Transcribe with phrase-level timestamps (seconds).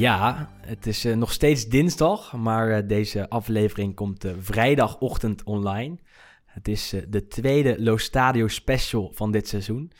[0.00, 5.98] Ja, het is eh, nog steeds dinsdag, maar eh, deze aflevering komt eh, vrijdagochtend online.
[6.46, 9.92] Het is de tweede Lo Stadio special van dit seizoen.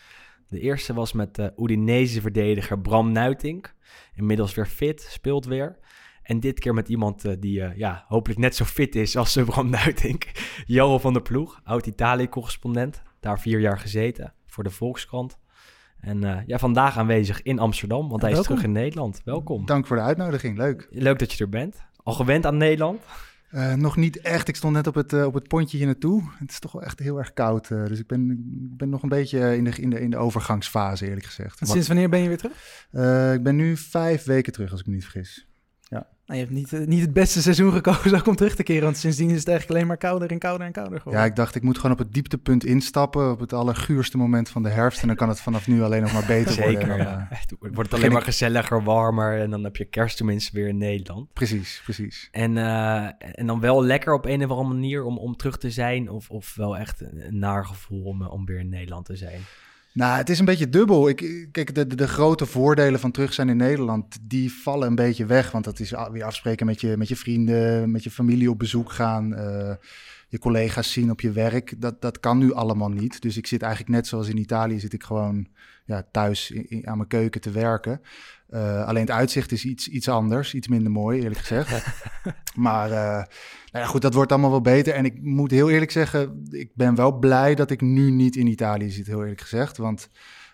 [0.48, 3.74] De eerste was met de Udinese-verdediger Bram Nuitink.
[4.14, 5.78] Inmiddels weer fit, speelt weer.
[6.22, 10.24] En dit keer met iemand die ja, hopelijk net zo fit is als Bram Nuitink.
[10.66, 13.02] Johan van der Ploeg, oud-Italië-correspondent.
[13.20, 15.38] Daar vier jaar gezeten voor de Volkskrant.
[16.00, 18.56] En eh, ja, vandaag aanwezig in Amsterdam, want hij is welkom.
[18.56, 19.20] terug in Nederland.
[19.24, 19.66] Welkom.
[19.66, 20.88] Dank voor de uitnodiging, leuk.
[20.90, 21.76] Leuk dat je er bent.
[22.02, 23.00] Al gewend aan Nederland?
[23.50, 26.22] Eh, nog niet echt, ik stond net op het, eh, op het pontje hier naartoe.
[26.38, 28.30] Het is toch wel echt heel erg koud, eh, dus ik ben,
[28.70, 31.60] ik ben nog een beetje in de, in, de, in de overgangsfase eerlijk gezegd.
[31.60, 32.86] En sinds wanneer ben je weer terug?
[32.90, 35.46] Eh, ik ben nu vijf weken terug als ik me niet vergis.
[36.30, 38.82] Nou, je hebt niet, eh, niet het beste seizoen gekozen om terug te keren.
[38.82, 41.22] Want sindsdien is het eigenlijk alleen maar kouder en kouder en kouder geworden.
[41.22, 44.62] Ja, ik dacht ik moet gewoon op het dieptepunt instappen, op het allerguurste moment van
[44.62, 45.00] de herfst.
[45.00, 46.80] En dan kan het vanaf nu alleen nog maar beter worden.
[46.80, 47.26] Zeker, En dan, ja.
[47.30, 50.68] eh, Echt, Wordt het alleen maar gezelliger, warmer en dan heb je kerst tenminste weer
[50.68, 51.32] in Nederland.
[51.32, 52.28] precies, precies.
[52.30, 55.70] En, eh, en dan wel lekker op een of andere manier om, om terug te
[55.70, 59.16] zijn of, of wel echt een, een naar gevoel om, om weer in Nederland te
[59.16, 59.40] zijn.
[59.92, 61.08] Nou, het is een beetje dubbel.
[61.08, 65.26] Ik, kijk, de, de, grote voordelen van terug zijn in Nederland, die vallen een beetje
[65.26, 65.50] weg.
[65.50, 68.92] Want dat is weer afspreken met je, met je vrienden, met je familie op bezoek
[68.92, 69.74] gaan, eh,
[70.28, 71.74] je collega's zien op je werk.
[71.78, 73.22] Dat, dat kan nu allemaal niet.
[73.22, 75.46] Dus ik zit eigenlijk net zoals in Italië, zit ik gewoon
[75.90, 78.00] ja, thuis in- in- aan mijn keuken te werken.
[78.48, 81.84] Eh, alleen het uitzicht is iets, iets anders, iets minder mooi, eerlijk gezegd.
[82.54, 83.24] maar eh,
[83.72, 84.94] nou ja, goed, dat wordt allemaal wel beter.
[84.94, 88.46] En ik moet heel eerlijk zeggen, ik ben wel blij dat ik nu niet in
[88.46, 89.76] Italië zit, heel eerlijk gezegd.
[89.76, 90.08] Want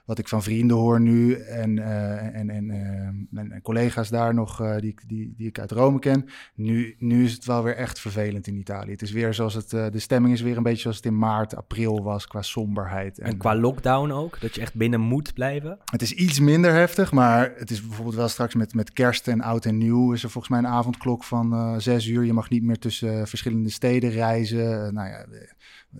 [0.07, 4.35] wat ik van vrienden hoor nu en, eh, en, en, eh, en, en collega's daar
[4.35, 6.25] nog eh, die, ik- die, die ik uit Rome ken,
[6.55, 8.91] nu, nu is het wel weer echt vervelend in Italië.
[8.91, 11.19] Het is weer zoals het, eh, de stemming is weer een beetje zoals het in
[11.19, 13.19] maart, april was qua somberheid.
[13.19, 15.79] En qua lockdown ook, dat je echt binnen moet blijven.
[15.85, 19.41] Het is iets minder heftig, maar het is bijvoorbeeld wel straks met, met kerst en
[19.41, 22.25] oud en nieuw is er volgens mij een avondklok van eh, zes uur.
[22.25, 24.85] Je mag niet meer tussen eh, verschillende steden reizen.
[24.87, 25.51] Eh, nou ja, eh,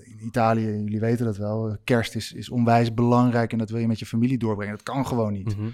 [0.03, 3.87] in Italië, jullie weten dat wel, kerst is, is onwijs belangrijk en dat wil je
[3.87, 4.75] met je familie doorbrengen.
[4.75, 5.57] Dat kan gewoon niet.
[5.57, 5.69] Mhm.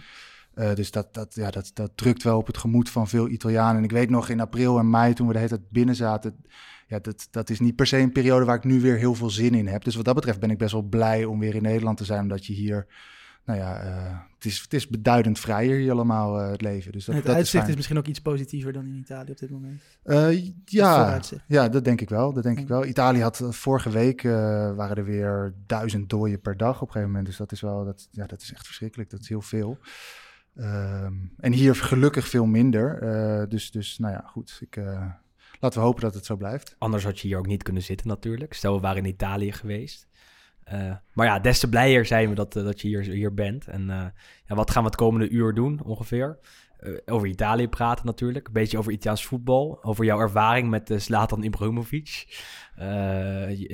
[0.55, 3.77] Eh, dus dat, dat, ja, dat, dat drukt wel op het gemoed van veel Italianen.
[3.77, 6.37] En ik weet nog in april en mei, toen we de hele tijd binnen zaten...
[6.87, 9.31] Ja, dat, dat is niet per se een periode waar ik nu weer heel veel
[9.31, 9.85] zin in heb.
[9.85, 12.23] Dus wat dat betreft ben ik best wel blij om weer in Nederland te zijn.
[12.23, 12.87] Omdat je hier...
[13.45, 16.93] Nou ja, eh, het, is, het is beduidend vrijer hier allemaal, eh, het leven.
[16.93, 19.39] Dus dat, En het dat uitzicht is, misschien ook iets positiever dan in Italië op
[19.39, 19.83] dit moment.
[20.03, 22.33] Eh, ja, ja, dat denk ik wel.
[22.33, 22.87] Dat denk ik wel.
[22.87, 24.33] Italië had vorige week eh,
[24.75, 27.27] waren er weer duizend doden per dag op een gegeven moment.
[27.27, 29.11] Dus dat is wel, dat, ja, dat is echt verschrikkelijk.
[29.11, 29.79] Dat is heel veel.
[30.57, 33.03] Ehm, en hier gelukkig veel minder.
[33.03, 34.59] Eh, dus, dus, nou ja, goed.
[34.61, 35.11] Ik, eh,
[35.61, 36.77] laten we hopen dat het zo blijft.
[36.79, 38.53] Anders had je hier ook niet kunnen zitten natuurlijk.
[38.53, 40.07] Stel, we waren in Italië geweest.
[40.65, 43.67] Eh, maar ja, des te blijer zijn we dat, eh, dat je hier, hier bent.
[43.67, 44.05] En eh,
[44.47, 46.39] ja, wat gaan we het komende uur doen ongeveer?
[47.07, 48.47] Over Italië praten natuurlijk.
[48.47, 49.79] Een beetje over Italiaans voetbal.
[49.83, 52.27] Over jouw ervaring met Zlatan Ibrahimovic.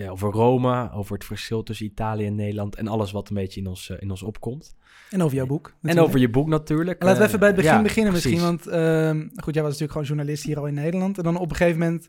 [0.09, 0.91] Over Rome.
[0.93, 2.76] Over het verschil tussen Italië en Nederland.
[2.76, 4.76] En alles wat een beetje in ons, in ons opkomt.
[5.10, 5.75] En over jouw boek.
[5.82, 6.99] En over je boek natuurlijk.
[6.99, 8.31] En laten we even bij het begin ja, beginnen precies.
[8.31, 8.49] misschien.
[8.49, 11.19] Want ehm, goed, jij was natuurlijk gewoon journalist hier al in Nederland.
[11.19, 12.09] En dan op een gegeven moment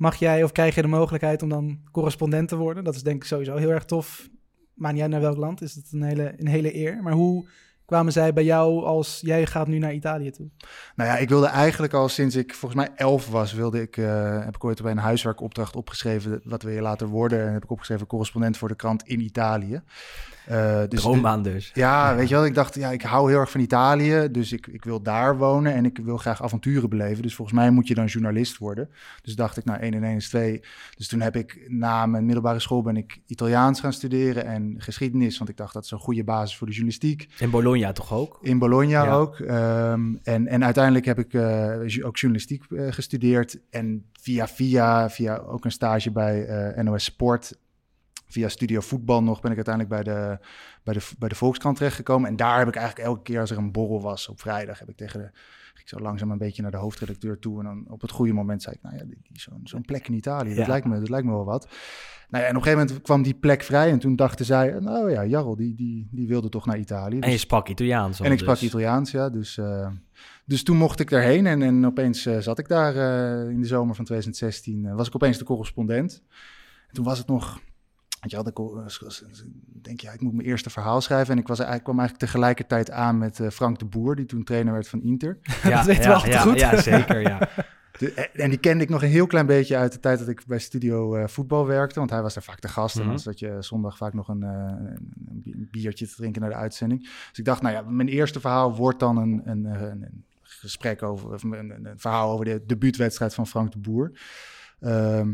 [0.00, 2.84] mag jij of krijg je de mogelijkheid om dan correspondent te worden.
[2.84, 4.28] Dat is denk ik sowieso heel erg tof.
[4.74, 7.02] Maakt niet naar welk land, is het een hele, een hele eer.
[7.02, 7.48] Maar hoe
[7.84, 10.48] kwamen zij bij jou als jij gaat nu naar Italië toe?
[10.94, 14.44] Nou ja, ik wilde eigenlijk al sinds ik volgens mij elf was, wilde ik, eh,
[14.44, 17.46] heb ik ooit bij een huiswerkopdracht opgeschreven, wat wil je later worden?
[17.46, 19.82] En heb ik opgeschreven correspondent voor de krant in Italië.
[20.50, 21.70] Eh, dus Droombaan dus.
[21.74, 24.66] Ja, weet je wel, ik dacht, ja, ik hou heel erg van Italië, dus ik,
[24.66, 27.22] ik wil daar wonen en ik wil graag avonturen beleven.
[27.22, 28.90] Dus volgens mij moet je dan journalist worden.
[29.22, 30.60] Dus dacht ik, nou, 1 en 1 is 2.
[30.96, 35.38] Dus toen heb ik na mijn middelbare school ben ik Italiaans gaan studeren en geschiedenis,
[35.38, 37.28] want ik dacht dat is een goede basis voor de journalistiek.
[37.38, 38.38] In Bologna toch ook?
[38.42, 39.14] In Bologna Ja.
[39.14, 39.38] ook.
[39.38, 43.58] Ehm, en, en uiteindelijk heb ik eh, ook journalistiek eh, gestudeerd.
[43.70, 47.58] En via via, via ook een stage bij NOS Sport
[48.30, 50.38] via Studio Voetbal nog ben ik uiteindelijk bij de,
[50.84, 52.28] bij de, bij de Volkskrant terechtgekomen.
[52.28, 54.88] En daar heb ik eigenlijk elke keer als er een borrel was op vrijdag, heb
[54.88, 55.30] ik tegen de,
[55.74, 57.58] ging ik zo langzaam een beetje naar de hoofdredacteur toe.
[57.58, 60.08] En dan op het goede moment zei ik, nou ja, die, die- zo'n zo'n plek
[60.08, 61.68] in Italië, dat, lijkt me, dat lijkt me wel wat.
[62.28, 64.76] Nou ja, en op een gegeven moment kwam die plek vrij en toen dachten zij,
[64.80, 67.18] nou ja, Jarl, die, die, die wilde toch naar Italië.
[67.18, 68.68] En je Dus- sprak Italiaans al, en ik sprak dus.
[68.68, 69.28] Italiaans, ja.
[69.30, 69.88] Dus, eh,
[70.44, 73.66] dus toen mocht ik daarheen en, en opeens eh, zat ik daar eh, in de
[73.66, 74.84] zomer van 2016.
[74.86, 76.22] eh, was ik opeens de correspondent.
[76.88, 77.60] En toen was het nog...
[78.20, 78.86] Want je had ik, al, eh,
[79.82, 81.32] denk je, ja, ik moet mijn eerste verhaal schrijven.
[81.34, 84.44] En ik was, eigenlijk kwam eigenlijk tegelijkertijd aan met eh, Frank de Boer, die toen
[84.44, 85.38] trainer werd van Inter.
[85.62, 86.58] Ja, Dat weten we ja, ja, goed.
[86.60, 87.38] Ja, zeker, ja.
[87.98, 90.42] De- en die kende ik nog een heel klein beetje uit de tijd dat ik
[90.46, 91.98] bij Studio eh, Voetbal werkte.
[91.98, 92.94] Want hij was daar vaak de gast.
[92.96, 93.10] En Mhm.
[93.10, 96.40] dan zat je zondag vaak nog een, eh, een, een bi- een biertje te drinken
[96.40, 97.00] naar de uitzending.
[97.02, 100.24] Dus ik dacht, nou ja, mijn eerste verhaal wordt dan een, een, eh, een, een
[100.42, 104.12] gesprek over, of een, een, een verhaal over de debuutwedstrijd van Frank de Boer.
[104.80, 105.32] Ehm,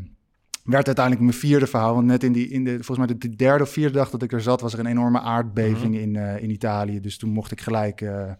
[0.67, 1.95] werd uiteindelijk mijn vierde verhaal.
[1.95, 4.23] Want net in, die, in de, volgens mij de, de derde of vierde dag dat
[4.23, 6.03] ik er zat, was er een enorme aardbeving Mhm.
[6.03, 7.01] in, eh, in Italië.
[7.01, 8.33] Dus toen mocht ik gelijk eh,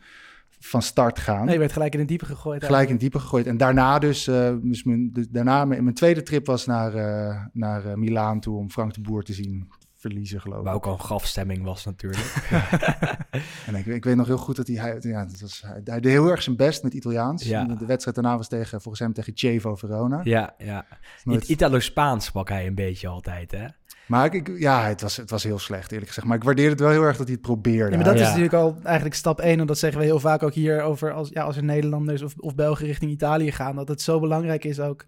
[0.59, 1.45] van start gaan.
[1.45, 2.65] Nee, je werd gelijk in het diepe gegooid.
[2.65, 3.47] Gelijk in het diepe gegooid.
[3.47, 7.99] En daarna dus, eh, dus mijn, dus daarna mijn, mijn tweede trip was naar, naar
[7.99, 9.69] Milaan toe om Frank de Boer te zien
[10.07, 10.65] verliezen, geloof ik.
[10.65, 12.35] Waar ook al een grafstemming was natuurlijk.
[13.67, 16.13] En ik, ik weet nog heel goed dat hij, ja, dat was, hij, hij deed
[16.13, 17.45] heel erg zijn best met Italiaans.
[17.45, 17.65] Ja.
[17.65, 20.21] De, wedstrijd daarna was tegen, volgens hem tegen Chievo Verona.
[20.25, 20.87] ja, ja.
[21.25, 23.67] Nooit- Het Italo-Spaans sprak hij een beetje altijd, hè?
[24.07, 26.27] maar ik, ik- ja, het was, het was heel slecht eerlijk gezegd.
[26.27, 27.91] Maar ik waardeerde het wel heel erg dat hij het probeerde.
[27.91, 28.21] Ja, maar dat Ja.
[28.21, 29.61] is natuurlijk al eigenlijk stap één.
[29.61, 32.35] En dat zeggen we heel vaak ook hier over als, ja, als er Nederlanders of,
[32.37, 33.77] of Belgen richting Italië gaan.
[33.77, 35.05] Dat het zo belangrijk is ook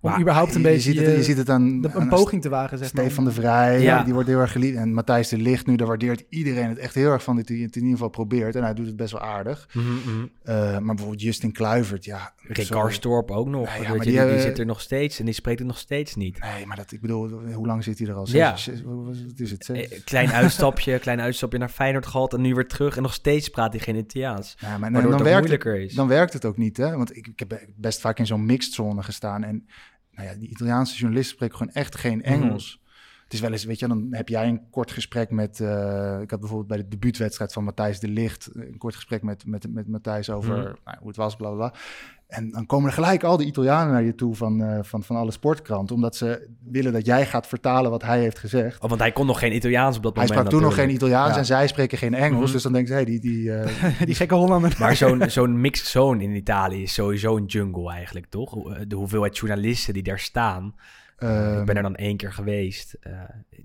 [0.00, 2.00] om Maar überhaupt een je, beetje je ziet het, je ziet het aan, de- aan
[2.02, 2.78] een poging te wagen.
[2.78, 3.04] Zeg maar.
[3.04, 4.02] Stefan de Vrij, Ja.
[4.02, 4.76] die wordt heel erg geliefd.
[4.76, 7.56] En Matthijs de Ligt nu, daar waardeert iedereen het echt heel erg van dat hij
[7.56, 8.56] het in ieder geval probeert.
[8.56, 9.68] En hij doet het best wel aardig.
[9.72, 10.26] Mhm, mhm.
[10.42, 12.32] Eh, maar bijvoorbeeld Justin Kluivert, ja.
[12.48, 12.66] Rick.
[12.68, 13.66] Karstorp ook nog.
[13.66, 15.68] Ja, ja, weet maar je, die die, zit er nog steeds en die spreekt het
[15.68, 16.40] nog steeds niet.
[16.40, 18.26] Nee, maar dat, ik bedoel, hoe lang zit hij er al?
[18.26, 18.56] Zes, Ja.
[18.56, 19.64] zes- wat is het?
[19.64, 19.88] Zes?
[19.88, 22.96] Eh, Klein uitstapje, klein uitstapje naar Feyenoord gehad en nu weer terug.
[22.96, 24.56] En nog steeds praat hij geen Italiaans.
[24.58, 25.94] Ja, maar dan, het werkt het, moeilijker is.
[25.94, 26.96] dan werkt het ook niet, hè?
[26.96, 29.44] Want ik, ik heb best vaak in zo'n mixed zone gestaan.
[29.44, 29.66] En
[30.10, 32.26] nou ja, die Italiaanse journalisten spreken gewoon echt geen Mhm.
[32.26, 32.82] Engels.
[33.24, 35.60] Het is wel eens, weet je, dan heb jij een kort gesprek met...
[35.60, 38.50] eh, ik had bijvoorbeeld bij de debuutwedstrijd van Matthijs de Ligt...
[38.54, 40.62] een kort gesprek met, met, met Matthijs over Mhm.
[40.84, 41.78] nou, hoe het was, bla, bla, bla.
[42.28, 45.16] En dan komen er gelijk al die Italianen naar je toe van, eh, van, van
[45.16, 45.94] alle sportkranten...
[45.94, 48.82] omdat ze willen dat jij gaat vertalen wat hij heeft gezegd.
[48.82, 50.90] Oh, want hij kon nog geen Italiaans op dat Hij moment sprak toen nog geen.
[50.90, 51.38] Italiaans Ja.
[51.38, 52.42] en zij spreken geen Engels.
[52.44, 52.52] Mhm.
[52.52, 53.20] Dus dan denken ze, hey, die...
[53.20, 54.76] die eh, Die gekke Hollander.
[54.78, 58.72] Maar zo'n zo'n mixed zone in Italië is sowieso een jungle eigenlijk, toch?
[58.72, 60.74] Eh, De hoeveelheid journalisten die daar staan.
[61.18, 62.96] ehm, ik ben er dan één keer geweest.
[63.00, 63.12] Eh,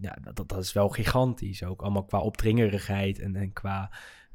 [0.02, 1.64] ja, dat, dat is wel gigantisch.
[1.64, 3.90] Ook allemaal qua opdringerigheid en, en qua,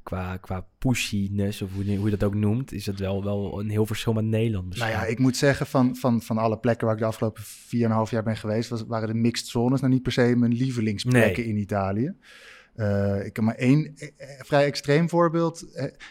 [0.09, 3.61] qua, qua pushiness, of hoe, je- hoe je dat ook noemt, is het wel, wel
[3.61, 4.89] een heel verschil met Nederland misschien.
[4.91, 8.11] Nou ja, ik moet zeggen, van, van, van alle plekken waar ik de afgelopen 4,5
[8.11, 11.57] jaar ben geweest, was, waren de mixed zones nou niet per se mijn lievelingsplekken in
[11.57, 12.13] Italië.
[12.79, 15.65] Eh, ik heb maar één eh, eh, vrij extreem voorbeeld.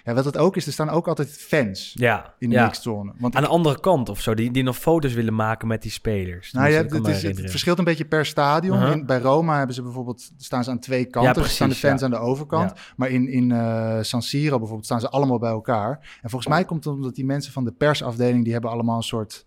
[0.04, 2.66] Ja, wat het ook is, er staan ook altijd fans ja, in de ja.
[2.66, 3.14] mixed zone.
[3.18, 5.92] Want Aan de andere kant of zo, die, die nog foto's willen maken met die
[5.92, 6.52] spelers.
[6.52, 8.78] nou, ja, het, is, het verschilt een beetje per stadion.
[8.78, 8.92] Uh-huh.
[8.92, 11.42] In, bij Roma hebben ze bijvoorbeeld, staan ze aan twee kanten.
[11.42, 12.06] Ja, staan de fans ja.
[12.06, 12.74] aan de overkant.
[12.96, 13.50] Maar in, in
[14.06, 16.20] San Siro bijvoorbeeld staan ze allemaal bij elkaar.
[16.22, 19.04] En volgens mij komt het omdat die mensen van de persafdeling, die hebben allemaal een
[19.04, 19.46] soort...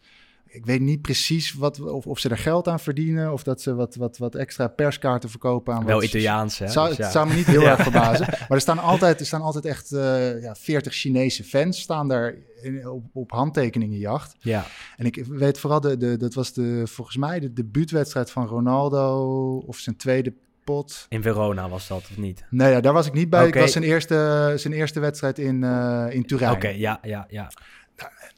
[0.52, 3.32] Ik weet niet precies wat, of, of ze er geld aan verdienen...
[3.32, 5.84] of dat ze wat, wat, wat extra perskaarten verkopen aan...
[5.84, 6.68] Wel wat- Italiaans, hè?
[6.68, 7.02] Zou, Dus ja.
[7.02, 7.70] het zou me niet heel Ja.
[7.70, 8.26] erg verbazen.
[8.28, 11.80] Maar er staan altijd, er staan altijd echt eh ja, 40 Chinese fans...
[11.80, 14.34] staan daar in- op, op handtekeningenjacht.
[14.38, 14.64] Ja,
[14.96, 19.56] En ik weet vooral, de, de, dat was de, volgens mij de debuutwedstrijd van Ronaldo...
[19.66, 20.32] of zijn tweede
[20.64, 21.06] pot.
[21.08, 22.44] in Verona was dat, of niet?
[22.50, 23.46] Nee, ja, daar was ik niet bij.
[23.46, 26.52] Ik was zijn eerste, zijn eerste wedstrijd in, eh, in Turijn.
[26.52, 27.50] Oké, ja, ja, ja.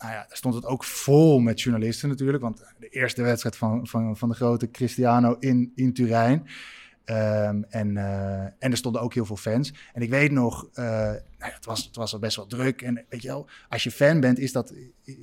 [0.03, 2.43] Nou ja, stond het ook vol met journalisten natuurlijk.
[2.43, 6.47] Want de eerste wedstrijd van, van, van de grote Cristiano in, in Turijn.
[7.05, 9.73] Ehm, en, eh, en er stonden ook heel veel fans.
[9.93, 12.83] En ik weet nog, eh, nou ja, het, was, het was al best wel druk.
[12.83, 14.75] En weet je wel, als je fan bent, is dat,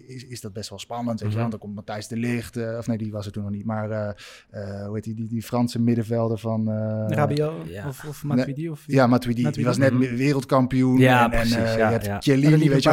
[0.08, 1.20] is, is dat best wel spannend.
[1.20, 1.48] Weet je wel?
[1.48, 1.50] Mhm.
[1.50, 3.66] Want dan komt Matthijs de Ligt, eh, of nee, die was er toen nog niet.
[3.66, 4.10] Maar eh,
[4.50, 6.72] eh, hoe heet die, die, die Franse middenvelder van...
[6.72, 7.88] eh, Rabio ja.
[7.88, 8.70] of, of Matuidi.
[8.70, 9.50] Of, Ja, Matuidi.
[9.52, 10.16] Die was net Mhm.
[10.16, 10.98] wereldkampioen.
[10.98, 12.20] Ja, en, precies, En, eh, ja, je hebt ja.
[12.20, 12.84] Chiellini, Ja, liepen weet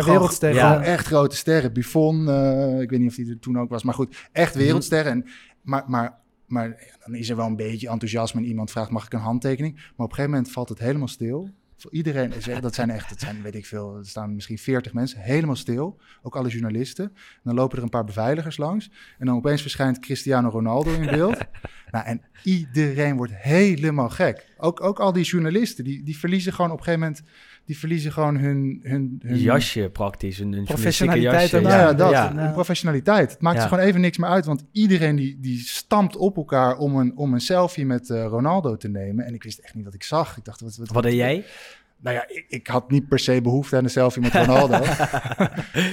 [0.40, 0.82] je wel, Ja.
[0.82, 1.72] echt grote sterren.
[1.72, 3.82] Buffon, eh, ik weet niet of hij er toen ook was.
[3.82, 5.12] Maar goed, echt wereldsterren.
[5.12, 5.24] En,
[5.62, 8.40] maar, maar, maar dan is er wel een beetje enthousiasme.
[8.40, 9.74] En iemand vraagt, mag ik een handtekening?
[9.74, 11.50] Maar op een gegeven moment valt het helemaal stil.
[11.78, 14.92] Voor iedereen, er- dat zijn echt, dat zijn, weet ik veel, er staan misschien 40
[14.92, 15.98] mensen, helemaal stil.
[16.22, 17.04] Ook alle journalisten.
[17.04, 18.90] En dan lopen er een paar beveiligers langs.
[19.18, 21.38] En dan opeens verschijnt Cristiano Ronaldo in beeld.
[21.90, 24.46] nou, en iedereen wordt helemaal gek.
[24.58, 27.22] Ook, ook al die journalisten, die, die verliezen gewoon op een gegeven moment
[27.66, 28.80] die verliezen gewoon hun...
[28.82, 31.52] hun, hun Jasje praktisch, een, een Professionaliteit.
[31.52, 32.10] Nou ja, dat.
[32.10, 32.34] Ja.
[32.34, 33.30] hun professionaliteit.
[33.30, 33.62] Het maakt Ja.
[33.62, 34.44] ze gewoon even niks meer uit.
[34.44, 38.76] Want iedereen die, die stampt op elkaar om een, om een selfie met eh, Ronaldo
[38.76, 39.24] te nemen.
[39.24, 40.36] En ik wist echt niet wat ik zag.
[40.36, 41.44] Ik dacht, wat, wat, Wat deed jij?
[42.00, 44.80] Nou ja, ik, ik had niet per se behoefte aan een selfie met Ronaldo.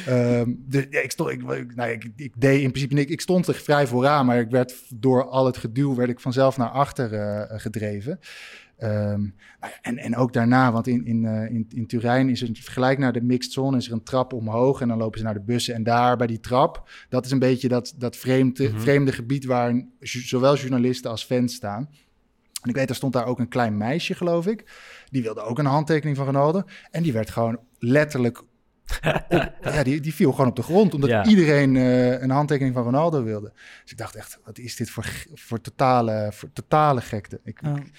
[0.06, 3.12] Ehm, dus ja, ik, stond, ik, ik- nou, ja, ik, ik deed in principe niks.
[3.12, 6.58] Ik stond er vrij vooraan, maar ik werd door al het geduw werd ik vanzelf
[6.58, 8.20] naar achter eh, gedreven.
[8.84, 9.22] Ehm,
[9.60, 12.98] nou en, en ook daarna, want in, in, eh, in, in Turijn is er vergelijk
[13.00, 15.42] naar de mixed zone, is er een trap omhoog en dan lopen ze naar de
[15.42, 15.74] bussen.
[15.74, 18.80] En daar bij die trap, dat is een beetje dat, dat vreemde, Mhm.
[18.80, 21.90] vreemde gebied waar zowel journalisten als fans staan.
[22.62, 24.64] En ik weet, er stond daar ook een klein meisje, geloof ik.
[25.12, 26.64] Die wilde ook een handtekening van Ronaldo.
[26.92, 28.42] En die werd gewoon letterlijk.
[28.42, 28.48] op-
[29.64, 30.94] ja, die, die viel gewoon op de grond.
[30.94, 31.26] Omdat Ja.
[31.26, 33.52] iedereen eh, een handtekening van Ronaldo wilde.
[33.82, 37.40] Dus ik dacht echt, wat is dit voor, voor, totale, voor totale gekte?
[37.44, 37.92] Ik, ik-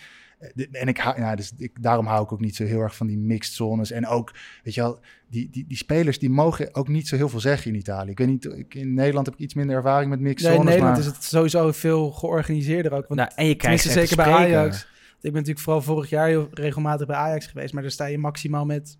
[0.72, 3.06] en ik, hou- ja, dus ik, daarom hou ik ook niet zo heel erg van
[3.06, 3.90] die mixed zones.
[3.90, 4.32] En ook,
[4.62, 7.70] weet je wel, die, die, die spelers die mogen ook niet zo heel veel zeggen
[7.72, 8.10] in Italië.
[8.10, 10.68] Ik weet niet, ik, in Nederland heb ik iets minder ervaring met mixed in zones.
[10.68, 13.06] Nederland maar- is het sowieso veel georganiseerder ook.
[13.06, 14.26] Want Nou, en je krijgt zeker bij.
[14.32, 14.78] Ajax.
[15.14, 17.72] Ik ben natuurlijk vooral vorig jaar heel regelmatig bij Ajax geweest.
[17.72, 18.96] Maar daar sta je maximaal met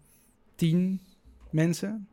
[0.57, 1.01] tien
[1.51, 2.07] mensen.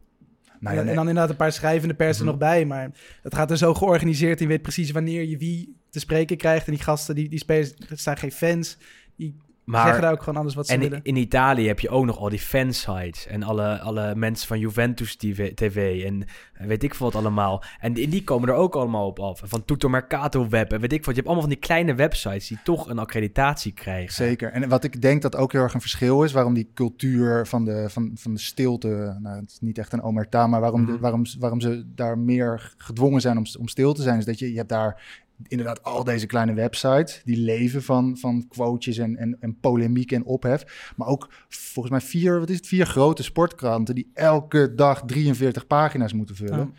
[0.60, 0.90] Nou ja, en, nee.
[0.90, 2.32] en dan inderdaad een paar schrijvende pers er Mhm.
[2.32, 2.66] nog bij.
[2.66, 2.92] Maar
[3.24, 4.40] het gaat er zo georganiseerd.
[4.40, 6.66] Je weet precies wanneer je wie te spreken krijgt.
[6.68, 8.78] En die gasten, die, die spelers, er staan geen fans.
[9.16, 10.98] Die zeggen Maar daar ook gewoon alles wat ze en willen.
[11.04, 14.60] in, in Italië heb je ook nog al die fansites en alle, alle mensen van
[14.60, 17.64] Juventus TV, TV en eh, weet ik veel wat allemaal.
[17.80, 19.42] En die, die komen er ook allemaal op af.
[19.44, 21.08] Van Tutto Mercato Web en weet ik wat.
[21.16, 24.14] Je hebt allemaal van die kleine websites die toch een accreditatie krijgen.
[24.14, 24.52] Zeker.
[24.52, 27.66] En wat ik denk dat ook heel erg een verschil is, waarom die cultuur van
[27.66, 30.92] de, van, van de stilte, nou, het is niet echt een omerta, maar waarom, de,
[30.92, 31.02] Mhm.
[31.02, 34.52] waarom, waarom ze daar meer gedwongen zijn om, om stil te zijn, is dat je,
[34.52, 39.38] je hebt daar inderdaad al deze kleine websites die leven van, van quotejes en, en,
[39.40, 40.94] en polemiek en ophef.
[40.96, 45.68] Maar ook volgens mij vier, wat is het, vier grote sportkranten die elke dag 43
[45.68, 46.58] pagina's moeten vullen.
[46.58, 46.72] Ja.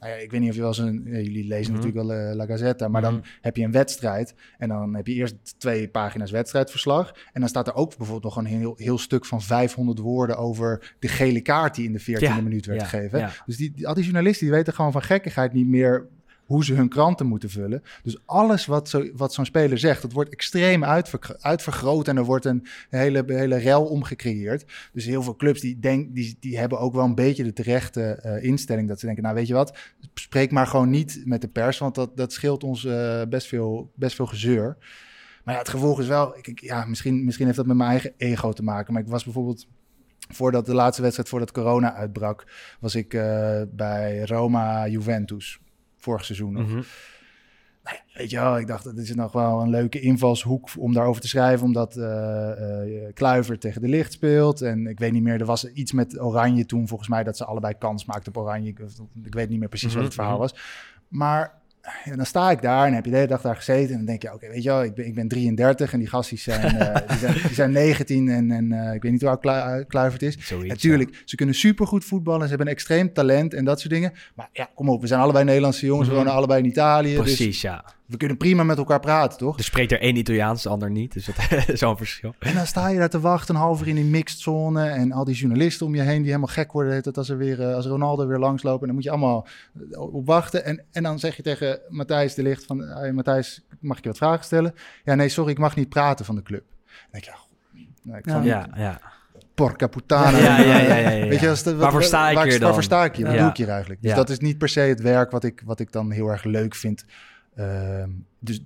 [0.00, 1.02] Nou ja, ik weet niet of je wel eens een...
[1.04, 1.82] jullie lezen Mhm.
[1.84, 3.10] natuurlijk wel eh, La Gazzetta, maar Mhm.
[3.10, 7.48] dan heb je een wedstrijd en dan heb je eerst twee pagina's wedstrijdverslag en dan
[7.48, 11.40] staat er ook bijvoorbeeld nog een heel, heel stuk van 500 woorden over de gele
[11.40, 13.30] kaart die in de 14e Ja, minuut werd ja, gegeven.
[13.46, 16.06] Dus die, die- al die journalisten die weten gewoon van gekkigheid niet meer
[16.48, 17.82] hoe ze hun kranten moeten vullen.
[18.02, 22.24] Dus alles wat, zo, wat zo'n speler zegt, dat wordt extreem uitvergro- uitvergroot en er
[22.24, 24.64] wordt een hele, hele rel om gecreëerd.
[24.92, 28.02] Dus heel veel clubs die, denk, die, die hebben ook wel een beetje de terechte
[28.02, 29.78] eh, instelling dat ze denken, nou weet je wat,
[30.14, 33.92] spreek maar gewoon niet met de pers, want dat, dat scheelt ons eh, best, veel,
[33.94, 34.76] best veel gezeur.
[35.44, 38.12] Maar ja, het gevolg is wel, ik- ja, misschien, misschien heeft dat met mijn eigen
[38.16, 39.66] ego te maken, maar ik was bijvoorbeeld
[40.30, 42.46] voordat de laatste wedstrijd voordat corona uitbrak,
[42.80, 45.58] was ik eh, bij Roma Juventus
[45.98, 46.66] vorig seizoen nog.
[46.66, 46.82] Mhm.
[47.84, 50.92] Nou ja, weet je wel, ik dacht dat is nog wel een leuke invalshoek om
[50.92, 54.60] daarover te schrijven, omdat eh eh, Kluivert tegen de licht speelt.
[54.62, 57.44] En ik weet niet meer, er was iets met Oranje toen volgens mij dat ze
[57.44, 58.68] allebei kans maakten op Oranje.
[58.68, 58.78] Ik,
[59.24, 60.54] ik weet niet meer precies wat het Mhm, verhaal was.
[61.08, 61.54] Maar
[62.04, 63.90] ja, dan sta ik daar en heb je de hele dag daar gezeten.
[63.90, 66.08] En dan denk je, oké, weet je wel, ik ben, ik ben 33 en die
[66.08, 69.30] gasten zijn, eh, die zijn, die zijn 19 en, en eh, ik weet niet hoe
[69.30, 70.36] oud Klu- Kluivert is.
[70.46, 72.42] Zoiets, Natuurlijk, ze kunnen supergoed voetballen.
[72.42, 74.12] Ze hebben een extreem talent en dat soort dingen.
[74.34, 76.08] Maar ja, kom op, we zijn allebei Nederlandse jongens.
[76.08, 76.22] We Mhm.
[76.22, 77.10] wonen allebei in Italië.
[77.10, 77.84] Dus Precies, ja.
[78.08, 79.58] We kunnen prima met elkaar praten, toch?
[79.58, 81.12] Er spreekt er één Italiaans, de ander niet.
[81.12, 81.36] Dus dat
[81.68, 82.34] is zo'n verschil.
[82.38, 84.88] En dan sta je daar te wachten, een half uur in die mixed zone.
[84.88, 86.94] En al die journalisten om je heen die helemaal gek worden.
[86.94, 88.80] het, Als, er weer, eh, als Ronaldo weer langslopen.
[88.80, 89.46] En dan moet je allemaal
[89.92, 90.64] eh, op wachten.
[90.64, 92.78] En, en dan zeg je tegen Matthijs de Licht van...
[92.80, 94.74] Hey, Matthijs, mag ik je wat vragen stellen?
[95.04, 96.64] Ja, nee, sorry, ik mag niet praten van de club.
[96.92, 98.32] Dan denk je, ja, goed, nou, ik Ja.
[98.32, 99.00] van Ja, ja.
[99.54, 100.38] porca puttana.
[100.38, 101.26] Ja, ja, ja, ja, ja.
[101.28, 102.62] Weet je, als Waarvoor sta ik waar, hier dan?
[102.62, 103.24] Waarvoor sta ik hier?
[103.26, 103.40] Wat Ja.
[103.40, 104.02] doe ik hier eigenlijk?
[104.02, 104.16] Dus Ja.
[104.16, 106.74] dat is niet per se het werk wat ik, wat ik dan heel erg leuk
[106.74, 107.04] vind.
[107.58, 108.10] Ehm,
[108.40, 108.60] dus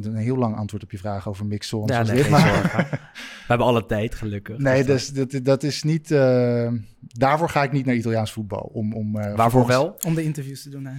[0.00, 1.96] een heel lang antwoord op je vraag over mixed zones.
[1.96, 2.86] Ja, nee, dit, maar- zorgen.
[2.90, 4.58] We hebben alle tijd, gelukkig.
[4.58, 6.10] Nee, Dus, dus dat, dat is niet.
[6.10, 8.70] eh, daarvoor ga ik niet naar Italiaans voetbal.
[8.72, 9.96] Om, om, eh, Waarvoor vervolgens- wel?
[10.10, 10.84] Om de interviews te doen.
[10.84, 10.94] hè.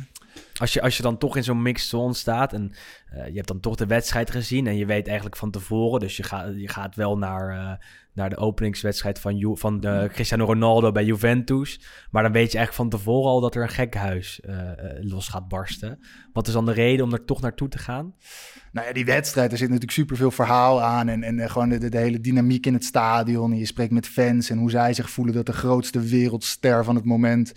[0.60, 2.72] Als je, als je dan toch in zo'n mixed zone staat en
[3.10, 6.18] eh, je hebt dan toch de wedstrijd gezien en je weet eigenlijk van tevoren, dus
[6.18, 10.92] je, gaat je gaat wel naar, eh, naar de openingswedstrijd van, van de Cristiano Ronaldo
[10.92, 11.80] bij Juventus,
[12.12, 15.28] maar dan weet je eigenlijk van tevoren al dat er een gekhuis eh eh, los
[15.28, 16.00] gaat barsten.
[16.34, 18.14] Wat is dan de reden om er toch naartoe te gaan?
[18.72, 21.08] Nou ja, die wedstrijd, er zit natuurlijk superveel verhaal aan.
[21.08, 23.52] En, en eh, gewoon de, de hele dynamiek in het stadion.
[23.52, 26.96] En je spreekt met fans en hoe zij zich voelen dat de grootste wereldster van
[26.96, 27.54] het moment.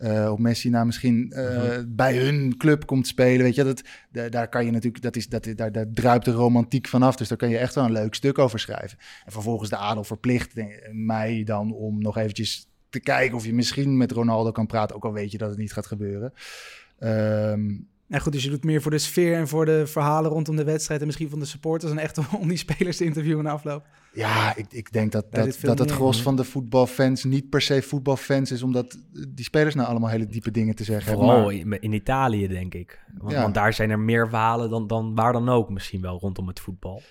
[0.00, 1.84] Eh op Messi na misschien eh, Mhm.
[1.88, 3.42] bij hun club komt spelen.
[3.42, 6.30] Weet je, dat, da- daar kan je natuurlijk, dat is, dat, daar, daar druipt de
[6.32, 7.16] romantiek vanaf.
[7.16, 8.98] Dus daar kan je echt wel een leuk stuk over schrijven.
[9.24, 10.52] En vervolgens de adel verplicht
[10.92, 14.96] mij dan om nog eventjes te kijken of je misschien met Ronaldo kan praten.
[14.96, 16.32] Ook al weet je dat het niet gaat gebeuren.
[16.98, 17.70] Ehm,
[18.10, 20.64] Nou goed, dus je doet meer voor de sfeer en voor de verhalen rondom de
[20.64, 21.00] wedstrijd...
[21.00, 21.92] en misschien van de supporters...
[21.92, 23.86] en echt om die spelers te interviewen na afloop.
[24.12, 27.82] Ja, ik, ik denk dat, dat, dat het gros van de voetbalfans niet per se
[27.82, 28.98] voetbalfans is, omdat
[29.28, 31.24] die spelers nou allemaal hele diepe dingen te zeggen hebben.
[31.24, 33.04] Vooral Maar- in, in Italië, denk ik.
[33.18, 33.42] Want, Ja.
[33.42, 36.60] want daar zijn er meer verhalen dan, dan waar dan ook misschien wel rondom het
[36.60, 37.02] voetbal.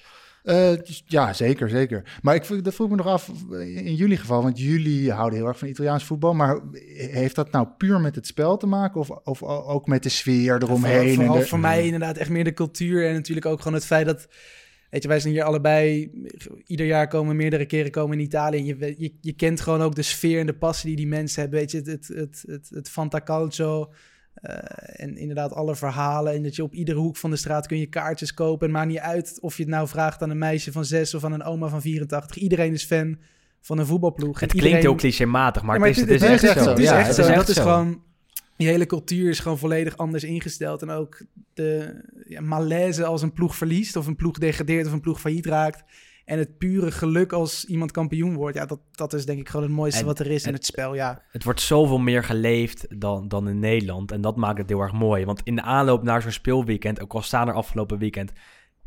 [0.49, 2.19] Eh, dus ja, zeker, zeker.
[2.21, 5.47] Maar ik, vroeg- dat vroeg me nog af in jullie geval, want jullie houden heel
[5.47, 6.33] erg van Italiaans voetbal.
[6.33, 6.59] Maar
[7.11, 10.63] heeft dat nou puur met het spel te maken of, of ook met de sfeer
[10.63, 11.13] eromheen?
[11.15, 13.85] Vooral, en de- voor mij inderdaad echt meer de cultuur en natuurlijk ook gewoon het
[13.85, 14.27] feit dat...
[14.89, 16.11] Weet je, wij zijn hier allebei,
[16.65, 18.57] ieder jaar komen meerdere keren komen in Italië.
[18.57, 21.41] En je, je, je kent gewoon ook de sfeer en de passie die die mensen
[21.41, 21.59] hebben.
[21.59, 23.91] Weet je, het, het, het, het, het Fantacalcio
[24.41, 26.33] eh, en inderdaad alle verhalen.
[26.33, 28.67] En dat je op iedere hoek van de straat kun je kaartjes kopen.
[28.67, 31.23] En maakt niet uit of je het nou vraagt aan een meisje van zes of
[31.23, 32.37] aan een oma van 84.
[32.37, 33.17] Iedereen is fan
[33.61, 34.39] van een voetbalploeg.
[34.39, 36.55] Het klinkt heel clichématig, maar, Ja, het, is, het is het echt is zo.
[36.55, 36.69] echt zo.
[36.69, 37.21] Het is Ja, echt zo.
[37.21, 38.01] echt dat is gewoon...
[38.57, 40.81] Die hele cultuur is gewoon volledig anders ingesteld.
[40.81, 41.21] En ook
[41.53, 43.95] de ja, malaise als een ploeg verliest...
[43.95, 45.83] of een ploeg degradeert of een ploeg failliet raakt...
[46.29, 48.57] En het pure geluk als iemand kampioen wordt.
[48.57, 50.65] Ja, dat, dat is denk ik gewoon het mooiste En- wat er is in het
[50.65, 50.95] spel.
[50.95, 54.11] Ja, Het wordt zoveel meer geleefd dan, dan in Nederland.
[54.11, 55.25] En dat maakt het heel erg mooi.
[55.25, 58.31] Want in de aanloop naar zo'n speelweekend, ook al staan er afgelopen weekend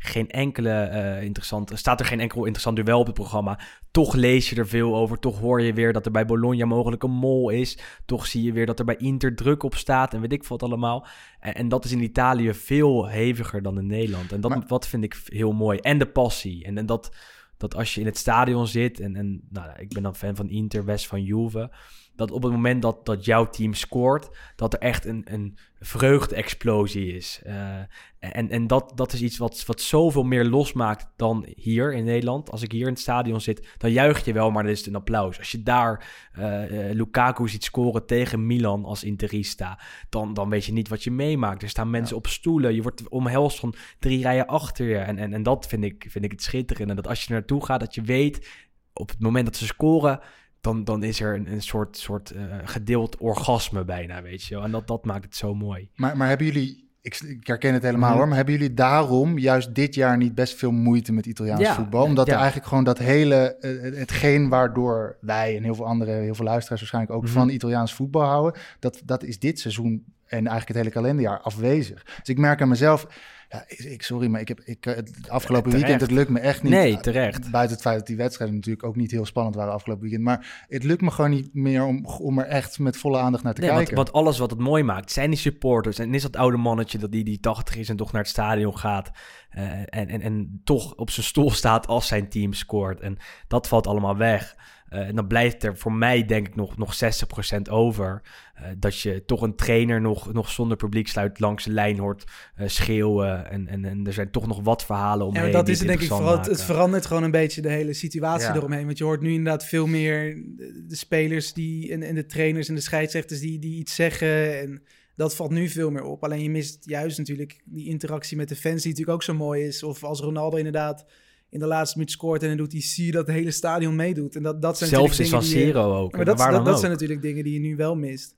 [0.05, 3.59] geen enkele eh interessante, staat er geen enkel interessant duel op het programma.
[3.91, 5.19] Toch lees je er veel over.
[5.19, 7.77] Toch hoor je weer dat er bij Bologna mogelijk een mol is.
[8.05, 10.63] Toch zie je weer dat er bij Inter druk op staat en weet ik wat
[10.63, 11.05] allemaal.
[11.39, 14.31] En, en dat is in Italië veel heviger dan in Nederland.
[14.31, 15.77] En dat Maar- wat vind ik heel mooi.
[15.77, 16.63] En de passie.
[16.63, 17.15] En, en dat,
[17.57, 20.49] dat als je in het stadion zit, en, en nou, ik ben dan fan van
[20.49, 21.71] Inter, West van Juve,
[22.15, 27.15] dat op het moment dat, dat jouw team scoort, dat er echt een, een vreugde-explosie
[27.15, 27.41] is.
[27.43, 27.79] Eh,
[28.19, 32.51] en en dat, dat is iets wat, wat zoveel meer losmaakt dan hier in Nederland.
[32.51, 34.87] Als ik hier in het stadion zit, dan juich je wel, maar dan is het
[34.87, 35.37] een applaus.
[35.37, 39.79] Als je daar eh, eh, Lukaku ziet scoren tegen Milan als Interista,
[40.09, 41.61] dan, dan weet je niet wat je meemaakt.
[41.61, 44.97] Er staan mensen op stoelen, je wordt omhelst van drie rijen achter je.
[44.97, 46.93] En, en, en dat vind ik, vind ik het schitterende.
[46.93, 48.47] Dat als je er naartoe gaat, dat je weet
[48.93, 50.19] op het moment dat ze scoren,
[50.63, 54.63] dan, dan is er een, een soort, soort eh, gedeeld orgasme bijna, weet je wel.
[54.63, 55.89] En dat, dat maakt het zo mooi.
[55.95, 58.17] Maar, maar hebben jullie, ik, ik herken het helemaal Mhm.
[58.17, 61.73] hoor, maar hebben jullie daarom juist dit jaar niet best veel moeite met Italiaans Ja,
[61.75, 62.03] voetbal?
[62.03, 66.35] Omdat er eigenlijk gewoon dat hele, eh, hetgeen waardoor wij en heel veel andere, heel
[66.35, 67.31] veel luisteraars waarschijnlijk ook Mhm.
[67.33, 72.03] van Italiaans voetbal houden, dat, dat is dit seizoen en eigenlijk het hele kalenderjaar afwezig.
[72.03, 73.07] Dus ik merk aan mezelf,
[73.49, 75.87] ja, ik, sorry, maar ik heb ik, eh, het afgelopen Terecht.
[75.89, 76.71] weekend, het lukt me echt niet.
[76.71, 77.51] Nee, terecht.
[77.51, 80.23] Buiten het feit dat die wedstrijden natuurlijk ook niet heel spannend waren afgelopen weekend.
[80.23, 83.53] Maar het lukt me gewoon niet meer om, om er echt met volle aandacht naar
[83.53, 84.03] te Nee, want, kijken.
[84.03, 85.99] want alles wat het mooi maakt, zijn die supporters.
[85.99, 88.77] En is dat oude mannetje dat die, die 80 is en toch naar het stadion
[88.77, 89.11] gaat.
[89.49, 92.99] eh, en, en, en toch op zijn stoel staat als zijn team scoort.
[92.99, 93.17] En
[93.47, 94.55] dat valt allemaal weg.
[94.93, 98.21] Eh, en dan blijft er voor mij denk ik nog, nog 60% over.
[98.53, 102.23] Eh, dat je toch een trainer nog, nog zonder publieksluit langs de lijn hoort
[102.55, 103.49] eh, schreeuwen.
[103.49, 105.43] En, en, en er zijn toch nog wat verhalen Ja, omheen.
[105.43, 106.37] maar dat is het denk ik vooral.
[106.37, 108.55] Het, het verandert gewoon een beetje de hele situatie Ja.
[108.55, 108.85] eromheen.
[108.85, 112.69] Want je hoort nu inderdaad veel meer de, de spelers die, en, en de trainers
[112.69, 114.59] en de scheidsrechters die, die iets zeggen.
[114.59, 114.83] En
[115.15, 116.23] dat valt nu veel meer op.
[116.23, 119.63] Alleen je mist juist natuurlijk die interactie met de fans, die natuurlijk ook zo mooi
[119.63, 119.83] is.
[119.83, 121.05] Of als Ronaldo inderdaad
[121.53, 124.35] in de laatste minuut scoort en dan doet hij, zie dat het hele stadion meedoet.
[124.35, 126.11] En dat, dat zijn Zelfs die je- Siro ook.
[126.15, 126.79] Maar dat, waar dat, dan dat ook.
[126.79, 128.35] zijn natuurlijk dingen die je nu wel mist.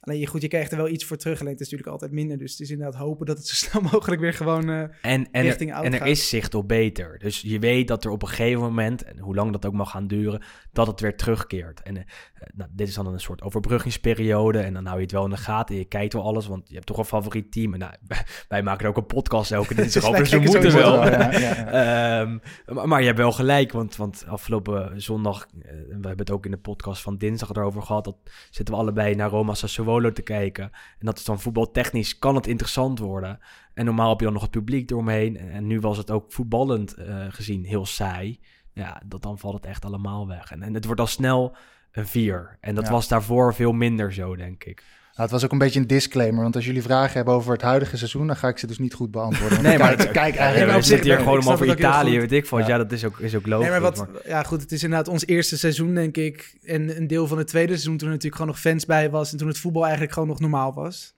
[0.00, 1.40] Alleen je, goed, je krijgt er wel iets voor terug.
[1.40, 2.38] Alleen het is natuurlijk altijd minder.
[2.38, 4.68] Dus het is inderdaad hopen dat het zo snel mogelijk weer gewoon...
[4.68, 6.08] eh, En, en, er, richting oud en er gaat.
[6.08, 7.18] is zicht op beter.
[7.18, 9.90] Dus je weet dat er op een gegeven moment, en hoe lang dat ook mag
[9.90, 11.82] gaan duren, dat het weer terugkeert.
[11.82, 12.02] En eh,
[12.54, 14.58] nou, dit is dan een soort overbruggingsperiode.
[14.58, 15.74] En dan hou je het wel in de gaten.
[15.74, 17.72] En je kijkt wel alles, want je hebt toch een favoriet team.
[17.72, 17.92] En nou,
[18.48, 20.14] wij maken er ook een podcast elke dinsdag over.
[20.30, 20.98] Wij Dus we moeten wel.
[20.98, 22.20] wel, ja, ja, ja.
[22.20, 22.38] Ehm,
[22.74, 26.44] maar, maar je hebt wel gelijk, want, want afgelopen zondag, eh, we hebben het ook
[26.44, 28.16] in de podcast van dinsdag erover gehad, dat
[28.50, 30.64] zitten we allebei naar Roma Sassuolo te kijken.
[30.98, 33.38] En dat is dan voetbaltechnisch, kan het interessant worden.
[33.74, 35.36] En normaal heb je dan nog het publiek eromheen.
[35.36, 38.40] En, nu was het ook voetballend eh, gezien heel saai.
[38.72, 40.50] Ja, dat, dan valt het echt allemaal weg.
[40.50, 41.56] En, en het wordt al snel
[41.92, 42.56] een vier.
[42.60, 42.90] En dat Ja.
[42.90, 44.84] was daarvoor veel minder zo, denk ik.
[45.16, 47.62] Nou, het was ook een beetje een disclaimer, want als jullie vragen hebben over het
[47.62, 49.62] huidige seizoen, dan ga ik ze dus niet goed beantwoorden.
[49.66, 50.66] Nee, maar kijk, Ja, eigenlijk...
[50.70, 52.60] maar we zitten hier nee, gewoon om over Italië, weet ik wat.
[52.60, 52.66] Ja.
[52.68, 52.76] Ja.
[52.76, 53.70] dat is ook, is ook logisch.
[53.70, 56.56] Nee, maar wat, maar- ja, goed, het is inderdaad ons eerste seizoen, denk ik.
[56.64, 59.32] En een deel van het tweede seizoen, toen er natuurlijk gewoon nog fans bij was.
[59.32, 61.14] En toen het voetbal eigenlijk gewoon nog normaal was.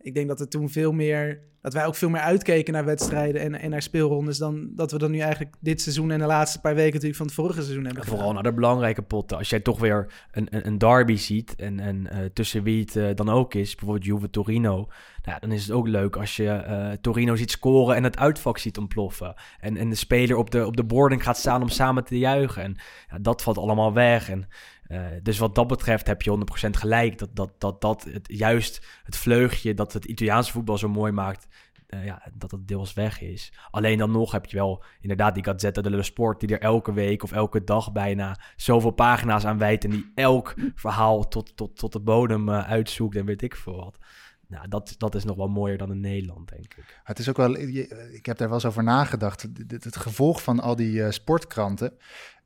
[0.00, 3.40] Ik denk dat het toen veel meer, dat wij ook veel meer uitkeken naar wedstrijden
[3.40, 4.38] en, en naar speelrondes.
[4.38, 7.26] Dan dat we dan nu eigenlijk dit seizoen en de laatste paar weken natuurlijk van
[7.26, 8.04] het vorige seizoen hebben.
[8.04, 9.36] Vooral naar de belangrijke potten.
[9.38, 12.96] Als jij toch weer een, een, een derby ziet en, en eh, tussen wie het
[12.96, 14.88] eh, dan ook is, bijvoorbeeld Juve Torino,
[15.28, 18.58] nou, dan is het ook leuk als je eh, Torino ziet scoren en het uitvak
[18.58, 19.34] ziet ontploffen.
[19.60, 22.62] En, en de speler op de, op de boarding gaat staan om samen te juichen.
[22.62, 22.76] En
[23.10, 24.30] ja, dat valt allemaal weg.
[24.30, 24.48] En
[24.88, 26.30] Eh, dus wat dat betreft heb je
[26.66, 27.18] 100% gelijk.
[27.18, 31.46] Dat, dat, dat, dat het, juist het vleugje dat het Italiaanse voetbal zo mooi maakt,
[31.88, 33.52] eh, ja, dat het deels weg is.
[33.70, 36.40] Alleen dan nog heb je wel inderdaad die Gazzetta dello Sport...
[36.40, 39.84] die er elke week of elke dag bijna zoveel pagina's aan wijt...
[39.84, 43.76] en die elk verhaal tot, tot, tot de bodem eh, uitzoekt en weet ik veel
[43.76, 43.98] wat.
[44.46, 47.00] Nou, dat, dat is nog wel mooier dan in Nederland, denk ik.
[47.04, 49.48] Het is ook wel, ik heb daar wel eens over nagedacht.
[49.68, 51.92] Het, gevolg van al die sportkranten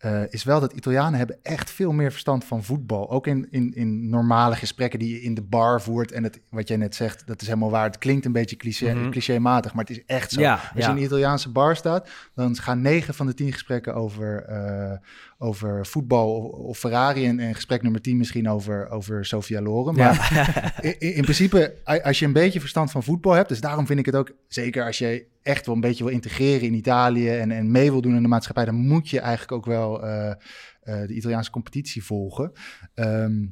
[0.03, 3.11] eh, is wel dat Italianen hebben echt veel meer verstand van voetbal.
[3.11, 6.13] Ook in, in, in normale gesprekken die je in de bar voert.
[6.13, 7.85] En het, wat jij net zegt, dat is helemaal waar.
[7.85, 9.11] Het klinkt een beetje cliché, Mhm.
[9.11, 10.41] clichématig, maar het is echt zo.
[10.41, 10.87] Ja, Als ja.
[10.87, 14.93] je in een Italiaanse bar staat, dan gaan negen van de tien gesprekken over, eh,
[15.39, 17.27] over voetbal of, of Ferrari.
[17.27, 19.95] En, en gesprek nummer tien misschien over, over Sofia Loren.
[19.95, 23.87] Maar in, in in principe, als je een beetje verstand van voetbal hebt, dus daarom
[23.87, 27.29] vind ik het ook, zeker als je echt wel een beetje wil integreren in Italië
[27.29, 30.31] en, en mee wil doen in de maatschappij, dan moet je eigenlijk ook wel eh,
[30.31, 30.37] eh,
[31.09, 32.53] de Italiaanse competitie volgen.
[32.95, 33.47] Ehm,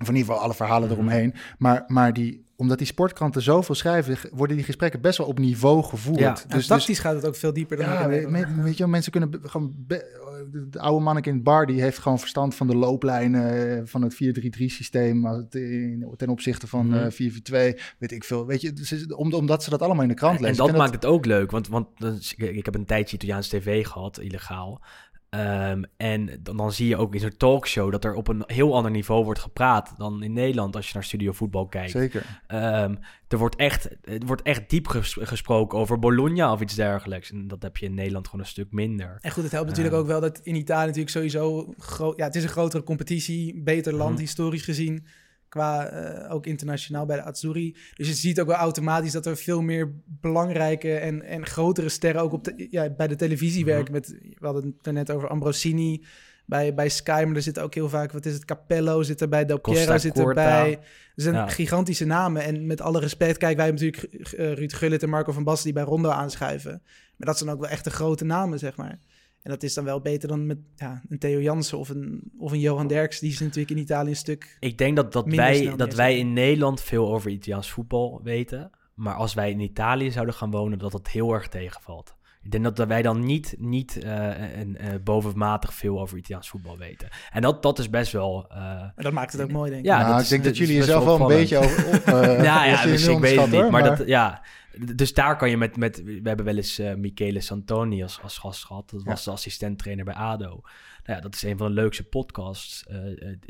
[0.00, 1.34] of in ieder geval alle verhalen eromheen.
[1.58, 5.82] Maar, maar die, omdat die sportkranten zoveel schrijven, worden die gesprekken best wel op niveau
[5.82, 6.18] gevoerd.
[6.18, 6.32] Ja.
[6.32, 9.40] Dus, dus, dus, tactisch gaat het ook veel dieper dan ja, weet, je mensen kunnen
[9.42, 9.74] gewoon...
[9.86, 13.82] de, de oude manneke in het bar, die heeft gewoon verstand van de looplijnen eh,
[13.84, 14.16] van het 4-3-3
[14.64, 18.46] systeem als het in- ten opzichte van eh 4-4-2, weet ik veel.
[18.46, 20.56] Weet je, dus omdat ze dat allemaal in de krant En lezen.
[20.56, 21.88] dat Ik vind maakt het ook leuk, want, want
[22.36, 24.82] ik, ik heb een tijdje Italiaans tv gehad, illegaal.
[25.30, 28.74] Ehm, en dan, dan zie je ook in zo'n talkshow dat er op een heel
[28.76, 31.90] ander niveau wordt gepraat dan in Nederland als je naar Studio Voetbal kijkt.
[31.90, 32.40] Zeker.
[32.46, 32.94] Ehm,
[33.28, 37.30] er wordt echt, er wordt echt diep ges- gesproken over Bologna of iets dergelijks.
[37.30, 39.18] En dat heb je in Nederland gewoon een stuk minder.
[39.20, 40.00] En goed, het helpt natuurlijk Ja.
[40.00, 41.74] ook wel dat in Italië natuurlijk sowieso...
[42.16, 44.20] Ja, het is een grotere competitie, beter land Mhm.
[44.20, 45.06] historisch gezien.
[45.48, 47.76] Qua eh, ook internationaal bij de Azzurri.
[47.94, 52.22] Dus je ziet ook wel automatisch dat er veel meer belangrijke en, en grotere sterren
[52.22, 53.74] ook op de, ja, bij de televisie Mhm.
[53.74, 53.92] werken.
[53.92, 54.08] Met,
[54.38, 56.04] we hadden het net over Ambrosini
[56.46, 59.44] bij, bij Sky, maar er zitten ook heel vaak, wat is het, Capello zit erbij,
[59.44, 60.72] Del Piero zit erbij.
[60.72, 61.46] Er zijn Ja.
[61.48, 62.42] gigantische namen.
[62.42, 65.72] En met alle respect, kijk, wij hebben natuurlijk Ruud Gullit en Marco van Basten die
[65.72, 66.82] bij Rondo aanschuiven.
[67.16, 68.98] Maar dat zijn ook wel echt de grote namen, zeg maar.
[69.42, 72.52] En dat is dan wel beter dan met ja, een Theo Jansen of een, of
[72.52, 73.18] een Johan Derks.
[73.18, 74.56] Die is natuurlijk in Italië een stuk...
[74.60, 78.70] Ik denk dat, dat, wij, dat wij in Nederland veel over Italiaans voetbal weten.
[78.94, 82.16] Maar als wij in Italië zouden gaan wonen, dat het heel erg tegenvalt.
[82.42, 86.76] Ik denk dat wij dan niet, niet eh, en, eh, bovenmatig veel over Italiaans voetbal
[86.78, 87.08] weten.
[87.32, 88.46] En dat, dat is best wel...
[88.50, 89.88] eh, dat maakt het ook mooi, denk ik.
[89.90, 91.86] Ja, nou, dat ik is- denk dat dat jullie jezelf wel wel een beetje over...
[91.86, 93.60] op, eh, ja, ja, dat dus ik weet het niet.
[93.60, 94.42] hoor, Maar, dat, ja,
[94.94, 96.02] dus daar kan je met, met...
[96.04, 98.90] We hebben wel eens eh Michele Santoni als, als gast gehad.
[98.90, 100.44] Dat was de assistent-trainer bij ADO.
[100.46, 100.60] Nou
[101.04, 102.84] ja, dat is een van de leukste podcasts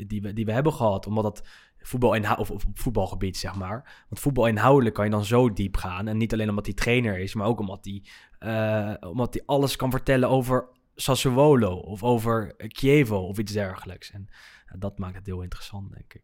[0.07, 1.07] die, we, die we hebben gehad.
[1.07, 1.47] Omdat het
[1.89, 4.03] voetbal inhou- of, op voetbalgebied, zeg maar.
[4.09, 6.07] Want voetbal inhoudelijk kan je dan zo diep gaan.
[6.07, 8.03] En niet alleen omdat hij trainer is, maar ook omdat hij,
[8.39, 14.11] eh, omdat hij alles kan vertellen over Sassuolo of over Chievo of iets dergelijks.
[14.11, 14.27] En
[14.71, 16.21] ja, dat maakt het heel interessant, denk ik.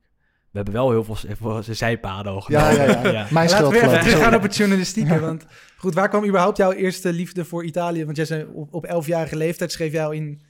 [0.52, 2.86] We hebben wel heel veel, heel veel zijpaden Ja, genomen.
[2.86, 3.28] ja, ja.
[3.32, 4.36] Mijn Laten schuld we even teruggaan Sorry.
[4.42, 5.20] op het journalistieke.
[5.20, 5.46] Want
[5.78, 8.06] goed, waar kwam überhaupt jouw eerste liefde voor Italië?
[8.06, 10.42] Want jij zei op, op 11-jarige leeftijd schreef jou, in,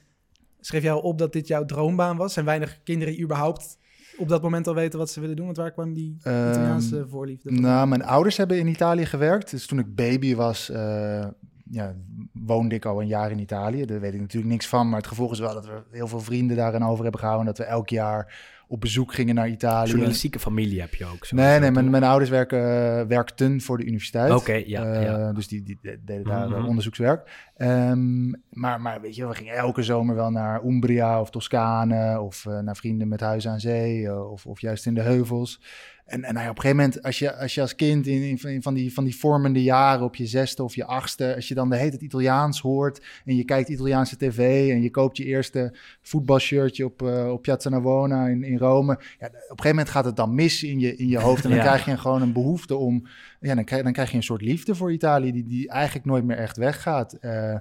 [0.60, 2.32] schreef jou op dat dit jouw droombaan was.
[2.32, 3.78] Zijn weinig kinderen die überhaupt
[4.18, 5.44] op dat moment al weten wat ze willen doen?
[5.44, 7.60] Want waar kwam die Ehm, Italiaanse voorliefde van?
[7.60, 9.50] Nou, mijn ouders hebben in Italië gewerkt.
[9.50, 11.24] Dus toen ik baby was, eh,
[11.70, 11.94] ja,
[12.32, 13.84] woonde ik al een jaar in Italië.
[13.84, 14.88] Daar weet ik natuurlijk niks van.
[14.88, 17.46] Maar het gevolg is wel dat we heel veel vrienden daarin over hebben gehouden.
[17.46, 18.34] Dat we elk jaar
[18.68, 19.88] op bezoek gingen naar Italië.
[19.90, 21.24] Journalistieke familie heb je ook.
[21.24, 21.36] zo.
[21.36, 24.32] Nee, nee, mijn, mijn ouders werken, eh, werkten voor de universiteit.
[24.32, 25.32] Oké, ja, Eh, ja.
[25.32, 26.66] Dus die, die de- deden daar eh, Mhm.
[26.66, 27.50] onderzoekswerk.
[27.56, 32.20] Ehm, maar, maar weet je, we gingen elke zomer wel naar Umbria of Toscane...
[32.20, 35.60] of naar vrienden met huis aan zee of, of juist in de heuvels.
[36.06, 38.38] En, en nou ja, op een gegeven moment, als je als, je als kind in,
[38.62, 40.04] van, die, van die vormende jaren...
[40.04, 43.06] op je zesde of je achtste, als je dan de hele tijd Italiaans hoort...
[43.24, 47.68] en je kijkt Italiaanse tv en je koopt je eerste voetbalshirtje op, eh, op Piazza
[47.68, 48.92] Navona in, in Rome...
[48.92, 51.44] Ja, op een gegeven moment gaat het dan mis in je, in je hoofd...
[51.44, 51.64] en dan Ja.
[51.64, 53.06] krijg je gewoon een behoefte om
[53.40, 56.24] ja, dan krijg, dan krijg je een soort liefde voor Italië die, die eigenlijk nooit
[56.24, 57.12] meer echt weggaat.
[57.12, 57.56] Eh,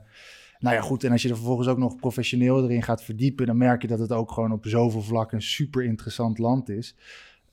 [0.59, 1.03] nou ja, goed.
[1.03, 3.99] En als je er vervolgens ook nog professioneel erin gaat verdiepen, dan merk je dat
[3.99, 6.95] het ook gewoon op zoveel vlakken een super interessant land is.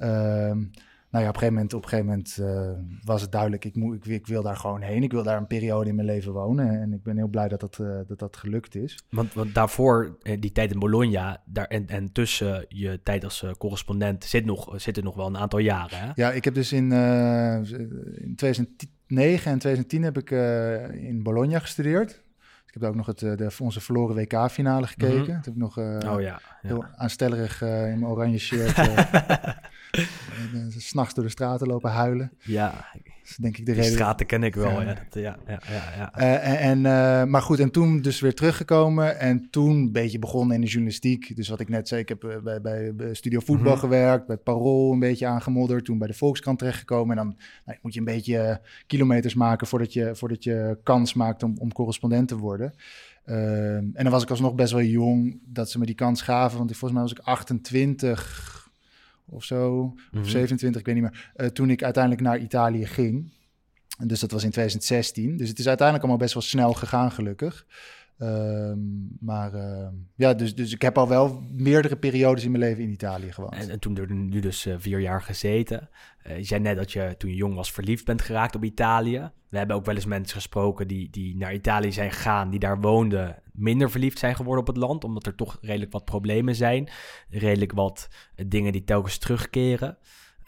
[0.02, 0.64] Ehm,
[1.12, 3.76] nou ja, op een gegeven moment, op een gegeven moment eh, was het duidelijk, ik,
[3.76, 5.02] moet, ik, ik wil daar gewoon heen.
[5.02, 6.80] Ik wil daar een periode in mijn leven wonen.
[6.80, 9.04] En ik ben heel blij dat dat, eh, dat, dat gelukt is.
[9.10, 13.44] Want, want daarvoor, eh, die tijd in Bologna, daar, en, en tussen je tijd als
[13.58, 15.98] correspondent zit nog, zitten nog wel een aantal jaren.
[15.98, 16.10] Hè?
[16.14, 20.30] Ja, ik heb dus in, in 2009 en 2010 heb ik
[21.00, 22.22] in Bologna gestudeerd.
[22.72, 25.16] Ik heb ook nog het, eh, de, onze verloren WK-finale gekeken.
[25.16, 25.24] Mhm.
[25.24, 26.40] Toen heb ik nog eh, oh ja.
[26.60, 28.78] heel aanstellerig eh, in mijn oranje shirt.
[30.54, 32.32] uh, s'nachts door de straten lopen huilen.
[32.38, 32.86] Ja,
[33.24, 33.96] is denk ik de die reden.
[33.96, 34.70] straten ken ik wel.
[34.70, 34.80] Ja.
[34.82, 35.60] Ja, dat, ja, ja,
[35.96, 36.14] ja.
[36.14, 39.18] Eh, en, eh, maar goed, en toen dus weer teruggekomen.
[39.18, 41.36] En toen een beetje begonnen in de journalistiek.
[41.36, 43.80] Dus wat ik net zei, ik heb eh, bij, bij, Studio Voetbal Mhm.
[43.80, 44.26] gewerkt.
[44.26, 45.84] Bij Parool een beetje aangemodderd.
[45.84, 47.18] Toen bij de Volkskrant terechtgekomen.
[47.18, 51.42] En dan nou, moet je een beetje kilometers maken voordat je, voordat je kans maakt
[51.42, 52.74] om, om correspondent te worden.
[53.24, 53.38] Ehm,
[53.94, 56.58] en dan was ik alsnog best wel jong dat ze me die kans gaven.
[56.58, 58.61] Want volgens mij was ik 28
[59.32, 60.22] of zo, Mhm.
[60.22, 61.30] of 27, ik weet niet meer.
[61.34, 63.32] eh, toen ik uiteindelijk naar Italië ging.
[63.98, 65.36] En dus dat was in 2016.
[65.36, 67.66] Dus het is uiteindelijk allemaal best wel snel gegaan, gelukkig.
[68.22, 68.78] Ehm,
[69.20, 72.90] maar ehm, ja, dus, dus ik heb al wel meerdere periodes in mijn leven in
[72.90, 73.54] Italië gewoond.
[73.54, 75.88] En, en toen er nu dus eh, vier jaar gezeten.
[76.22, 79.30] Eh, je zei net dat je toen jong was verliefd bent geraakt op Italië.
[79.48, 82.80] We hebben ook wel eens mensen gesproken die, die naar Italië zijn gegaan, die daar
[82.80, 86.88] woonden, minder verliefd zijn geworden op het land, omdat er toch redelijk wat problemen zijn.
[87.28, 89.98] Redelijk wat eh, dingen die telkens terugkeren.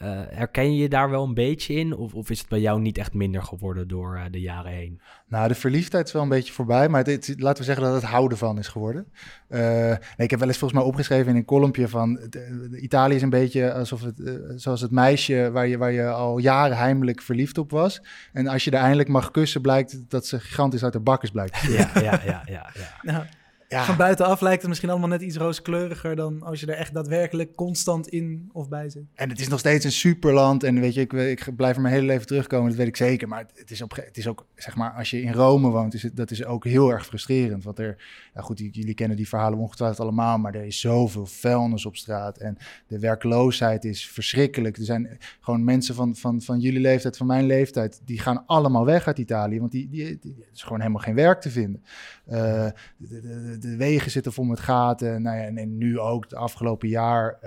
[0.05, 1.97] Eh, herken je je daar wel een beetje in?
[1.97, 5.01] Of, of is het bij jou niet echt minder geworden door eh, de jaren heen?
[5.29, 7.95] Nou, de verliefdheid is wel een beetje voorbij, maar het, het- laten we zeggen dat
[7.95, 9.07] het houden van is geworden.
[9.49, 12.81] Eh, nee, ik heb wel eens volgens mij opgeschreven in een kolompje van de- de
[12.81, 16.77] Italië is een beetje alsof het, zoals het meisje waar je, waar je al jaren
[16.77, 18.03] heimelijk verliefd op was.
[18.33, 21.61] En als je er eindelijk mag kussen, blijkt dat ze gigantisch uit de bakkers blijkt.
[21.61, 22.71] Ja, ja, ja, ja.
[22.75, 22.97] ja.
[23.03, 23.25] Nou,
[23.68, 26.94] Ja, Van buitenaf lijkt het misschien allemaal net iets rooskleuriger dan als je er echt
[26.94, 29.03] daadwerkelijk constant in of bij zit.
[29.14, 30.62] En het is nog steeds een superland.
[30.62, 33.29] En weet je, ik, ik blijf er mijn hele leven terugkomen, dat weet ik zeker.
[33.29, 36.03] Maar het is, op, het is ook, zeg maar, als je in Rome woont, is
[36.03, 37.64] het, dat is ook heel erg frustrerend.
[37.64, 37.96] Want er,
[38.35, 42.38] ja goed, jullie kennen die verhalen ongetwijfeld allemaal, maar er is zoveel vuilnis op straat.
[42.38, 44.77] En de werkloosheid is verschrikkelijk.
[44.77, 48.85] Er zijn gewoon mensen van, van, van jullie leeftijd, van mijn leeftijd, die gaan allemaal
[48.85, 49.61] weg uit Italië.
[49.61, 51.83] Want die, die, die- is gewoon helemaal geen werk te vinden.
[52.27, 55.23] Eh, de, de, de wegen zitten vol met gaten.
[55.23, 57.38] Nou ja, en, nu ook, het afgelopen jaar.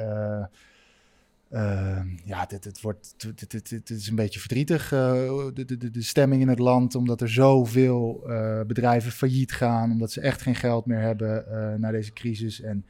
[1.50, 3.16] eh, ja, dit, dit wordt,
[3.50, 7.30] dit is een beetje verdrietig, eh, de, de, de- stemming in het land, omdat er
[7.30, 11.46] zoveel eh, bedrijven failliet gaan, omdat ze echt geen geld meer hebben
[11.80, 12.62] na deze crisis.
[12.62, 12.86] En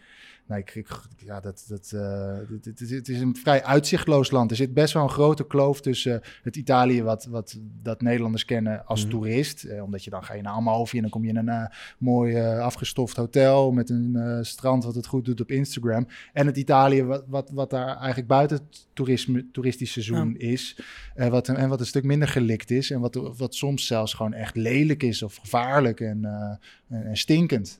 [0.47, 4.31] nou, ik, ik, ja, dat, dat, eh, dit- dit- dit- het is een vrij uitzichtloos
[4.31, 4.51] land.
[4.51, 8.85] Er zit best wel een grote kloof tussen het Italië, wat, wat dat Nederlanders kennen
[8.85, 9.09] als Mhm.
[9.09, 9.63] toerist.
[9.63, 11.65] Eh, omdat je dan ga je naar Amalfi en dan kom je in een eh,
[11.97, 16.07] mooi eh, afgestoft hotel met een eh, strand wat het goed doet op Instagram.
[16.33, 20.79] En het Italië, wat, wat, wat daar eigenlijk buiten het toerisme, toeristisch seizoen is.
[21.15, 22.91] eh, wat, en wat een stuk minder gelikt is.
[22.91, 27.17] En wat, wat soms zelfs gewoon echt lelijk is of gevaarlijk en, eh, en, en
[27.17, 27.79] stinkend.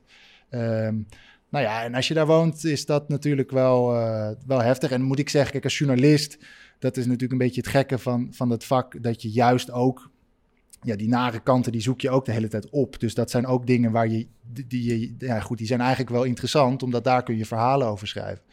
[0.49, 0.95] Ehm,
[1.49, 4.91] nou ja, en als je daar woont, is dat natuurlijk wel, eh, wel heftig.
[4.91, 6.37] En moet ik zeggen, kijk, als journalist,
[6.79, 10.09] dat is natuurlijk een beetje het gekke van, van dat vak, dat je juist ook,
[10.81, 12.99] ja, die nare kanten, die zoek je ook de hele tijd op.
[12.99, 16.23] Dus dat zijn ook dingen waar je, die, die, ja goed, die zijn eigenlijk wel
[16.23, 18.43] interessant, omdat daar kun je verhalen over schrijven.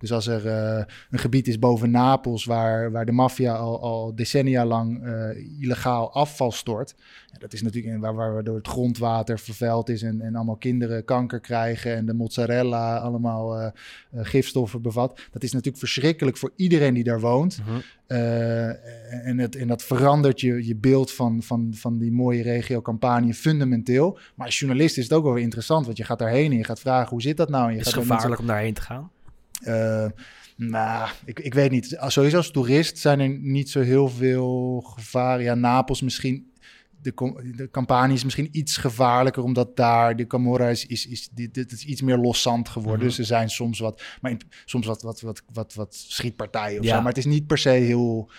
[0.00, 4.14] Dus als er eh, een gebied is boven Napels waar, waar de maffia al, al
[4.14, 6.94] decennia lang eh, illegaal afval stort.
[7.32, 11.04] Ja, dat is natuurlijk waar, waar door het grondwater vervuild is en, en allemaal kinderen
[11.04, 13.70] kanker krijgen en de mozzarella allemaal eh,
[14.14, 15.20] gifstoffen bevat.
[15.30, 17.60] Dat is natuurlijk verschrikkelijk voor iedereen die daar woont.
[17.66, 17.80] Mhm.
[18.06, 23.34] En, het, en dat verandert je, je beeld van, van, van die mooie regio Campanië
[23.34, 24.18] fundamenteel.
[24.34, 26.64] Maar als journalist is het ook wel weer interessant, want je gaat daarheen en je
[26.64, 27.66] gaat vragen hoe zit dat nou?
[27.66, 29.10] En je Is gaat het mensen- gevaarlijk om daarheen te gaan?
[29.60, 30.06] Eh,
[30.56, 31.96] nou, ik, ik weet niet.
[32.06, 35.44] Sowieso als toerist zijn er niet zo heel veel gevaren.
[35.44, 36.48] Ja, Napels misschien.
[37.02, 37.12] De,
[37.56, 41.72] de campagne is misschien iets gevaarlijker, omdat daar de Camorra is, is, is, dit, dit
[41.72, 42.98] is iets meer loszand geworden.
[42.98, 43.06] Mhm.
[43.08, 46.84] Dus er zijn soms wat, maar in- soms wat, wat, wat, wat, wat schietpartijen of
[46.84, 46.90] Ja.
[46.94, 46.98] zo.
[46.98, 48.30] Maar het is niet per se heel,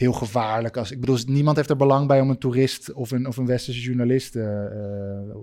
[0.00, 0.76] heel gevaarlijk.
[0.76, 3.46] Als, ik bedoel, niemand heeft er belang bij om een toerist of een, of een
[3.46, 5.36] westerse journalist eh, eh,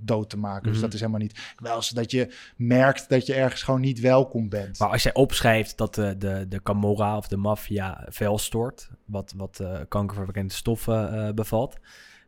[0.00, 0.62] dood te maken.
[0.62, 0.80] Dus Mhm.
[0.82, 1.54] dat is helemaal niet.
[1.56, 4.78] Wel eens dat je merkt dat je ergens gewoon niet welkom bent.
[4.78, 9.32] Maar als jij opschrijft dat de, de, de Camorra of de maffia vuil stort, wat,
[9.36, 11.78] wat eh, kankerverwekkende stoffen eh, bevat.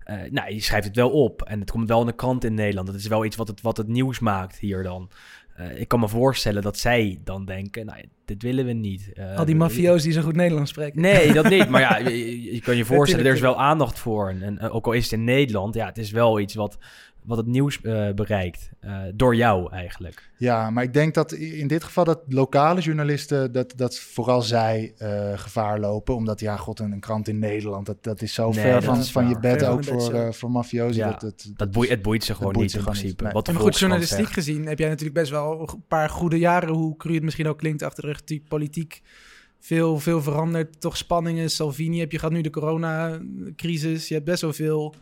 [0.05, 2.55] eh, nou, je schrijft het wel op en het komt wel in de krant in
[2.55, 2.87] Nederland.
[2.87, 5.11] Dat is wel iets wat het, wat het nieuws maakt hier dan.
[5.57, 9.13] Eh, ik kan me voorstellen dat zij dan denken, nou, dit willen we niet.
[9.13, 11.01] Eh, Al die mafio's die zo goed Nederlands spreken.
[11.01, 11.69] Nee, dat niet.
[11.69, 14.29] Maar ja, je, kan je voorstellen, er is wel aandacht voor.
[14.29, 16.79] En, en eh, ook al is het in Nederland, ja, het is wel iets wat,
[17.25, 18.71] wat het nieuws eh, bereikt.
[18.81, 20.31] Eh, door jou eigenlijk.
[20.39, 24.93] Ja, maar ik denk dat in dit geval dat lokale journalisten, dat, dat vooral zij
[24.99, 26.15] eh, gevaar lopen.
[26.15, 29.05] Omdat, ja, god, een, een krant in Nederland, dat, dat is zo Nee, ver van,
[29.05, 30.99] van je bed Ver ook voor, eh, voor mafiosi.
[30.99, 33.23] Ja, dat, dat, Dat boeit, het boeit ze gewoon boeit niet ze in gewoon principe.
[33.25, 33.43] niet, nee.
[33.43, 34.33] Wat de En maar goed, journalistiek zegt.
[34.33, 37.59] gezien heb jij natuurlijk best wel een paar goede jaren, hoe cru het misschien ook
[37.59, 38.09] klinkt, achter de
[38.49, 39.03] politiek
[39.59, 40.81] veel, veel veranderd.
[40.81, 41.51] Toch spanningen.
[41.51, 44.09] Salvini heb je gehad nu de coronacrisis.
[44.09, 44.95] Je hebt best wel veel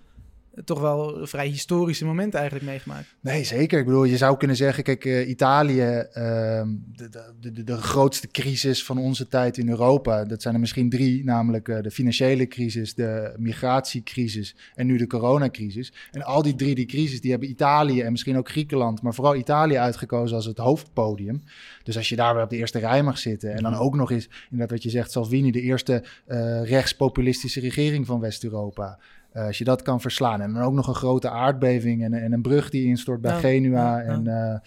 [0.64, 3.14] toch wel een vrij historische moment eigenlijk meegemaakt.
[3.20, 3.78] Nee, zeker.
[3.78, 7.08] Ik bedoel, je zou kunnen zeggen, kijk, eh, Italië, ehm, de,
[7.40, 11.24] de, de, de grootste crisis van onze tijd in Europa, dat zijn er misschien drie,
[11.24, 15.92] namelijk eh, de financiële crisis, de migratiecrisis en nu de coronacrisis.
[16.10, 19.36] En al die drie die crisis, die hebben Italië en misschien ook Griekenland, maar vooral
[19.36, 21.42] Italië uitgekozen als het hoofdpodium.
[21.82, 24.10] Dus als je daar weer op de eerste rij mag zitten en dan ook nog
[24.10, 28.98] eens, inderdaad wat je zegt, Salvini, de eerste eh, rechtspopulistische regering van West-Europa.
[29.36, 30.40] Uh, als je dat kan verslaan.
[30.40, 33.38] En dan ook nog een grote aardbeving en, en een brug die instort bij Ja,
[33.38, 33.98] Genua.
[33.98, 34.08] ja, ja.
[34.08, 34.58] En eh,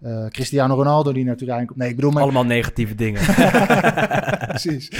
[0.00, 1.78] eh, Cristiano Ronaldo die naartoe aankomt.
[1.78, 2.22] Nee, ik bedoel maar...
[2.22, 3.22] Allemaal negatieve dingen.
[4.48, 4.90] Precies.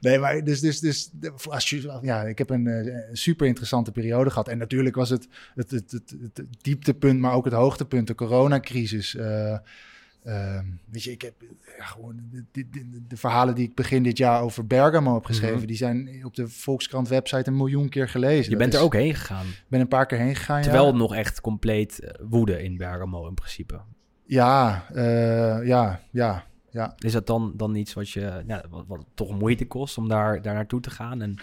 [0.00, 1.10] Nee, maar dus, dus, dus
[1.48, 4.48] als je, ja, ik heb een eh, super interessante periode gehad.
[4.48, 9.16] En natuurlijk was het het, het, het, het dieptepunt, maar ook het hoogtepunt, de coronacrisis.
[10.22, 11.34] Eh, ehm, weet je, ik heb
[11.78, 15.24] ja, gewoon de, de, de- de verhalen die ik begin dit jaar over Bergamo heb
[15.24, 15.66] geschreven, Mhm.
[15.66, 18.44] die zijn op de Volkskrant website een miljoen keer gelezen.
[18.44, 19.46] Je Dat bent is- er ook heen gegaan.
[19.46, 20.62] Ik ben een paar keer heen gegaan.
[20.62, 20.92] Terwijl ja.
[20.96, 23.80] nog echt compleet eh, woede in Bergamo in principe.
[24.24, 26.94] Ja, eh, ja, ja, ja.
[26.98, 30.42] Is dat dan, dan iets wat je ja, wat, wat toch moeite kost om daar,
[30.42, 31.22] daar naartoe te gaan?
[31.22, 31.34] En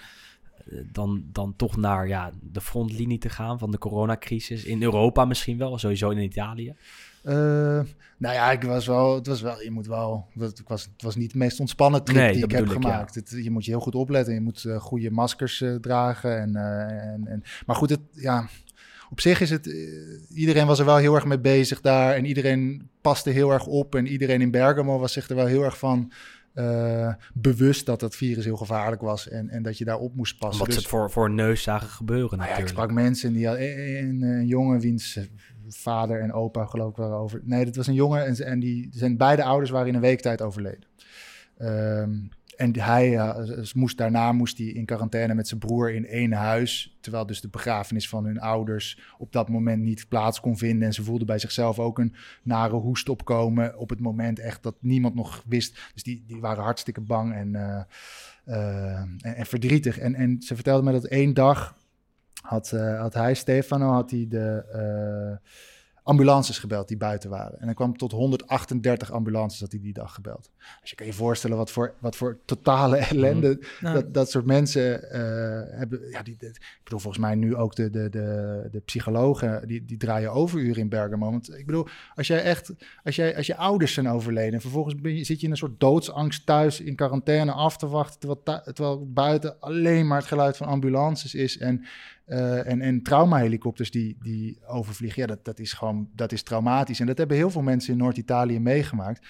[0.68, 4.64] eh, dan, dan toch naar ja, de frontlinie te gaan van de coronacrisis.
[4.64, 6.76] In Europa misschien wel, sowieso in Italië.
[7.24, 7.34] Eh,
[8.18, 11.16] nou ja, ik was wel, het was wel, je moet wel, het was, het was
[11.16, 12.72] niet de meest ontspannen trip Nee, die ik heb ja.
[12.72, 13.16] gemaakt.
[13.16, 16.40] Het, je moet je heel goed opletten, je moet eh, goede maskers eh, dragen.
[16.40, 18.48] En, en, en, maar goed, het, ja,
[19.10, 19.66] op zich is het,
[20.30, 23.96] iedereen was er wel heel erg mee bezig daar en iedereen paste heel erg op
[23.96, 26.12] en iedereen in Bergamo was zich er wel heel erg van
[27.34, 30.66] bewust dat dat virus heel gevaarlijk was en, en dat je daar op moest passen.
[30.66, 33.58] Ze Dus- het voor, voor neus zagen gebeuren nou ja, ik sprak mensen die had
[33.58, 35.20] een, een, een jongen wiens
[35.70, 37.42] vader en opa geloof ik waren over.
[37.44, 40.22] Nee, dat was een jongen en, en die zijn beide ouders waren in een week
[40.22, 40.86] tijd overleden.
[41.58, 42.12] Ehm,
[42.58, 43.36] en hij
[43.74, 47.48] moest daarna moest hij in quarantaine met zijn broer in één huis, terwijl dus de
[47.48, 51.40] begrafenis van hun ouders op dat moment niet plaats kon vinden en ze voelden bij
[51.40, 55.80] zichzelf ook een nare hoest opkomen op het moment echt dat niemand nog wist.
[55.94, 57.82] Dus die, die waren hartstikke bang en, eh,
[58.46, 60.00] eh, en, en verdrietig.
[60.00, 61.78] En, en ze vertelde me dat één dag
[62.42, 65.48] had, eh, had hij, Stefano, had hij de eh,
[66.04, 67.60] ambulances gebeld die buiten waren.
[67.60, 70.50] En dan kwam tot 138 ambulances had hij die dag gebeld.
[70.82, 73.94] Dus je kan je voorstellen wat voor, wat voor totale ellende Ja.
[73.94, 75.20] dat, dat soort mensen eh,
[75.78, 76.10] hebben.
[76.10, 79.86] Ja, die, die- ik bedoel, volgens mij nu ook de, de, de, de psychologen, die,
[79.86, 81.32] die draaien overuren in Bergamo.
[81.32, 82.72] Want ik bedoel, als jij echt,
[83.04, 85.80] als, jij, als je ouders zijn overleden en vervolgens je, zit je in een soort
[85.80, 90.68] doodsangst thuis in quarantaine af te wachten, terwijl, terwijl buiten alleen maar het geluid van
[90.68, 91.86] ambulances is en,
[92.28, 95.22] eh, en, en traumahelikopters die, die overvliegen.
[95.22, 97.00] Ja, dat, dat is gewoon, dat is traumatisch.
[97.00, 99.26] En dat hebben heel veel mensen in Noord-Italië meegemaakt.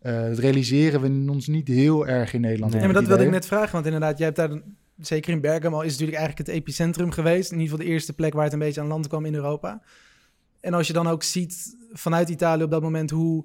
[0.00, 2.72] Eh, dat realiseren we ons niet heel erg in Nederland.
[2.72, 5.40] Nee, maar dat wilde ik net vragen, want inderdaad, jij hebt daar, een- zeker in
[5.40, 7.50] Bergamo, is het natuurlijk eigenlijk het epicentrum geweest.
[7.52, 9.82] In ieder geval de eerste plek waar het een beetje aan land kwam in Europa.
[10.60, 13.44] En als je dan ook ziet vanuit Italië op dat moment hoe,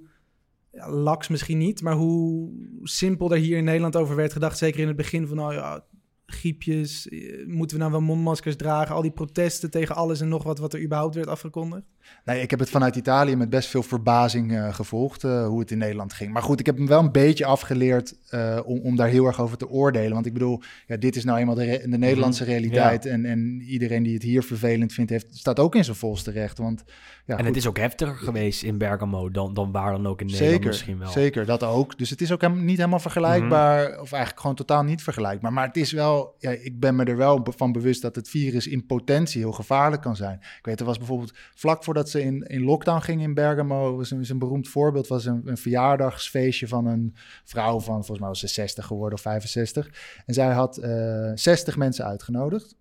[0.71, 2.49] ja, laks misschien niet, maar hoe
[2.83, 4.57] simpel er hier in Nederland over werd gedacht.
[4.57, 5.83] Zeker in het begin van, nou ja,
[6.31, 8.95] griepjes, eh, moeten we nou wel mondmaskers dragen?
[8.95, 11.85] Al die protesten tegen alles en nog wat wat er überhaupt werd afgekondigd.
[12.25, 15.71] Nee, ik heb het vanuit Italië met best veel verbazing eh, gevolgd eh, hoe het
[15.71, 16.33] in Nederland ging.
[16.33, 19.41] Maar goed, ik heb hem wel een beetje afgeleerd eh, om, om daar heel erg
[19.41, 20.13] over te oordelen.
[20.13, 22.51] Want ik bedoel, ja, dit is nou eenmaal de, re- de Nederlandse Mhm.
[22.51, 23.05] realiteit.
[23.05, 26.57] En, en iedereen die het hier vervelend vindt, heeft, staat ook in zijn volste recht.
[26.57, 26.83] Want,
[27.25, 30.21] ja, en goed, het is ook heftiger geweest in Bergamo dan, dan waar dan ook
[30.21, 31.11] in Nederland zeker, misschien wel.
[31.11, 31.97] zeker, dat ook.
[31.97, 35.53] Dus het is ook hem, niet helemaal vergelijkbaar, of eigenlijk gewoon totaal niet vergelijkbaar.
[35.53, 38.67] Maar het is wel, ja, ik ben me er wel van bewust dat het virus
[38.67, 40.37] in potentie heel gevaarlijk kan zijn.
[40.41, 44.11] Ik weet, er was bijvoorbeeld vlak voordat ze in, in lockdown gingen in Bergamo, was
[44.11, 48.27] een, is een beroemd voorbeeld, was een, een verjaardagsfeestje van een vrouw van, volgens mij
[48.27, 49.89] was ze 60 geworden of 65.
[50.25, 52.75] En zij had eh 60 mensen uitgenodigd.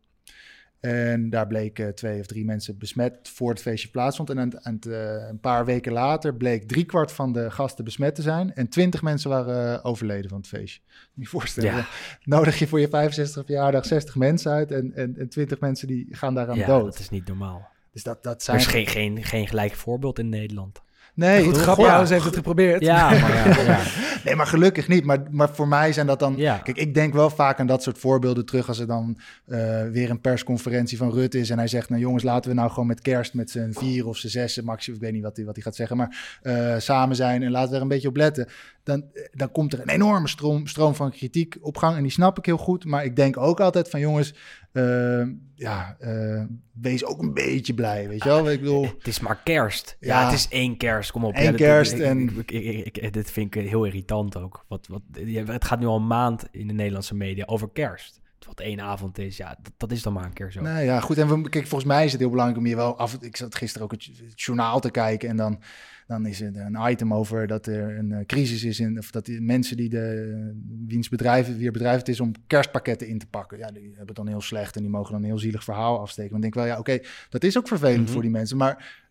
[0.81, 4.31] En daar bleken twee of drie mensen besmet voor het feestje plaatsvond.
[4.31, 8.23] En aan het, eh, een paar weken later bleek driekwart van de gasten besmet te
[8.23, 8.55] zijn.
[8.55, 10.81] En twintig mensen waren eh, overleden van het feestje.
[11.15, 11.75] Je voorstellen.
[11.75, 11.87] Ja.
[12.25, 14.73] Nodig je voor je 65 verjaardag 60 mensen uit.
[14.73, 16.85] En, en, en 20 mensen die gaan daaraan Ja, dood.
[16.85, 17.69] dat is niet normaal.
[17.93, 18.57] Dus dat, dat Er zijn...
[18.59, 20.83] is geen, geen, geen gelijk voorbeeld in Nederland.
[21.15, 22.13] Nee, Goed, het- Grapperhaus ja.
[22.15, 22.81] heeft het geprobeerd.
[22.83, 23.81] Ja, maar ja, ja.
[24.25, 25.05] Nee, maar gelukkig niet.
[25.05, 26.37] Maar, maar voor mij zijn dat dan...
[26.37, 26.59] Ja.
[26.59, 28.69] Kijk, ik denk wel vaak aan dat soort voorbeelden terug...
[28.69, 31.51] als er dan eh, weer een persconferentie van Rutte is...
[31.51, 33.35] en hij zegt, nou jongens, laten we nou gewoon met kerst...
[33.35, 35.77] met z'n vier of z'n zessen, maximum, ik weet niet wat hij wat hij gaat
[35.77, 35.97] zeggen...
[35.97, 38.49] maar eh, samen zijn en laten we er een beetje op letten.
[38.83, 41.97] Dan, dan komt er een enorme stroom, stroom van kritiek op gang...
[41.97, 42.85] en die snap ik heel goed.
[42.85, 44.35] Maar ik denk ook altijd van, jongens...
[44.73, 45.23] eh,
[45.55, 46.43] ja, eh,
[46.81, 48.51] wees ook een beetje blij, weet je wel?
[48.51, 48.83] Ik bedoel...
[48.99, 49.97] Het is maar kerst.
[50.01, 50.25] Ja, Ja.
[50.25, 51.11] het is één kerst.
[51.11, 51.37] Kom op.
[51.37, 52.51] Eén Ja, kerst en- ik-
[52.97, 54.65] ik- dit vind ik heel irritant ook.
[54.69, 55.03] Wat, wat,
[55.47, 58.21] het gaat nu al een maand in de Nederlandse media over kerst.
[58.47, 60.61] wat één avond is, ja, dat, dat is dan maar een keer zo.
[60.61, 61.19] Nou ja, goed.
[61.19, 63.15] En we, kijk, volgens mij is het heel belangrijk om je wel af.
[63.21, 65.61] Ik zat gisteren ook het, het journaal te kijken en dan,
[66.07, 69.25] dan is er een item over dat er een eh, crisis is in, of dat
[69.25, 70.53] die mensen die de
[70.87, 73.59] wiens bedrijven, weer bedrijf het is om kerstpakketten in te pakken.
[73.59, 76.01] Ja, die hebben het dan heel slecht en die mogen dan een heel zielig verhaal
[76.01, 76.31] afsteken.
[76.33, 76.99] Maar ik denk wel, ja, oké,
[77.29, 78.13] dat is ook vervelend Mhm.
[78.13, 79.09] voor die mensen, maar.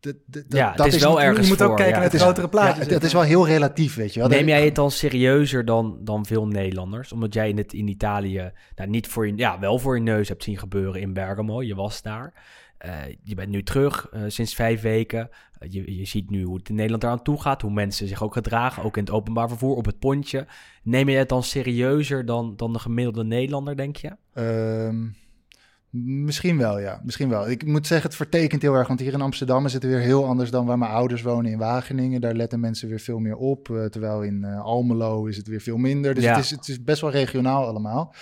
[0.00, 2.00] De- de- Ja, dat het is wel ergens je moet ook voor, kijken ja.
[2.00, 2.84] naar het is- grotere plaatje.
[2.84, 4.28] Ja, het is wel heel relatief, weet je wel.
[4.28, 7.12] Neem jij het dan serieuzer dan, dan veel Nederlanders?
[7.12, 10.42] Omdat jij het in Italië nou, niet voor je, ja, wel voor je neus hebt
[10.44, 11.62] zien gebeuren in Bergamo.
[11.62, 12.32] Je was daar.
[12.78, 12.92] Eh,
[13.22, 15.28] je bent nu terug eh, sinds vijf weken.
[15.58, 17.62] Eh, je, je ziet nu hoe het in Nederland eraan toe gaat.
[17.62, 18.82] Hoe mensen zich ook gedragen.
[18.82, 20.46] Ook in het openbaar vervoer, op het pontje.
[20.82, 24.16] Neem je het dan serieuzer dan, dan de gemiddelde Nederlander, denk je?
[24.34, 25.06] Ehm,
[26.02, 27.00] misschien wel, ja.
[27.04, 27.50] Misschien wel.
[27.50, 28.88] Ik moet zeggen, het vertekent heel erg.
[28.88, 31.58] Want hier in Amsterdam is het weer heel anders dan waar mijn ouders wonen in
[31.58, 32.20] Wageningen.
[32.20, 33.70] Daar letten mensen weer veel meer op.
[33.70, 36.14] eh, terwijl in eh, Almelo is het weer veel minder.
[36.14, 36.34] Dus Ja.
[36.34, 38.14] het, is, het is best wel regionaal allemaal.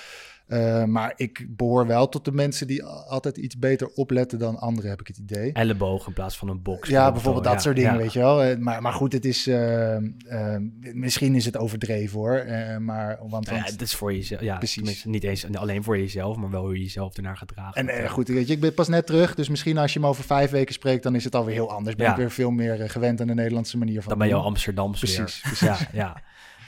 [0.52, 4.90] Eh, maar ik behoor wel tot de mensen die altijd iets beter opletten dan anderen,
[4.90, 5.52] heb ik het idee.
[5.52, 6.88] Elleboog in plaats van een box.
[6.88, 7.98] Ja, bijvoorbeeld dat Ja, soort dingen, ja.
[7.98, 8.42] weet je wel.
[8.42, 9.46] Eh, Maar, maar goed, het is...
[9.46, 9.96] eh,
[10.92, 12.44] misschien is het overdreven, hoor.
[12.80, 14.40] Maar, want, ja, het is voor jezelf.
[14.40, 15.04] Ja, Precies.
[15.04, 17.76] niet eens alleen voor jezelf, maar wel hoe je jezelf ernaar gedraagt.
[17.76, 20.24] En goed, weet je, ik ben pas net terug, dus misschien als je me over
[20.24, 21.96] vijf weken spreekt, dan is het alweer heel anders.
[21.96, 24.40] Ben ik weer veel meer gewend aan de Nederlandse manier van Dan ben je al
[24.40, 24.48] doen.
[24.48, 25.68] Amsterdams Precies, weer.
[25.70, 26.22] Ja, ja.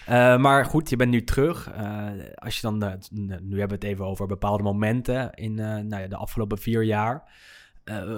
[0.06, 1.70] Eh, maar goed, je bent nu terug.
[1.70, 2.92] Eh, als je dan, eh,
[3.42, 7.32] nu hebben we het even over bepaalde momenten in nou ja, de afgelopen vier jaar.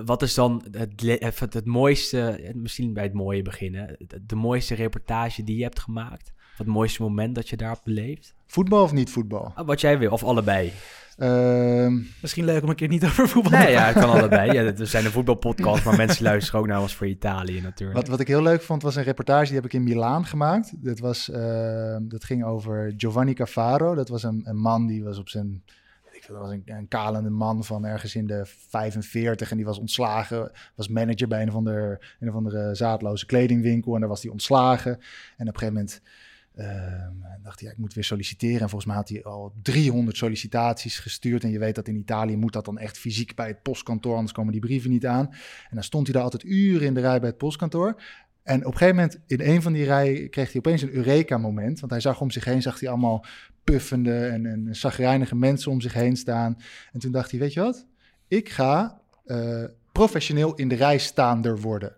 [0.05, 5.57] Wat is dan het, het, mooiste, misschien bij het mooie beginnen, de, mooiste reportage die
[5.57, 6.32] je hebt gemaakt?
[6.53, 8.34] Of het mooiste moment dat je daar hebt beleefd?
[8.47, 9.53] Voetbal of niet voetbal?
[9.55, 10.72] Ah, wat jij wil, of allebei.
[11.17, 14.01] Ehm, Misschien leuk om een keer niet over voetbal Nee, te ja, praten.
[14.01, 14.53] het kan allebei.
[14.53, 17.99] Ja, we zijn een voetbalpodcast, maar mensen luisteren ook naar ons voor Italië natuurlijk.
[17.99, 20.73] wat, wat ik heel leuk vond, was een reportage die heb ik in Milaan gemaakt.
[20.85, 23.95] Dat, was, ehm, dat ging over Giovanni Cafaro.
[23.95, 25.62] Dat was een, een man die was op zijn...
[26.12, 29.67] Ik veel, dat was een, een kalende man van ergens in de 45 en die
[29.67, 30.51] was ontslagen.
[30.75, 34.31] Was manager bij een of, ander, een of andere zaadloze kledingwinkel en daar was hij
[34.33, 34.93] ontslagen.
[35.37, 36.01] En op een gegeven moment
[36.57, 38.61] Ehm, dacht hij, ik moet weer solliciteren.
[38.61, 41.45] En volgens mij had hij al 300 sollicitaties gestuurd.
[41.45, 44.33] En je weet dat in Italië moet dat dan echt fysiek bij het postkantoor, anders
[44.33, 45.27] komen die brieven niet aan.
[45.69, 48.03] En dan stond hij daar altijd uren in de rij bij het postkantoor.
[48.43, 51.81] En op een gegeven moment, in een van die rijen, kreeg hij opeens een Eureka-moment.
[51.81, 53.25] Want hij zag om zich heen, zag hij allemaal
[53.65, 56.57] puffende en, en zagrijnige mensen om zich heen staan.
[56.93, 57.87] En toen dacht hij, weet je wat?
[58.29, 61.97] Ik ga eh, professioneel in de rij staander worden.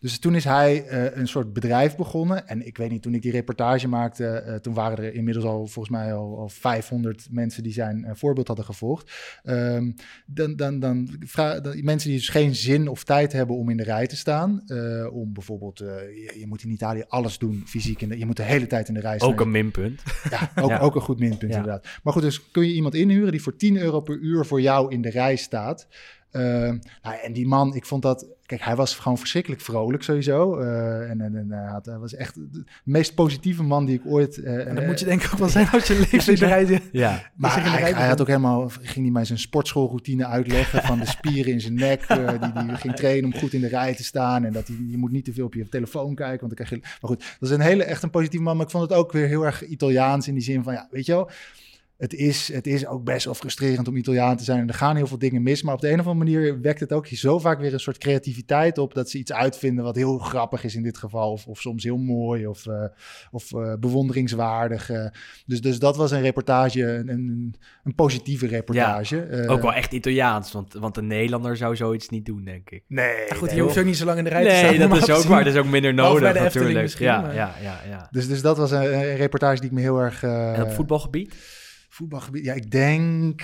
[0.00, 2.48] Dus toen is hij eh, een soort bedrijf begonnen.
[2.48, 5.66] En ik weet niet, toen ik die reportage maakte, eh, toen waren er inmiddels al
[5.66, 9.12] volgens mij al, al 500 mensen die zijn eh, voorbeeld hadden gevolgd.
[9.42, 9.90] Ehm,
[10.26, 11.08] dan, dan, dan,
[11.82, 14.62] mensen die dus geen zin of tijd hebben om in de rij te staan.
[15.12, 18.02] om bijvoorbeeld, je, je moet in Italië alles doen fysiek.
[18.02, 19.28] En je moet de hele tijd in de rij staan.
[19.28, 20.02] Ook een minpunt.
[20.30, 20.78] Ja, ook, Ja.
[20.78, 21.58] ook een goed minpunt Ja.
[21.58, 21.86] inderdaad.
[22.02, 24.92] Maar goed, dus kun je iemand inhuren die voor 10 euro per uur voor jou
[24.92, 25.86] in de rij staat.
[26.30, 28.26] Ehm, nou, en die man, ik vond dat...
[28.48, 30.56] Kijk, hij was gewoon verschrikkelijk vrolijk sowieso.
[30.58, 34.02] Eh, en en, en hij, had, hij was echt de meest positieve man die ik
[34.06, 34.42] ooit...
[34.42, 36.34] eh, En dat eh, moet je denk ik ook wel zijn als je leeft in
[36.34, 36.80] de.
[36.92, 37.30] Ja.
[37.34, 41.60] maar hij, had ook helemaal, ging hij mij zijn sportschoolroutine uitleggen van de spieren in
[41.60, 44.52] zijn nek, eh, die die ging trainen om goed in de rij te staan en
[44.52, 46.88] dat hij, je moet niet te veel op je telefoon kijken, want dan krijg je.
[47.00, 49.12] Maar goed, dat is een hele echt een positieve man, maar ik vond het ook
[49.12, 51.30] weer heel erg Italiaans in die zin van ja, weet je wel.
[51.98, 54.60] Het is, het is ook best wel frustrerend om Italiaan te zijn.
[54.60, 55.62] En er gaan heel veel dingen mis.
[55.62, 57.98] Maar op de een of andere manier wekt het ook zo vaak weer een soort
[57.98, 58.94] creativiteit op.
[58.94, 61.32] Dat ze iets uitvinden wat heel grappig is in dit geval.
[61.32, 62.84] Of, of soms heel mooi of, eh,
[63.30, 64.90] of eh, bewonderingswaardig.
[64.90, 65.06] eh.
[65.46, 69.20] dus, dus dat was een reportage, een, een, een positieve reportage.
[69.22, 72.82] Eh, Ook wel echt Italiaans, want, want een Nederlander zou zoiets niet doen, denk ik.
[72.88, 74.76] Nee, Goed, nee, je hoeft ook niet zo lang in de rij te staan.
[74.76, 75.44] Nee, dat is ook waar.
[75.44, 77.34] Dat is ook minder nodig bij de Efteling natuurlijk.
[77.34, 78.08] Ja, ja, ja, ja.
[78.10, 80.22] Dus, dus dat was een, een reportage die ik me heel erg...
[80.22, 81.34] eh, En op voetbalgebied?
[81.98, 83.42] Voetbalgebied, ja, ik denk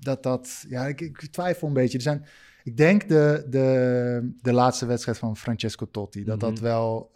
[0.00, 0.64] dat dat...
[0.68, 1.96] Ja, ik, ik twijfel een beetje.
[1.96, 2.26] Er zijn,
[2.64, 6.24] ik denk de, de, de laatste wedstrijd van Francesco Totti.
[6.24, 6.62] Dat dat Mhm.
[6.62, 7.10] wel...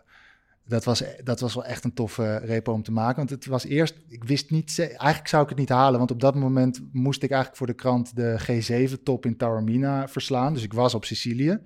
[0.67, 3.17] Dat was, dat was wel echt een toffe repo om te maken.
[3.17, 3.95] Want het was eerst...
[4.09, 4.79] Ik wist niet...
[4.79, 5.99] Eigenlijk zou ik het niet halen.
[5.99, 8.17] Want op dat moment moest ik eigenlijk voor de krant...
[8.17, 10.55] de G7-top in Taormina verslaan.
[10.55, 11.59] Dus ik was op Sicilië.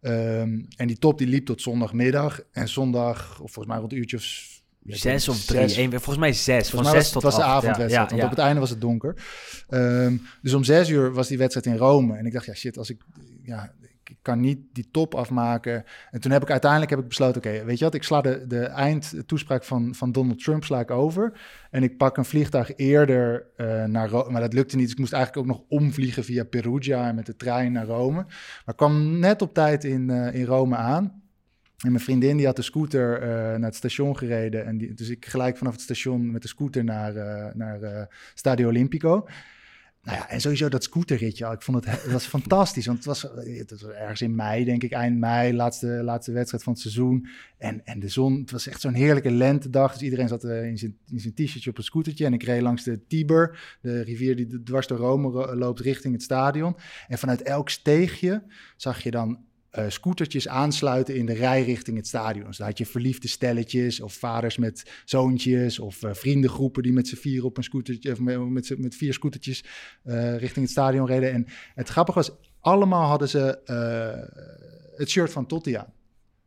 [0.00, 2.40] Ehm, en die top die liep tot zondagmiddag.
[2.52, 4.57] En zondag, of volgens mij rond een uurtje of...
[4.96, 5.68] Zes of drie?
[5.68, 6.70] zes Eén- volgens mij zes.
[6.70, 7.56] Van mij zes was, tot het was de acht.
[7.56, 8.24] Avondwedstrijd, ja, want ja.
[8.24, 9.16] op het einde was het donker.
[9.68, 12.16] Ehm, dus om zes uur was die wedstrijd in Rome.
[12.16, 13.04] En ik dacht, ja shit, als ik,
[13.42, 13.72] ja,
[14.10, 15.84] ik kan niet die top afmaken.
[16.10, 18.44] En toen heb ik uiteindelijk heb ik besloten, oké, weet je wat, ik sla de,
[18.46, 21.40] de eindtoespraak van, van Donald Trump sla ik over.
[21.70, 24.30] En ik pak een vliegtuig eerder eh, naar Rome.
[24.30, 27.26] Maar dat lukte niet, dus ik moest eigenlijk ook nog omvliegen via Perugia en met
[27.26, 28.14] de trein naar Rome.
[28.14, 31.22] Maar ik kwam net op tijd in, eh, in Rome aan.
[31.84, 34.66] En mijn vriendin die had de scooter eh, naar het station gereden.
[34.66, 38.06] En die, dus ik gelijk vanaf het station met de scooter naar, eh, naar eh,
[38.34, 39.26] Stadio Olimpico.
[40.02, 42.86] Nou ja, en sowieso dat scooterritje, ik vond het, het was fantastisch.
[42.86, 46.62] Want het was, het was ergens in mei, denk ik, eind mei, laatste, laatste wedstrijd
[46.62, 47.28] van het seizoen.
[47.58, 49.92] En, en de zon, het was echt zo'n heerlijke lentedag.
[49.92, 52.24] Dus iedereen zat in zijn, in zijn t-shirtje op een scootertje.
[52.24, 56.14] En ik reed langs de Tiber, de rivier die dwars door Rome ro- loopt richting
[56.14, 56.76] het stadion.
[57.08, 58.42] En vanuit elk steegje
[58.76, 62.46] zag je dan eh, scootertjes aansluiten in de rij richting het stadion.
[62.46, 67.08] Dus daar had je verliefde stelletjes of vaders met zoontjes of eh, vriendengroepen die met
[67.08, 69.64] z'n vier op een scootertje of met, met, vier scootertjes
[70.02, 71.32] eh, richting het stadion reden.
[71.32, 73.60] En het grappige was, allemaal hadden ze
[74.96, 75.92] het shirt van Totti aan.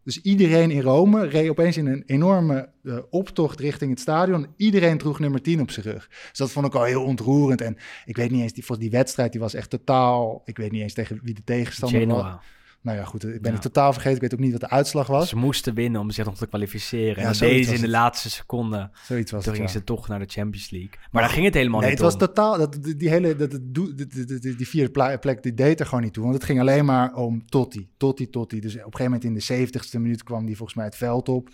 [0.04, 2.70] Dus iedereen in Rome reed opeens in een enorme
[3.10, 4.48] optocht richting het stadion.
[4.58, 6.08] Iedereen droeg nummer 10 op zijn rug.
[6.30, 7.62] Dus dat vond ik al heel ontroerend.
[7.62, 10.42] En ik weet niet eens, die, volgens die wedstrijd die was echt totaal...
[10.46, 12.36] Ik weet niet eens tegen wie de tegenstander was.
[12.82, 13.58] Nou ja, goed, ik ben Ja.
[13.58, 14.16] het totaal vergeten.
[14.16, 15.30] Ik weet ook niet wat de uitslag was.
[15.30, 17.16] Ze moesten winnen om zich nog te kwalificeren.
[17.16, 18.90] Ja, en dat zoiets deden ze was in de laatste seconde.
[18.94, 19.80] Zoiets was Toen het, gingen ja.
[19.80, 20.92] ze toch naar de Champions League.
[21.12, 23.96] Maar daar ging het helemaal Nee, niet het was totaal, dat, die, hele, dat, die,
[23.96, 26.24] die, die, die vierde plek, die deed er gewoon niet toe.
[26.24, 28.60] Want het ging alleen maar om Totti, Totti, Totti.
[28.60, 31.30] Dus op een gegeven moment in de zeventigste minuut kwam die volgens mij het veld
[31.30, 31.50] op.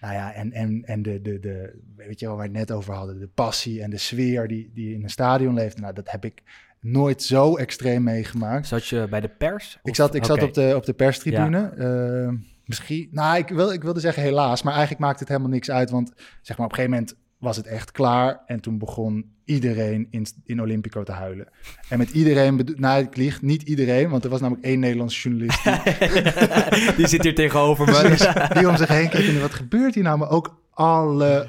[0.00, 2.76] Nou ja, en, en, en de, de, de, weet je wel, waar we het net
[2.76, 5.80] over hadden, de passie en de sfeer die, die in een stadion leeft.
[5.80, 6.42] Nou, dat heb ik
[6.84, 8.66] nooit zo extreem meegemaakt.
[8.66, 9.78] Zat je bij de pers?
[9.82, 11.68] Ik zat, ik zat op, de, op de perstribune.
[11.68, 15.70] Eh, misschien, nou, ik, wil, ik wilde zeggen helaas, maar eigenlijk maakt het helemaal niks
[15.70, 15.90] uit.
[15.90, 16.12] Want
[16.42, 18.42] zeg maar, op een gegeven moment was het echt klaar.
[18.46, 21.48] En toen begon iedereen in, in Olympico te huilen.
[21.88, 25.64] En met iedereen, nou, ik lieg, niet iedereen, want er was namelijk één Nederlandse journalist
[25.64, 28.50] die, Die zit hier tegenover me.
[28.54, 29.28] Die om zich heen keek.
[29.28, 30.18] En wat gebeurt hier nou?
[30.18, 31.48] Maar ook alle,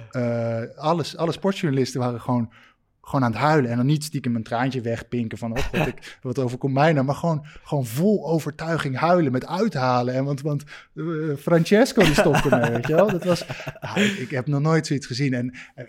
[0.76, 2.52] alles, alle sportjournalisten waren gewoon,
[3.08, 3.72] gewoon aan het huilen.
[3.72, 5.58] En dan niet stiekem een traantje wegpinken van...
[5.58, 7.06] Oh, wat, ik, wat overkomt mij nou?
[7.06, 10.14] Maar gewoon, gewoon vol overtuiging huilen met uithalen.
[10.14, 10.64] En want, want
[10.96, 11.04] eh,
[11.40, 13.12] Francesco die stopte me, weet je wel?
[13.12, 13.46] Dat was...
[13.82, 15.34] nou, ik, ik heb nog nooit zoiets gezien.
[15.34, 15.86] En eh,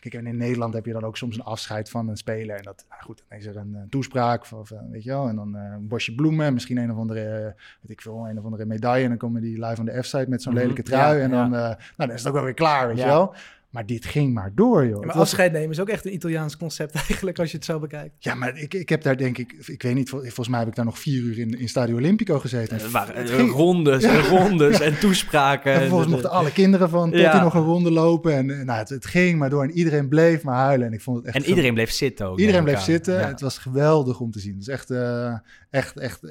[0.00, 2.56] kijk, en in Nederland heb je dan ook soms een afscheid van een speler.
[2.56, 5.28] En dat, nou goed, dan is er een, toespraak, of, eh, weet je wel.
[5.28, 8.64] En dan een bosje bloemen, misschien een of andere, weet ik veel, een of andere
[8.64, 9.02] medaille.
[9.02, 11.16] En dan komen die live aan de F-site met zo'n Mhm, lelijke trui.
[11.18, 13.04] ja, en dan, nou, dan is het ook wel weer klaar, weet Ja.
[13.04, 13.34] je wel.
[13.74, 15.00] Maar dit ging maar door, joh.
[15.00, 17.78] Ja, maar afscheid nemen is ook echt een Italiaans concept eigenlijk, als je het zo
[17.78, 18.14] bekijkt.
[18.18, 20.68] ja, maar ik, ik heb daar denk ik, ik weet niet, vol- volgens mij heb
[20.68, 22.80] ik daar nog vier uur in, in Stadio Olimpico gezeten.
[22.80, 25.72] Er waren Het eh, ging- rondes en rondes en toespraken.
[25.72, 27.42] En vervolgens mochten alle kinderen van Totti Ja.
[27.42, 28.32] nog een ronde lopen.
[28.34, 30.86] En eh, nou, het, het ging maar door en iedereen bleef maar huilen.
[30.86, 32.38] En ik vond het echt en iedereen bleef zitten ook.
[32.38, 33.14] Iedereen bleef zitten.
[33.14, 33.26] Ja.
[33.28, 34.52] Het was geweldig om te zien.
[34.52, 35.34] Het is echt, eh,
[35.70, 36.30] echt, echt eh,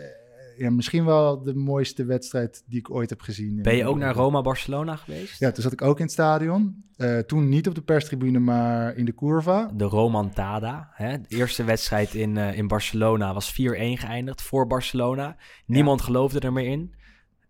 [0.58, 3.62] ja, misschien wel de mooiste wedstrijd die ik ooit heb gezien.
[3.62, 5.39] Ben je ook naar Roma-Barcelona geweest?
[5.39, 6.84] Ja, toen zat ik ook in het stadion.
[6.97, 9.72] Eh, toen niet op de perstribune, maar in de curva.
[9.74, 10.89] De Romantada.
[10.93, 11.22] Hè?
[11.22, 15.36] De eerste wedstrijd in, eh, in Barcelona was 4-1 geëindigd voor Barcelona.
[15.66, 16.95] Niemand geloofde er meer in.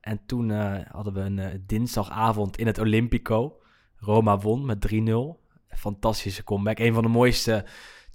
[0.01, 3.57] En toen eh, hadden we een dinsdagavond in het Olympico.
[3.95, 5.41] Roma won met 3-0.
[5.67, 6.79] Fantastische comeback.
[6.79, 7.65] Een van de mooiste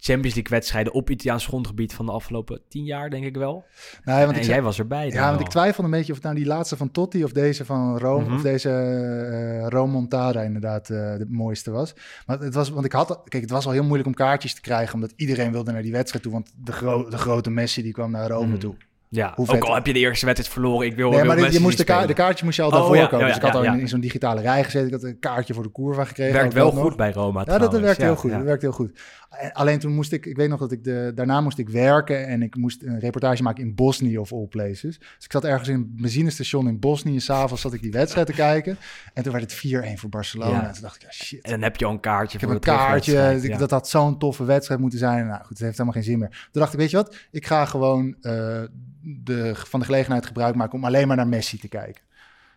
[0.00, 3.64] Champions League wedstrijden op Italiaans grondgebied van de afgelopen tien jaar, denk ik wel.
[4.04, 5.06] Nee, want en ik, jij was erbij.
[5.10, 5.40] ja, want wel.
[5.40, 8.24] ik twijfelde een beetje of het nou die laatste van Totti of deze van Rome,
[8.24, 8.34] Mhm.
[8.34, 11.94] of deze eh Romontada inderdaad eh, de mooiste was.
[12.26, 14.60] Maar het was, want ik had, kijk, het was al heel moeilijk om kaartjes te
[14.60, 17.92] krijgen, omdat iedereen wilde naar die wedstrijd toe, want de, gro- de grote Messi die
[17.92, 18.58] kwam naar Rome Mhm.
[18.58, 18.74] toe.
[19.10, 20.86] Ja, Hoe ook al heb je de eerste wedstrijd verloren.
[20.86, 22.96] Ik wil Nee, maar je moest de, ka- de kaartje moest je al Oh, daarvoor
[22.96, 23.18] ja, komen.
[23.20, 24.86] ja, dus ik had al in, in zo'n digitale rij gezeten.
[24.86, 26.32] Ik had een kaartje voor de curva gekregen.
[26.34, 26.82] Werkt wel nog.
[26.82, 28.30] goed bij Roma Ja, dat, dat werkte heel goed.
[28.30, 29.00] Dat werkte heel goed.
[29.28, 32.26] En Alleen toen moest ik, ik weet nog dat ik de, daarna moest ik werken
[32.26, 34.98] en ik moest een reportage maken in Bosnië of all places.
[34.98, 37.20] Dus ik zat ergens in een benzinestation in Bosnië.
[37.20, 38.76] S'avonds zat ik die wedstrijd te kijken.
[39.14, 40.50] En toen werd het 4-1 voor Barcelona.
[40.50, 40.66] Ja.
[40.66, 41.42] En toen dacht ik, ja, shit.
[41.42, 43.38] En dan heb je al een kaartje Ik heb een kaartje.
[43.42, 43.58] ja.
[43.58, 45.26] Dat had zo'n toffe wedstrijd moeten zijn.
[45.26, 46.30] Nou goed, het heeft helemaal geen zin meer.
[46.30, 47.16] Toen dacht ik, weet je wat?
[47.30, 48.62] Ik ga gewoon eh,
[49.00, 52.02] de, van de gelegenheid gebruik maken om alleen maar naar Messi te kijken.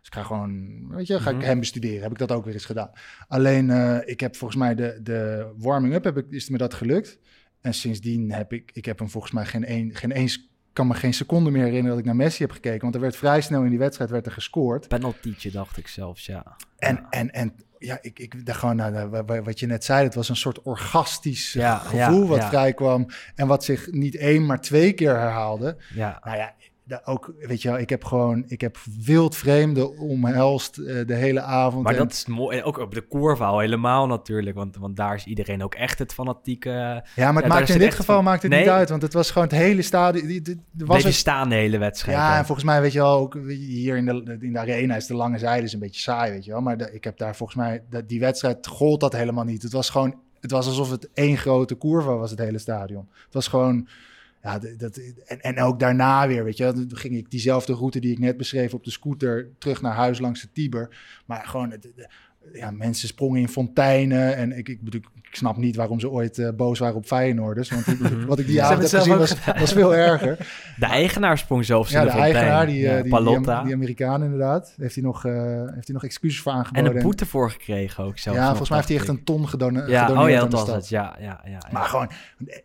[0.01, 1.45] Dus ik ga gewoon, weet je, ga ik Mhm.
[1.45, 2.01] hem bestuderen.
[2.01, 2.89] Heb ik dat ook weer eens gedaan.
[3.27, 7.19] Alleen, eh, ik heb volgens mij de, de warming-up, heb ik, is me dat gelukt.
[7.61, 10.93] En sindsdien heb ik, ik heb hem volgens mij geen, een, geen eens, kan me
[10.93, 12.81] geen seconde meer herinneren dat ik naar Messi heb gekeken.
[12.81, 14.87] Want er werd vrij snel in die wedstrijd werd er gescoord.
[14.87, 16.55] Penaltietje dacht ik zelfs, ja.
[16.77, 17.09] En, Ja.
[17.09, 20.03] en, en ja, ik, ik dacht gewoon, nou, nou, wa- wa- wat je net zei,
[20.03, 22.49] het was een soort orgastisch Ja, gevoel ja, wat ja.
[22.49, 23.05] vrijkwam.
[23.35, 25.77] En wat zich niet één, maar twee keer herhaalde.
[25.93, 26.21] ja.
[26.23, 26.53] Nou ja,
[27.03, 31.41] ook, weet je wel, ik heb gewoon, ik heb wild vreemden omhelst eh, de hele
[31.41, 31.83] avond.
[31.83, 32.57] Maar En- dat is mooi.
[32.57, 34.55] En ook op de curva al helemaal natuurlijk.
[34.55, 36.69] Want, want daar is iedereen ook echt het fanatieke...
[36.69, 38.59] ja, maar het daar maakt in dit geval van- maakt het Nee.
[38.59, 40.27] niet uit, want het was gewoon het hele stadion.
[40.29, 40.41] Er
[40.77, 42.17] was Bleef je ook- staan de hele wedstrijd.
[42.17, 42.37] ja, hè?
[42.37, 45.15] en volgens mij weet je wel, ook hier in de, in de arena is de
[45.15, 46.61] lange zijde is een beetje saai, weet je wel.
[46.61, 49.61] Maar de- ik heb daar volgens mij, dat die wedstrijd gold dat helemaal niet.
[49.61, 53.07] Het was gewoon, het was alsof het één grote curva was, het hele stadion.
[53.25, 53.87] Het was gewoon,
[54.43, 58.11] ja, dat, en, en ook daarna weer, weet je, dan ging ik diezelfde route die
[58.11, 60.97] ik net beschreef op de scooter terug naar huis langs de Tiber.
[61.25, 62.09] Maar gewoon, het- de-
[62.53, 66.49] ja, mensen sprongen in fonteinen en ik, ik, ik snap niet waarom ze ooit eh,
[66.55, 67.69] boos waren op Feyenoorders.
[67.69, 70.37] Want ik- wat ik die avond heb gezien was, was veel erger.
[70.79, 72.35] De eigenaar sprong zelfs Ja, in de de fontein.
[72.35, 73.63] eigenaar, die, eh, Ja, die, die, Palotta.
[73.63, 75.33] die Amerikaan inderdaad, heeft hij nog, eh,
[75.73, 76.95] heeft hij nog excuses voor en aangeboden.
[76.95, 78.39] een boete voor gekregen ook zelfs.
[78.39, 79.87] Ja, volgens mij heeft hij echt een ton gedone-.
[79.87, 80.75] Ja, gedoneerd oh ja, aan dat de was stad.
[80.75, 80.89] het.
[80.89, 81.49] Ja, ja, ja.
[81.51, 81.67] ja.
[81.71, 82.11] Maar gewoon,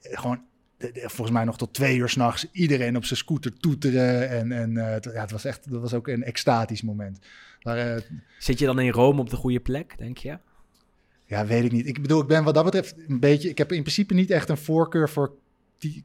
[0.01, 0.41] gewoon
[0.79, 4.29] de- de- volgens mij nog tot twee uur s'nachts iedereen op zijn scooter toeteren.
[4.29, 7.19] En, en eh, het, ja, het was echt, dat was ook een extatisch moment.
[7.63, 8.03] Maar eh,
[8.39, 10.39] Zit je dan in Rome op de goede plek, denk je?
[11.29, 11.87] ja, weet ik niet.
[11.87, 13.49] Ik bedoel, ik ben wat dat betreft een beetje...
[13.49, 15.33] Ik heb in principe niet echt een voorkeur voor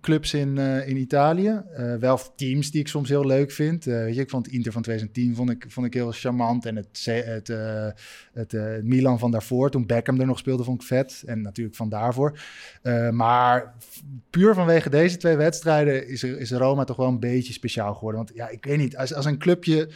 [0.02, 1.62] clubs in, eh, in Italië.
[1.74, 3.88] Eh, wel teams die ik soms heel leuk vind.
[3.88, 6.66] Eh, weet je, ik vond Inter van 2010 vond ik, vond ik heel charmant.
[6.66, 7.48] En het, het,
[8.34, 11.24] het Milan van daarvoor, toen Beckham er nog speelde, vond ik vet.
[11.26, 12.40] En natuurlijk van daarvoor.
[13.12, 13.74] Maar
[14.30, 18.24] puur vanwege deze twee wedstrijden is, is Roma toch wel een beetje speciaal geworden.
[18.26, 19.90] Want ja, ik weet niet, als, als een clubje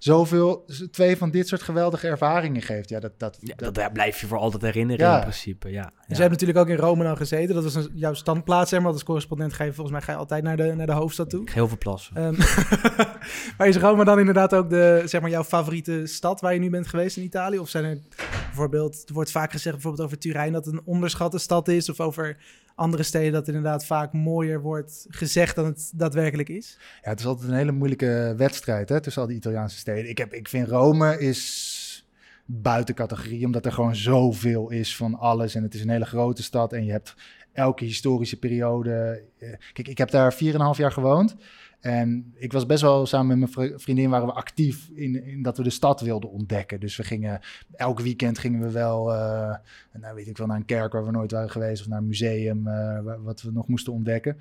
[0.00, 2.88] zoveel, twee van dit soort geweldige ervaringen geeft.
[2.88, 5.14] Ja, dat, dat, Ja, dat, dat daar blijf je voor altijd herinneren Ja.
[5.14, 5.82] in principe, ja.
[5.82, 6.04] Dus ja.
[6.06, 7.54] jij hebt natuurlijk ook in Rome dan gezeten.
[7.54, 8.92] Dat was een, jouw standplaats, zeg maar.
[8.92, 11.48] Als correspondent ga je volgens mij ga je altijd naar de, naar de hoofdstad toe.
[11.52, 12.16] Heel veel plassen.
[12.16, 12.34] Ehm,
[13.58, 16.70] maar is Rome dan inderdaad ook de, zeg maar, jouw favoriete stad waar je nu
[16.70, 17.58] bent geweest in Italië?
[17.58, 17.98] Of zijn er
[18.46, 21.88] bijvoorbeeld, er wordt vaak gezegd bijvoorbeeld over Turijn dat het een onderschatte stad is.
[21.88, 22.36] Of over
[22.80, 26.78] andere steden dat inderdaad vaak mooier wordt gezegd dan het daadwerkelijk is.
[27.02, 30.10] Ja, het is altijd een hele moeilijke wedstrijd hè, tussen al die Italiaanse steden.
[30.10, 32.04] Ik, heb, ik vind Rome is
[32.44, 35.54] buiten categorie, omdat er gewoon zoveel is van alles.
[35.54, 37.14] En het is een hele grote stad en je hebt
[37.52, 39.22] elke historische periode.
[39.38, 40.38] eh, Kijk, ik heb daar 4,5
[40.76, 41.36] jaar gewoond.
[41.80, 45.42] En ik was best wel samen met mijn vri- vriendin waren we actief in, in
[45.42, 46.80] dat we de stad wilden ontdekken.
[46.80, 47.40] Dus we gingen
[47.76, 49.54] elk weekend gingen we wel, eh,
[50.00, 52.06] nou weet ik wel, naar een kerk waar we nooit waren geweest of naar een
[52.06, 54.36] museum eh, wa- wat we nog moesten ontdekken.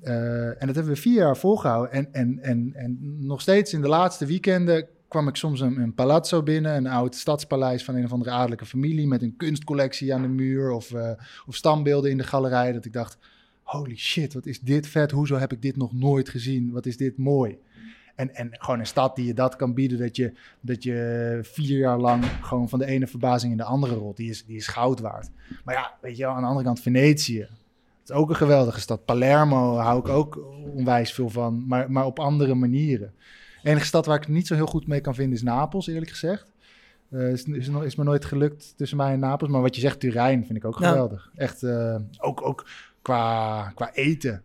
[0.00, 1.92] Eh, en dat hebben we vier jaar volgehouden.
[1.92, 5.94] En, en, en, en nog steeds in de laatste weekenden kwam ik soms een, een
[5.94, 10.22] palazzo binnen, een oud stadspaleis van een of andere adellijke familie met een kunstcollectie aan
[10.22, 11.10] de muur of, eh,
[11.46, 12.72] of standbeelden in de galerij.
[12.72, 13.18] Dat ik dacht,
[13.66, 15.10] holy shit, wat is dit vet?
[15.10, 16.70] Hoezo heb ik dit nog nooit gezien?
[16.72, 17.58] Wat is dit mooi?
[18.14, 21.78] En, en gewoon een stad die je dat kan bieden, dat je, dat je vier
[21.78, 24.66] jaar lang gewoon van de ene verbazing in de andere rolt, die is, die is
[24.66, 25.28] goud waard.
[25.64, 27.40] Maar ja, weet je wel, aan de andere kant Venetië.
[27.40, 29.04] Het is ook een geweldige stad.
[29.04, 30.44] Palermo hou ik ook
[30.74, 33.14] onwijs veel van, maar, maar op andere manieren.
[33.62, 35.86] De enige stad waar ik het niet zo heel goed mee kan vinden is Napels,
[35.86, 36.52] eerlijk gezegd.
[37.10, 39.50] Eh is, is, is me nooit gelukt tussen mij en Napels.
[39.50, 40.88] Maar wat je zegt, Turijn vind ik ook Ja.
[40.88, 41.30] geweldig.
[41.34, 42.66] Echt, eh, ook, ook
[43.06, 44.42] qua, qua eten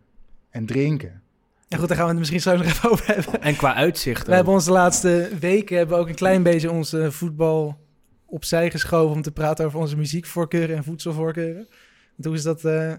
[0.50, 1.22] en drinken.
[1.68, 3.42] Ja goed, daar gaan we het misschien zo nog even over hebben.
[3.42, 6.70] En qua uitzicht We hebben ons de laatste weken hebben we ook een klein beetje
[6.70, 7.78] onze voetbal
[8.26, 11.66] opzij geschoven om te praten over onze muziekvoorkeuren en voedselvoorkeuren.
[12.16, 12.64] Want hoe is dat?
[12.64, 12.92] eh,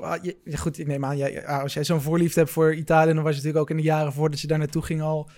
[0.00, 3.12] ah, je- ja, goed, ik neem aan, jij, als jij zo'n voorliefde hebt voor Italië,
[3.14, 5.30] dan was je natuurlijk ook in de jaren voordat je daar naartoe ging al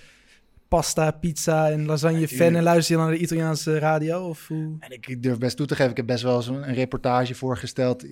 [0.68, 4.28] pasta, pizza en lasagne fan en luister je dan naar de Italiaanse radio?
[4.28, 4.76] Of hoe?
[4.78, 8.04] En ik, durf best toe te geven, ik heb best wel eens een, reportage voorgesteld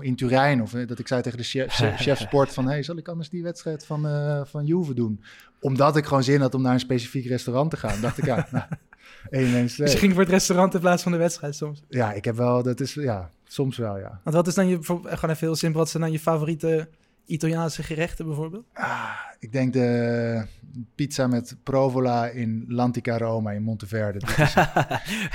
[0.00, 0.62] in Turijn.
[0.62, 3.28] Of eh, dat ik zei tegen de chef, chef sport van, hey, zal ik anders
[3.28, 5.22] die wedstrijd van, eh van Juve doen?
[5.60, 8.00] Omdat ik gewoon zin had om naar een specifiek restaurant te gaan.
[8.00, 8.64] dacht ik, ja, nou,
[9.30, 9.76] één mens.
[9.76, 11.82] Dus ging voor het restaurant in plaats van de wedstrijd soms.
[11.88, 14.20] Ja, ik heb wel, dat is, ja, soms wel, ja.
[14.24, 16.88] Want wat is dan je, gewoon even heel simpel, wat zijn dan je favoriete
[17.32, 18.64] Italiaanse gerechten bijvoorbeeld?
[18.72, 20.44] Ah, ik denk de
[20.94, 24.18] pizza met provola in Lantica Roma in Monteverde.
[24.18, 24.54] Dat is-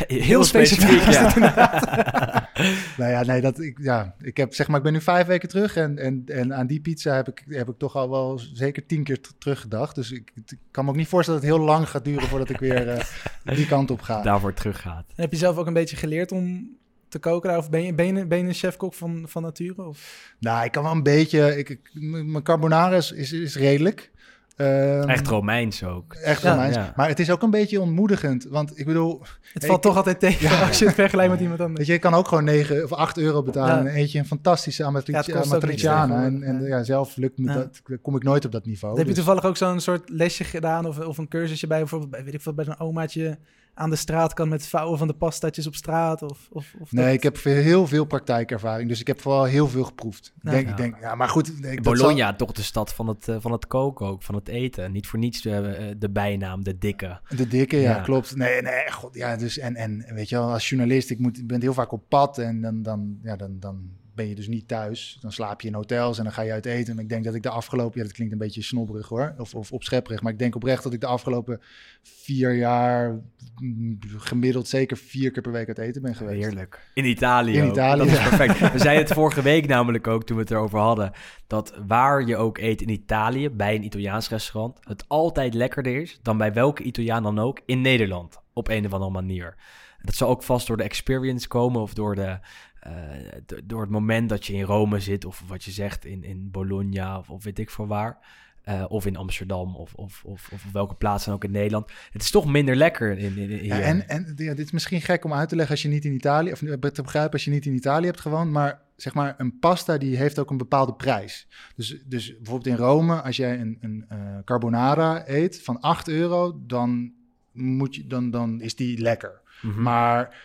[0.28, 1.34] Heel specifiek, ja.
[2.98, 5.50] nou ja, nee, dat, ik, ja, ik heb zeg maar, ik ben nu vijf weken
[5.50, 8.86] terug en, en, en aan die pizza heb ik, heb ik toch al wel zeker
[8.86, 9.96] tien keer teruggedacht.
[9.96, 12.50] Dus ik, ik kan me ook niet voorstellen dat het heel lang gaat duren voordat
[12.50, 14.22] ik weer eh, die kant op ga.
[14.22, 15.06] Daarvoor teruggaat.
[15.16, 16.70] En heb je zelf ook een beetje geleerd om
[17.10, 17.50] te koken?
[17.50, 17.58] daar?
[17.58, 19.86] Of ben je, ben je, ben je een chefkok van, van nature?
[19.88, 20.34] Of?
[20.40, 24.12] Nou, ik kan wel een beetje, ik, mijn carbonara is, is, is redelijk.
[24.56, 26.14] Ehm, Echt Romeins ook.
[26.14, 26.52] Echt Ja.
[26.52, 26.76] Romeins.
[26.76, 26.94] Ja.
[26.96, 28.44] Maar het is ook een beetje ontmoedigend.
[28.50, 29.22] Want ik bedoel,
[29.54, 30.68] Het Ik- valt toch altijd tegen Ja.
[30.68, 31.78] als je het vergelijkt met iemand anders.
[31.78, 33.84] weet je, je kan ook gewoon 9 of 8 euro betalen.
[33.84, 33.90] Ja.
[33.92, 36.24] En eet je een fantastische amatrici- amatriciana.
[36.24, 37.54] En, en ja, zelf lukt me Ja.
[37.54, 38.94] dat, kom ik nooit op dat niveau.
[38.98, 42.12] heb je dus- toevallig ook zo'n soort lesje gedaan of, of een cursusje bij bijvoorbeeld
[42.12, 43.38] bij, weet ik veel, bij een omaatje
[43.78, 46.22] aan de straat kan met vouwen van de pastaatjes op straat?
[46.22, 48.90] Of, of, of Nee, dat- ik heb heel veel praktijkervaring.
[48.90, 50.34] Dus ik heb vooral heel veel geproefd.
[50.42, 50.72] Denk, Ja.
[50.72, 51.52] ik denk, ja, maar goed.
[51.82, 54.92] Bologna, toch de stad van het, eh, van het koken ook, van het eten.
[54.92, 55.54] Niet voor niets eh,
[55.98, 57.20] de bijnaam, de dikke.
[57.36, 58.02] de dikke, ja, Ja.
[58.02, 58.36] klopt.
[58.36, 61.48] Nee, nee, god, ja, dus en, en weet je wel, als journalist, ik, moet, ik
[61.48, 64.68] ben heel vaak op pad en dan, dan, ja, dan, dan ben je dus niet
[64.68, 65.18] thuis.
[65.22, 66.94] Dan slaap je in hotels en dan ga je uit eten.
[66.94, 68.00] En ik denk dat ik de afgelopen...
[68.00, 69.34] Ja, dat klinkt een beetje snobberig hoor.
[69.38, 70.22] Of, of opschepperig.
[70.22, 71.62] Maar ik denk oprecht dat ik de afgelopen
[72.02, 73.20] vier jaar...
[73.60, 76.44] mm, gemiddeld zeker vier keer per week uit eten ben geweest.
[76.44, 76.80] Heerlijk.
[76.94, 77.58] In Italië.
[77.58, 77.72] In ook.
[77.72, 78.60] Italië, Dat is perfect.
[78.74, 81.12] We zeiden het vorige week namelijk ook toen we het erover hadden.
[81.48, 86.20] Dat waar je ook eet in Italië, bij een Italiaans restaurant, het altijd lekkerder is
[86.22, 88.40] dan bij welke Italiaan dan ook in Nederland.
[88.54, 89.56] Op een of andere manier.
[90.02, 92.40] Dat zal ook vast door de experience komen of door, de,
[92.88, 95.26] eh, do- door het moment dat je in Rome zit.
[95.26, 98.18] Of wat je zegt in, in Bologna of, of weet ik veel waar.
[98.64, 101.92] Eh, of in Amsterdam of, of, of, of welke plaats dan ook in Nederland.
[102.12, 105.02] Het is toch minder lekker in, in, in Ja, en en ja, dit is misschien
[105.02, 107.52] gek om uit te leggen als je niet in Italië, of te begrijpen als je
[107.52, 110.94] niet in Italië hebt gewoond, maar zeg maar een pasta die heeft ook een bepaalde
[110.94, 111.48] prijs.
[111.76, 116.60] Dus, dus bijvoorbeeld in Rome, als jij een, een eh, carbonara eet van 8 euro,
[116.66, 117.14] dan,
[117.52, 119.42] moet je, dan, dan is die lekker.
[119.62, 119.82] Mhm.
[119.82, 120.36] Maar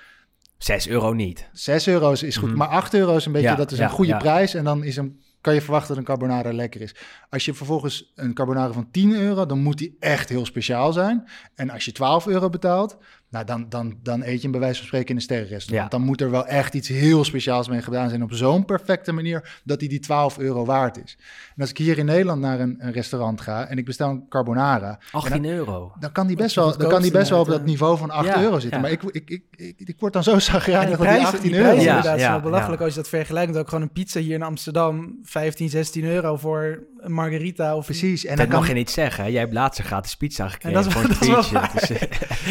[0.65, 1.49] 6 euro niet.
[1.53, 2.59] 6 euro is, goed, Mhm.
[2.59, 4.19] maar 8 euro is een beetje, Ja, dat is ja, een goede ja.
[4.19, 6.95] prijs en dan is een, kan je verwachten dat een carbonara lekker is.
[7.31, 11.29] Als je vervolgens een carbonara van 10 euro, dan moet die echt heel speciaal zijn.
[11.55, 12.97] En als je 12 euro betaalt,
[13.33, 15.91] nou dan, dan, dan eet je hem bij wijze van spreken in een sterrenrestaurant.
[15.93, 15.99] Ja.
[15.99, 19.61] Dan moet er wel echt iets heel speciaals mee gedaan zijn op zo'n perfecte manier
[19.65, 21.17] dat hij die 12 euro waard is.
[21.55, 24.29] En als ik hier in Nederland naar een, een restaurant ga en ik bestel een
[24.29, 25.93] carbonara, 18 euro.
[26.01, 27.99] dan kan die best Dat is wel, dan kan die best wel op dat niveau
[27.99, 28.71] van 8 Ja, euro zitten.
[28.71, 28.81] ja.
[28.81, 31.51] Maar ik, ik, ik, ik, ik word dan zo zagrijnig die van die prijzen, 18
[31.51, 31.71] die euro.
[31.71, 32.85] prijzen Ja, inderdaad wel belachelijk ja.
[32.85, 33.57] als je dat vergelijkt.
[33.57, 38.23] Ook gewoon een pizza hier in Amsterdam, 15, 16 euro voor een margarita of Precies.
[38.25, 39.25] En dat dan kan mag je niet zeggen.
[39.25, 39.31] hè?
[39.31, 41.95] Jij hebt laatst een gratis pizza gekregen dat is- voor een dat tweetje.
[41.95, 42.01] is,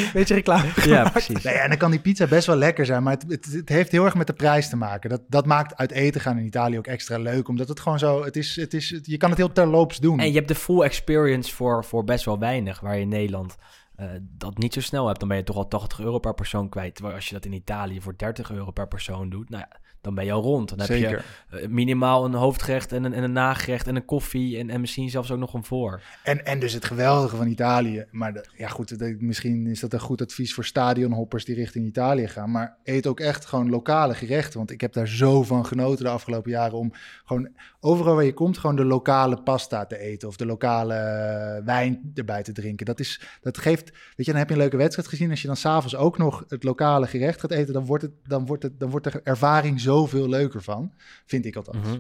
[0.06, 0.68] een beetje reclame.
[0.86, 1.44] ja, precies.
[1.44, 3.92] Nee, en dan kan die pizza best wel lekker zijn, maar het, het, het heeft
[3.92, 5.10] heel erg met de prijs te maken.
[5.10, 8.24] Dat, dat maakt uit eten gaan in Italië ook extra leuk, omdat het gewoon zo,
[8.24, 10.20] het is, het is, je kan het heel terloops doen.
[10.20, 13.56] En je hebt de full experience voor, voor best wel weinig, waar je in Nederland
[13.96, 15.20] eh, dat niet zo snel hebt.
[15.20, 16.96] Dan ben je toch al 80 euro per persoon kwijt.
[16.96, 20.16] Terwijl als je dat in Italië voor 30 euro per persoon doet, nou ja, dan
[20.16, 20.70] ben je al rond.
[20.70, 21.26] Dan heb Zeker.
[21.50, 24.82] je eh, minimaal een hoofdgerecht en een, en een nagerecht en een koffie en, en
[24.82, 26.02] misschien zelfs ook nog een voor.
[26.24, 28.06] En, en dus het geweldige van Italië.
[28.12, 32.28] Maar de- ja, goed, misschien is dat een goed advies voor stadionhoppers die richting Italië
[32.28, 32.52] gaan.
[32.52, 34.58] Maar eet ook echt gewoon lokale gerechten.
[34.58, 36.94] Want ik heb daar zo van genoten de afgelopen jaren om
[37.26, 37.50] gewoon
[37.84, 40.28] overal waar je komt, gewoon de lokale pasta te eten.
[40.28, 42.86] Of de lokale eh, wijn erbij te drinken.
[42.86, 45.30] Dat, is, dat geeft, weet je, dan heb je een leuke wedstrijd gezien.
[45.30, 48.46] Als je dan s'avonds ook nog het lokale gerecht gaat eten, dan wordt, het, dan,
[48.46, 50.92] wordt het, dan wordt de ervaring zoveel leuker van.
[51.26, 51.88] Vind ik althans.
[51.88, 52.00] Mhm.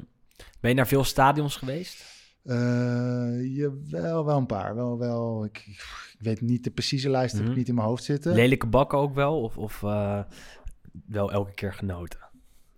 [0.59, 2.03] Ben je naar veel stadions geweest?
[2.43, 4.75] Eh, jawel, wel een paar.
[4.75, 7.51] Wel, wel, ik, ik weet niet de precieze lijst, heb Mhm.
[7.51, 8.33] ik niet in mijn hoofd zitten.
[8.33, 9.41] Lelijke bakken ook wel?
[9.41, 10.19] Of, of eh,
[11.05, 12.19] wel elke keer genoten?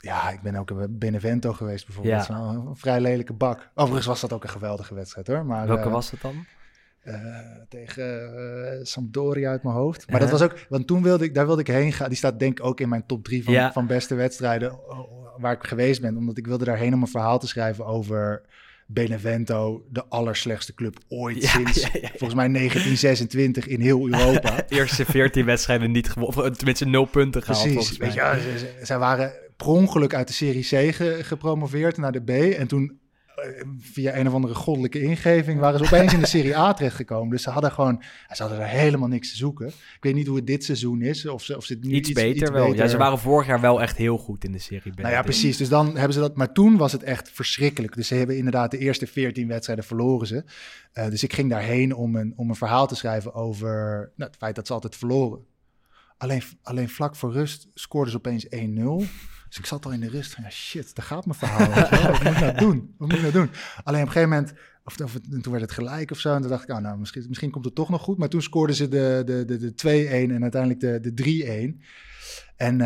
[0.05, 2.27] Ja, ik ben ook in Benevento geweest bijvoorbeeld.
[2.27, 2.33] Ja.
[2.33, 3.69] Dat is wel een vrij lelijke bak.
[3.75, 5.45] Overigens was dat ook een geweldige wedstrijd hoor.
[5.45, 6.45] Maar, Welke eh, was het dan?
[6.99, 7.15] eh,
[7.69, 10.09] tegen eh, Sampdoria uit mijn hoofd.
[10.09, 12.07] Maar dat was ook, want toen wilde ik, daar wilde ik heen gaan.
[12.07, 13.71] Die staat denk ik ook in mijn top drie van, Ja.
[13.71, 14.79] van beste wedstrijden
[15.37, 16.17] waar ik geweest ben.
[16.17, 18.41] Omdat ik wilde daarheen om een verhaal te schrijven over
[18.87, 22.07] Benevento, de allerslechtste club ooit Ja, sinds ja, ja, ja.
[22.07, 24.63] volgens mij 1926 in heel Europa.
[24.67, 26.53] Eerste 14 wedstrijden niet gewonnen.
[26.57, 27.87] Tenminste nul punten gehaald Precies.
[27.97, 28.33] volgens mij.
[28.35, 28.43] Weet
[28.79, 29.31] je, ze- waren
[29.63, 32.29] per ongeluk uit de Serie C ge- gepromoveerd naar de B.
[32.29, 32.99] En toen,
[33.35, 33.45] eh,
[33.79, 37.29] via een of andere goddelijke ingeving, waren ze opeens in de Serie A terechtgekomen.
[37.29, 38.03] Dus ze hadden gewoon,
[38.33, 39.67] ze hadden er helemaal niks te zoeken.
[39.67, 41.25] Ik weet niet hoe het dit seizoen is.
[41.27, 42.65] Of ze, of ze het nu iets, beter wel.
[42.73, 44.97] Ja, ze waren vorig jaar wel echt heel goed in de Serie B.
[44.97, 45.57] Nou ja, precies.
[45.57, 46.35] Dus dan hebben ze dat.
[46.35, 47.95] Maar toen was het echt verschrikkelijk.
[47.95, 50.43] Dus ze hebben inderdaad de eerste 14 wedstrijden verloren ze.
[50.93, 54.39] Eh, dus ik ging daarheen om een, om een verhaal te schrijven over nou, het
[54.39, 55.39] feit dat ze altijd verloren.
[56.17, 58.49] Alleen, alleen vlak voor rust scoorden ze opeens 1-0.
[59.53, 61.69] Dus ik zat al in de rust van, ja shit, daar gaat mijn verhaal.
[61.69, 62.95] Wat moet ik nou doen?
[62.97, 63.49] Wat moet ik nou doen?
[63.83, 66.33] Alleen op een gegeven moment, of, of toen werd het gelijk of zo.
[66.35, 68.17] En toen dacht ik, oh, nou, misschien, misschien komt het toch nog goed.
[68.17, 69.71] Maar toen scoorden ze de, de, de, de
[70.27, 71.83] 2-1 en uiteindelijk de, de 3-1.
[72.55, 72.77] En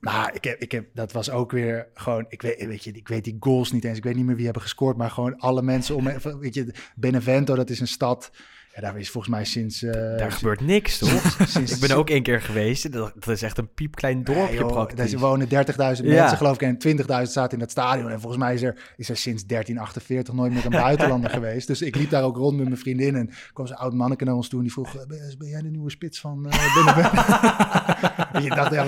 [0.00, 3.08] nou, ik heb, ik heb, dat was ook weer gewoon, ik weet, weet je, ik
[3.08, 3.96] weet die goals niet eens.
[3.96, 6.04] Ik weet niet meer wie hebben gescoord, maar gewoon alle mensen om,
[6.40, 8.30] weet je, Benevento, dat is een stad.
[8.74, 9.82] Ja, daar is volgens mij sinds.
[9.82, 11.36] eh, Daar gebeurt niks, toch?
[11.46, 12.92] sinds ik ben er ook één keer geweest.
[12.92, 15.12] Dat, dat is echt een piepklein dorpje joh, praktisch.
[15.12, 16.28] Er wonen 30.000 mensen, Ja.
[16.36, 18.10] geloof ik, en 20.000 zaten in dat stadion.
[18.10, 21.66] En volgens mij is er, is er sinds 1348 nooit meer een buitenlander geweest.
[21.66, 23.14] Dus ik liep daar ook rond met mijn vriendin.
[23.16, 24.92] En kwam zo'n oud manneke naar ons toe en die vroeg...
[25.06, 27.22] Ben, ben jij de nieuwe spits van uh, Benevento?
[28.32, 28.84] en je dacht, ja,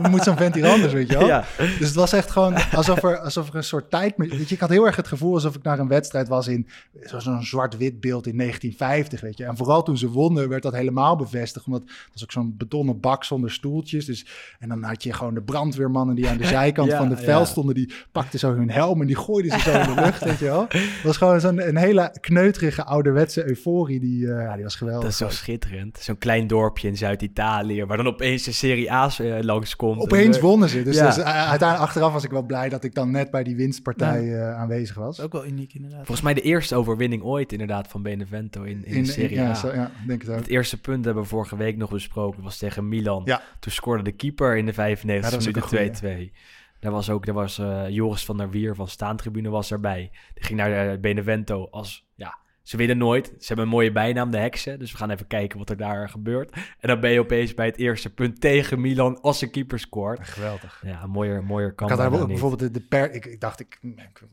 [0.00, 1.26] wat moet zo'n vent hier anders, weet je wel?
[1.26, 1.44] Ja.
[1.56, 4.14] Dus het was echt gewoon alsof er, alsof er een soort tijd...
[4.16, 6.68] Weet je, ik had heel erg het gevoel alsof ik naar een wedstrijd was in...
[7.04, 9.44] zo- Zo'n zwart-wit beeld in 1950, weet je.
[9.44, 11.66] En vooral toen ze wonnen werd dat helemaal bevestigd.
[11.66, 14.04] Omdat het was ook zo'n betonnen bak zonder stoeltjes.
[14.04, 14.26] Dus,
[14.58, 17.24] en dan had je gewoon de brandweermannen die aan de zijkant Ja, van het ja.
[17.24, 17.74] veld stonden.
[17.74, 20.44] Die pakten zo hun helm en die gooiden ze zo in de lucht, weet je
[20.44, 20.66] wel.
[20.94, 24.00] Het was gewoon zo'n een hele kneuterige ouderwetse euforie.
[24.00, 25.02] Die, eh, ja, die was geweldig.
[25.02, 25.98] Dat is zo schitterend.
[25.98, 29.98] Zo'n klein dorpje in Zuid-Italië, waar dan opeens de Serie A's eh, langskomt.
[29.98, 30.12] komt.
[30.12, 30.82] Opeens En, wonnen ze.
[30.82, 31.06] Dus, ja.
[31.06, 34.22] dus, uh, uiteindelijk achteraf was ik wel blij dat ik dan net bij die winstpartij
[34.22, 35.16] uh, aanwezig was.
[35.16, 35.98] Dat ook wel uniek inderdaad.
[35.98, 39.56] Volgens mij de eerste overwinning ooit inderdaad van Benevento in, in, in de Serie ja,
[39.64, 39.74] A.
[39.74, 40.36] Ja, denk het ook.
[40.36, 43.22] Het eerste punt hebben we vorige week nog besproken, was tegen Milan.
[43.24, 43.42] Ja.
[43.58, 46.32] Toen scoorde de keeper in de 95 Ja, dat was ook minuten een 2-2.
[46.80, 50.10] Daar was ook daar was, uh, Joris van der Wier van Staantribune was erbij.
[50.34, 53.26] Die ging naar uh, Benevento als, ja, ze winnen nooit.
[53.26, 54.78] Ze hebben een mooie bijnaam, de heksen.
[54.78, 56.52] Dus we gaan even kijken wat er daar gebeurt.
[56.52, 60.28] En dan ben je opeens bij het eerste punt tegen Milan als een keeper scoort.
[60.28, 60.82] Geweldig.
[60.86, 63.12] Ja, mooier, mooier kan ik had daar ook bijvoorbeeld de, de per...
[63.12, 63.80] Ik, ik dacht, ik,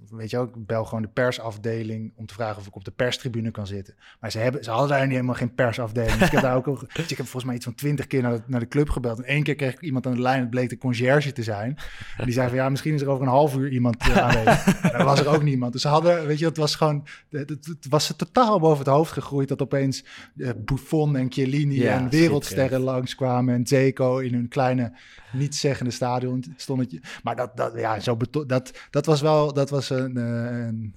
[0.10, 2.92] weet je ook, ik bel gewoon de persafdeling om te vragen of ik op de
[2.92, 3.96] perstribune kan zitten.
[4.20, 6.14] Maar ze, hebben, ze hadden daar niet helemaal geen persafdeling.
[6.14, 8.32] Dus ik heb daar ook, dus ik heb volgens mij iets van twintig keer naar
[8.32, 9.18] de, naar de club gebeld.
[9.18, 11.78] En één keer kreeg ik iemand aan de lijn, het bleek de conciërge te zijn.
[12.18, 14.80] En die zei van, ja, misschien is er over een half uur iemand uh, aanwezig.
[14.92, 15.74] En dan was er ook niemand.
[15.74, 18.94] Dus ze hadden, weet je, het was gewoon, het, het was ze totaal boven het
[18.94, 20.06] hoofd gegroeid dat opeens
[20.36, 24.98] uh, Buffon en Chiellini ja, en wereldsterren langskwamen en Zeko in hun kleine
[25.32, 27.00] nietszeggende stadion stond.
[27.24, 28.18] Maar dat, dat, ja, zo
[28.48, 30.96] dat, dat was wel dat was een, een,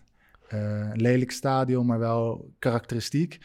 [0.49, 3.39] een lelijk stadion, maar wel karakteristiek.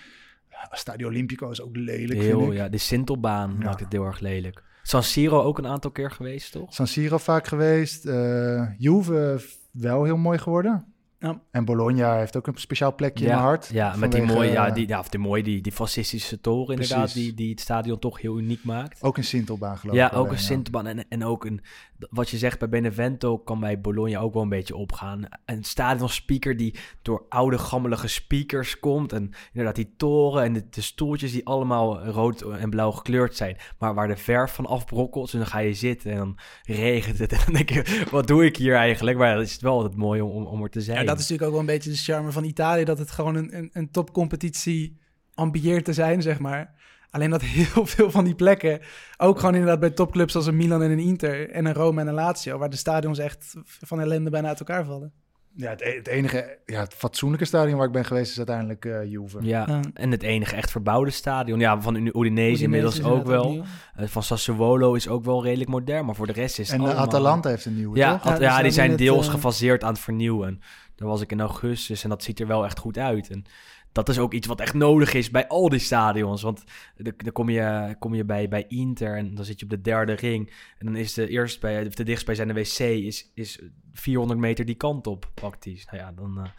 [0.72, 2.20] Stadio Olimpico is ook lelijk.
[2.20, 3.66] Heel, ja, de Sintelbaan ja.
[3.66, 4.64] maakt het heel erg lelijk.
[4.84, 6.74] San Siro ook een aantal keer geweest, toch?
[6.74, 8.06] San Siro vaak geweest.
[8.06, 10.94] Uh, Juve wel heel mooi geworden.
[11.20, 11.41] Ja.
[11.51, 13.70] En Bologna heeft ook een speciaal plekje ja, in mijn hart.
[13.72, 17.13] Ja, met die mooie, ja, die, ja, of die mooie, die, die fascistische toren inderdaad,
[17.13, 19.03] die, die het stadion toch heel uniek maakt.
[19.03, 20.17] Ook een Sintelbaan geloof ja, ik.
[20.17, 21.61] ook een Sintelbaan en, en ook een,
[22.09, 25.28] wat je zegt bij Benevento kan bij Bologna ook wel een beetje opgaan.
[25.45, 30.82] Een stadionspeaker die door oude gammelige speakers komt en inderdaad die toren en de, de
[30.82, 35.39] stoeltjes die allemaal rood en blauw gekleurd zijn, maar waar de verf van afbrokkelt, dus
[35.39, 38.57] dan ga je zitten en dan regent het en dan denk je, wat doe ik
[38.57, 39.17] hier eigenlijk?
[39.17, 41.09] Maar dat is wel altijd mooi om, om er te zijn.
[41.10, 43.57] Dat is natuurlijk ook wel een beetje de charme van Italië, dat het gewoon een,
[43.57, 44.97] een, een topcompetitie
[45.34, 46.74] ambieert te zijn, zeg maar.
[47.10, 48.80] Alleen dat heel veel van die plekken,
[49.18, 52.07] ook gewoon inderdaad bij topclubs als een Milan en een Inter en een Rome en
[52.07, 55.14] een Lazio, waar de stadions echt van ellende bijna uit elkaar vallen.
[55.55, 59.12] Ja, het, het, enige, ja, het fatsoenlijke stadion waar ik ben geweest is uiteindelijk uh,
[59.12, 59.38] Juve.
[59.41, 61.60] Ja, ja, en het enige echt verbouwde stadion.
[61.60, 63.55] Ja, van Udinese, Udinese inmiddels ook wel.
[63.55, 66.97] Uh, van Sassuolo is ook wel redelijk modern, maar voor de rest is En allemaal...
[66.97, 68.32] Atalanta heeft een nieuwe, ja, toch?
[68.32, 69.32] Ja, ja die zijn deels het, uh...
[69.32, 70.62] gefaseerd aan het vernieuwen.
[71.00, 73.30] Daar was ik in augustus en dat ziet er wel echt goed uit.
[73.30, 73.43] En
[73.91, 76.41] dat is ook iets wat echt nodig is bij al die stadions.
[76.41, 76.64] Want
[76.97, 80.14] dan kom je, kom je bij, bij Inter en dan zit je op de derde
[80.14, 80.54] ring.
[80.78, 83.60] En dan is de eerst bij, de dichtstbijzijnde wc is, is
[83.93, 85.86] 400 meter die kant op, praktisch.
[85.86, 86.52] Nou ja, dan,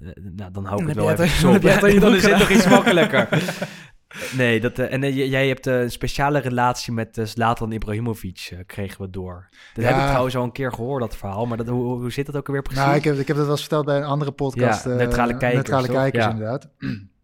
[0.00, 1.62] uh, nou, dan hou ik het wel even op.
[1.62, 3.28] Dan, dan is het nog iets makkelijker.
[4.36, 9.10] Nee, dat, uh, en uh, jij hebt een speciale relatie met Zlatan Ibrahimovic, kregen we
[9.10, 9.48] door.
[9.74, 9.90] Dat ja.
[9.90, 11.46] heb ik trouwens al een keer gehoord, dat verhaal.
[11.46, 12.82] Maar dat, hoe, hoe zit dat ook alweer precies?
[12.84, 14.84] Nou, ik heb, ik heb dat wel eens verteld bij een andere podcast.
[14.84, 16.30] Ja, neutrale kijkers, neutrale kijkers ja.
[16.30, 16.68] inderdaad.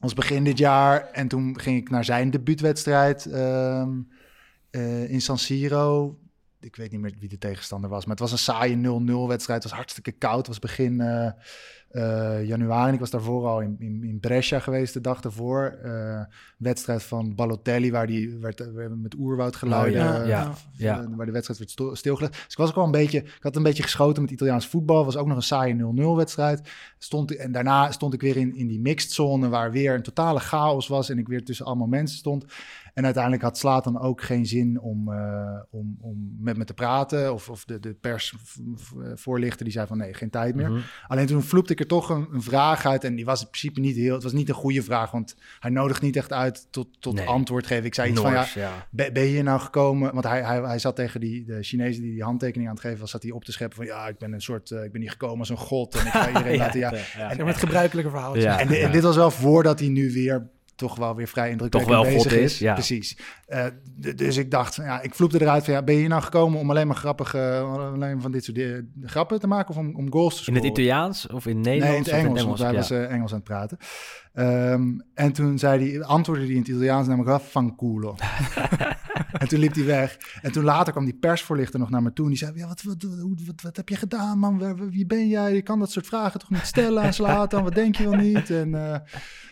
[0.00, 4.08] was begin dit jaar en toen ging ik naar zijn debuutwedstrijd um,
[5.06, 6.18] in San Siro.
[6.60, 8.80] Ik weet niet meer wie de tegenstander was, maar het was een saaie 0-0
[9.26, 9.62] wedstrijd.
[9.62, 10.36] Het was hartstikke koud.
[10.36, 11.30] Het was begin uh,
[11.92, 12.92] uh, januari.
[12.92, 15.78] Ik was daarvoor al in, in, in, Brescia geweest de dag daarvoor.
[15.84, 16.20] Uh,
[16.58, 20.26] wedstrijd van Balotelli, waar die werd, met oerwoudgeluiden, oh, ja.
[20.26, 20.54] Ja.
[20.76, 21.08] ja.
[21.16, 22.32] waar de wedstrijd werd stilgelegd.
[22.32, 25.04] Dus ik was ook al een beetje, ik had een beetje geschoten met Italiaans voetbal.
[25.04, 26.68] was ook nog een saaie 0-0 wedstrijd.
[26.98, 30.40] Stond, en daarna stond ik weer in, in die mixed zone, waar weer een totale
[30.40, 32.44] chaos was en ik weer tussen allemaal mensen stond.
[33.00, 37.32] En uiteindelijk had Slatan ook geen zin om, uh, om, om met me te praten.
[37.32, 40.70] Of, of de, de persvoorlichter die zei van nee, geen tijd meer.
[40.70, 40.80] Mhm.
[41.06, 43.04] Alleen toen vloepte ik er toch een, een, vraag uit.
[43.04, 44.14] En die was in principe niet heel...
[44.14, 47.26] Het was niet een goede vraag, want hij nodigt niet echt uit tot, tot Nee.
[47.26, 47.84] antwoord geven.
[47.84, 48.86] Ik zei iets Noors, van ja, ja.
[48.90, 50.12] ben, ben je hier nou gekomen?
[50.12, 53.00] Want hij, hij, hij zat tegen die, de Chinezen die die handtekening aan het geven
[53.00, 55.00] was, zat hij op te scheppen van ja, ik ben een soort, uh, ik ben
[55.00, 56.90] hier gekomen als een god en ik ga iedereen Ja, laten ja.
[56.90, 57.30] ja.
[57.32, 58.36] Ja, met het gebruikelijke verhaal.
[58.36, 58.58] Ja.
[58.58, 60.48] En, en dit was wel voordat hij nu weer
[60.80, 62.52] toch wel weer vrij indrukwekkend Toch wel bezig is.
[62.52, 62.72] is, ja.
[62.72, 63.18] Precies.
[63.46, 63.66] Eh,
[64.16, 66.70] dus ik dacht, ja, ik vloepte eruit van ja, ben je hier nou gekomen om
[66.70, 67.38] alleen maar grappige,
[67.94, 68.60] alleen van dit soort
[69.02, 70.62] grappen te maken of om, om goals te In scoren?
[70.62, 72.10] het Italiaans of in Nederlands?
[72.10, 72.76] Nee, in het Engels, want hij ja.
[72.76, 73.78] was eh, Engels aan het praten.
[74.32, 78.14] Ehm, en toen zei hij, antwoordde hij in het Italiaans namelijk wel van culo.
[79.40, 80.18] en toen liep hij weg.
[80.42, 82.82] En toen later kwam die persvoorlichter nog naar me toe en die zei, ja, wat,
[82.82, 83.06] wat,
[83.46, 84.90] wat, wat heb je gedaan man?
[84.90, 85.54] Wie ben jij?
[85.54, 87.62] Je kan dat soort vragen toch niet stellen aan Zlatan?
[87.62, 88.50] Wat denk je wel niet?
[88.50, 89.00] En, eh,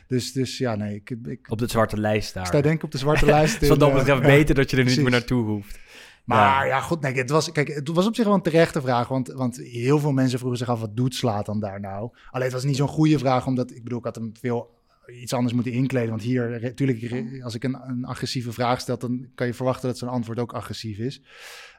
[0.08, 2.46] dus, dus ja, nee, ik, ik Op de zwarte lijst daar.
[2.46, 3.68] sta denk ik op de zwarte lijst.
[3.68, 4.26] Wat dat eh, betreft ja.
[4.26, 5.78] beter dat je er niet meer naartoe hoeft.
[6.24, 9.08] Maar ja, goed, nee, het, was, kijk, het was op zich wel een terechte vraag.
[9.08, 12.10] Want, want heel veel mensen vroegen zich af, wat doet Slatan daar nou?
[12.30, 14.77] Alleen het was niet zo'n goede vraag, omdat ik bedoel, ik had hem veel
[15.12, 16.10] iets anders moeten inkleden.
[16.10, 19.98] Want hier, natuurlijk, als ik een, een agressieve vraag stel, dan kan je verwachten dat
[19.98, 21.22] zijn antwoord ook agressief is.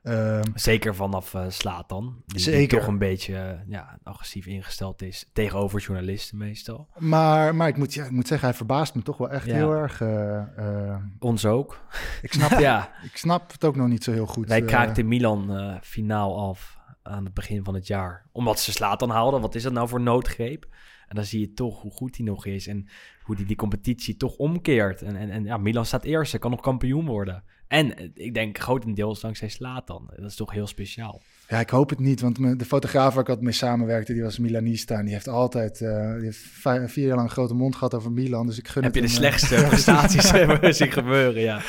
[0.04, 2.04] Ehm, Zeker vanaf eh slaat dan.
[2.26, 2.78] Die, die Zeker.
[2.78, 5.30] toch een beetje eh, ja, agressief ingesteld is.
[5.34, 6.88] Tegenover journalisten meestal.
[6.98, 9.54] maar maar ik, moet, ja, ik moet zeggen, hij verbaast me toch wel echt Ja.
[9.56, 10.02] heel erg.
[10.02, 11.86] eh, Ons ook.
[12.22, 14.48] ik, snap, ja, ik snap het ook nog niet zo heel goed.
[14.48, 18.26] wij kraakten Milan finaal af aan het begin van het jaar.
[18.32, 19.42] Omdat ze slaat dan haalden.
[19.42, 20.68] Wat is dat nou voor noodgreep?
[21.10, 22.68] En dan zie je toch hoe goed hij nog is.
[22.68, 22.88] En
[23.24, 25.02] hoe hij die competitie toch omkeert.
[25.02, 26.32] En, en, en ja, Milan staat eerst.
[26.32, 27.44] Ze kan nog kampioen worden.
[27.68, 30.10] En eh, ik denk grotendeels dankzij Slatan.
[30.16, 31.22] Dat is toch heel speciaal.
[31.48, 34.38] Ja, ik hoop het niet, want de fotograaf waar ik altijd mee samenwerkte, die was
[34.40, 34.98] Milanista.
[34.98, 37.94] En die heeft altijd eh, die heeft vij- vier jaar lang een grote mond gehad
[37.94, 38.46] over Milan.
[38.48, 41.62] Dus ik gun Heb je het de hem, eh, slechtste prestaties hebben zien gebeuren, ja.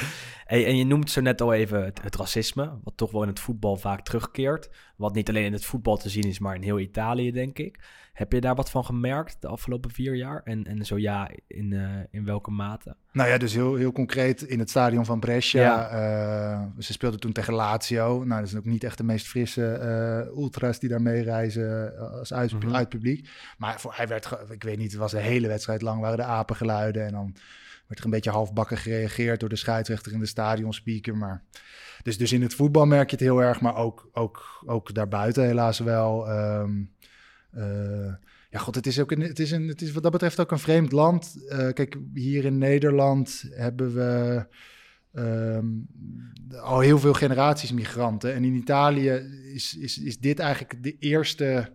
[0.51, 3.41] En je noemt zo net al even het, het racisme, wat toch wel in het
[3.41, 4.71] voetbal vaak terugkeert.
[4.97, 7.79] Wat niet alleen in het voetbal te zien is, maar in heel Italië, denk ik.
[8.13, 10.41] Heb je daar wat van gemerkt de afgelopen vier jaar?
[10.45, 12.97] En, en zo ja, in, eh, in welke mate?
[13.13, 15.63] Nou ja, dus heel, heel concreet in het stadion van Brescia.
[15.63, 15.89] Ja.
[15.89, 18.25] eh, ze speelden toen tegen Lazio.
[18.25, 22.33] Nou, dat is ook niet echt de meest frisse eh, ultras die daar meereizen als
[22.33, 22.75] uit, Mhm.
[22.75, 23.29] uitpubliek.
[23.59, 26.23] Maar voor, hij werd, ik weet niet, het was de hele wedstrijd lang waren de
[26.25, 27.07] apengeluiden.
[27.07, 27.35] En dan
[27.91, 31.17] werd er een beetje halfbakken gereageerd door de scheidsrechter en de stadionspeaker.
[31.17, 31.43] Maar,
[32.03, 35.45] dus, dus in het voetbal merk je het heel erg, maar ook, ook, ook daarbuiten
[35.45, 36.29] helaas wel.
[36.29, 36.83] Ehm,
[37.51, 38.13] eh,
[38.51, 40.51] ja, god, het is ook een, het is een, het is wat dat betreft ook
[40.51, 41.47] een vreemd land.
[41.49, 44.47] Eh, kijk, hier in Nederland hebben we
[45.13, 45.67] ehm,
[46.61, 48.35] al heel veel generaties migranten.
[48.35, 49.11] En in Italië
[49.55, 51.73] is, is, is dit eigenlijk de eerste,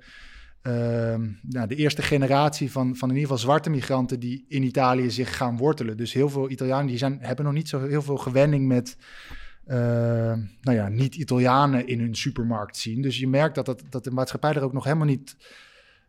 [1.42, 5.38] nou, de eerste generatie van, van in ieder geval zwarte migranten die in Italië zich
[5.38, 5.98] gaan wortelen.
[5.98, 8.98] Dus heel veel Italianen die zijn, hebben nog niet zo heel veel gewenning met
[9.66, 9.78] eh,
[10.62, 13.02] nou ja, niet-Italianen in hun supermarkt zien.
[13.02, 15.36] Dus je merkt dat, dat, dat de maatschappij er ook nog helemaal niet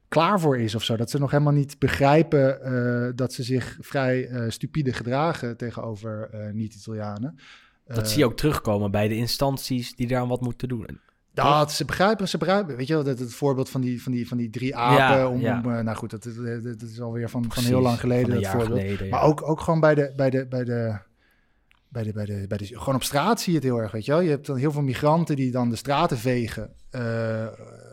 [0.09, 0.97] klaar voor is of zo.
[0.97, 6.29] Dat ze nog helemaal niet begrijpen eh, dat ze zich vrij eh, stupide gedragen tegenover
[6.31, 7.39] eh, niet-Italianen.
[7.87, 11.01] Dat zie je ook terugkomen bij de instanties die daar wat moeten doen.
[11.37, 12.77] Dat, ze begrijpen, ze begrijpen.
[12.77, 15.19] Weet je wel, dat het voorbeeld van die, van die, van die drie apen.
[15.19, 15.61] Ja, om, ja.
[15.65, 18.35] om, eh, nou goed, dat, dat, dat is alweer van, van heel lang geleden.
[18.35, 18.81] dat voorbeeld.
[18.81, 19.11] geleden, ja.
[19.11, 20.99] Maar ook, ook gewoon bij de, bij de, bij de,
[21.89, 24.05] bij de, bij de, bij de, gewoon op straat zie je het heel erg, weet
[24.05, 24.21] je wel.
[24.21, 26.71] Je hebt dan heel veel migranten die dan de straten vegen.
[26.91, 27.47] eh,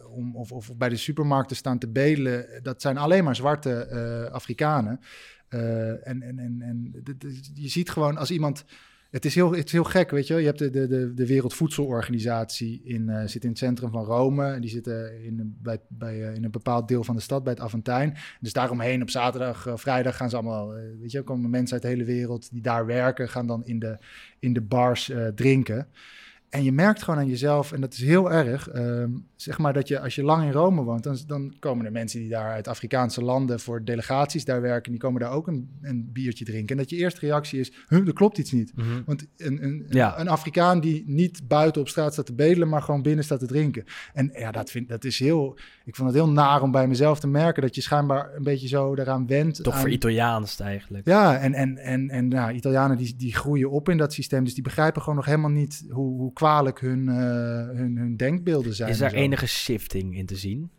[0.10, 2.60] om, of, of bij de supermarkten staan te bedelen.
[2.62, 5.00] Dat zijn alleen maar zwarte eh, Afrikanen.
[5.48, 7.04] Eh, en en, en, en
[7.54, 8.66] je ziet gewoon als iemand...
[9.14, 10.36] Het is heel, het is heel gek, weet je.
[10.36, 14.51] Je hebt de, de, de, Wereldvoedselorganisatie in, eh, zit in het centrum van Rome.
[14.51, 17.53] En die zitten in, bij, bij, eh, in een bepaald deel van de stad, bij
[17.53, 18.18] het Aventijn.
[18.39, 20.74] Dus daaromheen op zaterdag, eh, vrijdag gaan ze allemaal...
[20.99, 23.30] weet je, komen mensen uit de hele wereld die daar werken...
[23.30, 23.97] gaan dan in de,
[24.39, 25.88] in de bars drinken.
[26.49, 29.11] En je merkt gewoon aan jezelf, en dat is heel erg, ehm,
[29.44, 32.20] zeg maar dat je als je lang in Rome woont, dan, dan komen er mensen
[32.20, 36.10] die daar uit Afrikaanse landen voor delegaties daar werken, die komen daar ook een, een
[36.14, 36.70] biertje drinken.
[36.76, 38.72] En dat je eerste reactie is, huh, er klopt iets niet.
[38.76, 38.88] Mhm.
[39.06, 40.20] Want een, een, Ja.
[40.20, 43.46] een Afrikaan die niet buiten op straat staat te bedelen, maar gewoon binnen staat te
[43.48, 43.84] drinken.
[44.14, 47.20] En ja, dat, vind, dat is heel, ik vond het heel naar om bij mezelf
[47.20, 49.64] te merken dat je schijnbaar een beetje zo daaraan wendt.
[49.64, 51.08] Toch aan- voor Italiaans eigenlijk.
[51.08, 54.44] ja, en, en, en, en nou, Italianen die, die groeien op in dat systeem.
[54.44, 57.16] Dus die begrijpen gewoon nog helemaal niet hoe, hoe kwalijk hun, eh,
[57.78, 58.89] hun, hun denkbeelden zijn.
[58.89, 59.04] Is zo.
[59.34, 60.72] Enige shifting in te zien?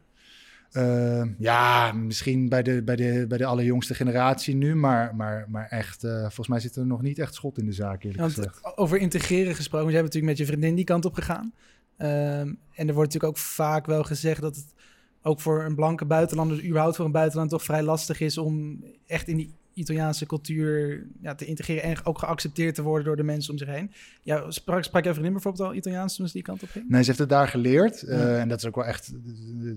[0.70, 4.74] Eh, ja, misschien bij de, bij, de, bij de allerjongste generatie nu.
[4.74, 7.72] Maar, maar, maar echt, eh, volgens mij zit er nog niet echt schot in de
[7.72, 8.76] zaak, eerlijk Want gezegd.
[8.76, 11.54] over integreren gesproken, jij bent natuurlijk met je vriendin die kant op gegaan.
[11.96, 14.74] Ehm, en er wordt natuurlijk ook vaak wel gezegd dat het
[15.22, 18.84] ook voor een blanke buitenlander, dus überhaupt voor een buitenland, toch vrij lastig is om
[19.06, 23.22] echt in die Italiaanse cultuur ja, te integreren en ook geaccepteerd te worden door de
[23.22, 23.90] mensen om zich heen.
[24.22, 26.88] Ja, sprak, sprak jouw vriendin bijvoorbeeld al Italiaans toen ze die kant op ging?
[26.88, 28.02] Nee, ze heeft het daar geleerd.
[28.02, 28.40] eh.
[28.40, 29.08] En dat is ook wel echt.
[29.12, 29.14] eh,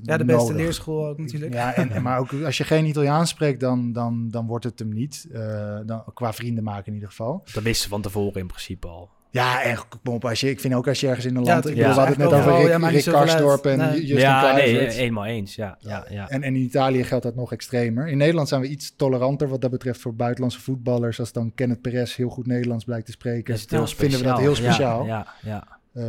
[0.04, 0.56] Ja, de beste nodig.
[0.66, 1.54] leerschool ook natuurlijk.
[1.54, 4.80] Ja, en, en- maar ook als je geen Italiaans spreekt, dan, dan, dan wordt het
[4.80, 5.28] hem niet.
[5.32, 7.42] Eh, dan, qua vrienden maken in ieder geval.
[7.54, 9.10] Dat wisten ze van tevoren in principe al.
[9.32, 11.52] Ja, en kom op, als je, ik vind ook als je ergens in een Ja,
[11.52, 11.68] land...
[11.68, 13.04] ik bedoel, we hadden het net over overal, Rick, ja, Rick.
[13.04, 14.00] Karsdorp en Nee.
[14.00, 14.96] Justin ja, nee, Kluivert.
[14.96, 15.56] eenmaal eens.
[15.56, 16.30] Ja, ja, ja.
[16.30, 18.08] En, en in Italië geldt dat nog extremer.
[18.08, 21.20] In Nederland zijn we iets toleranter wat dat betreft voor buitenlandse voetballers.
[21.20, 23.54] Als dan Kenneth Perez heel goed Nederlands blijkt te spreken.
[23.54, 25.06] Is heel vinden we dat heel speciaal.
[25.06, 25.76] ja, ja.
[25.94, 26.04] Eh,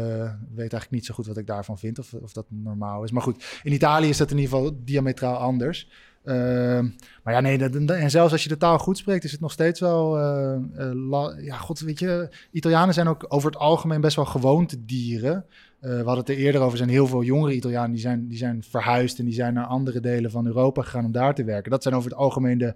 [0.54, 3.10] weet eigenlijk niet zo goed wat ik daarvan vind, of, of dat normaal is.
[3.10, 5.88] Maar goed, in Italië is dat in ieder geval diametraal anders.
[6.24, 6.88] Ehm,
[7.22, 9.80] maar ja, nee, en zelfs als je de taal goed spreekt, is het nog steeds
[9.80, 10.18] wel...
[10.18, 15.44] eh, eh, ja, god, weet je, Italianen zijn ook over het algemeen best wel gewoontedieren.
[15.80, 18.28] Eh we hadden het er eerder over, er zijn heel veel jongere Italianen die zijn,
[18.28, 19.18] die zijn verhuisd...
[19.18, 21.70] en die zijn naar andere delen van Europa gegaan om daar te werken.
[21.70, 22.74] Dat zijn over het algemeen de,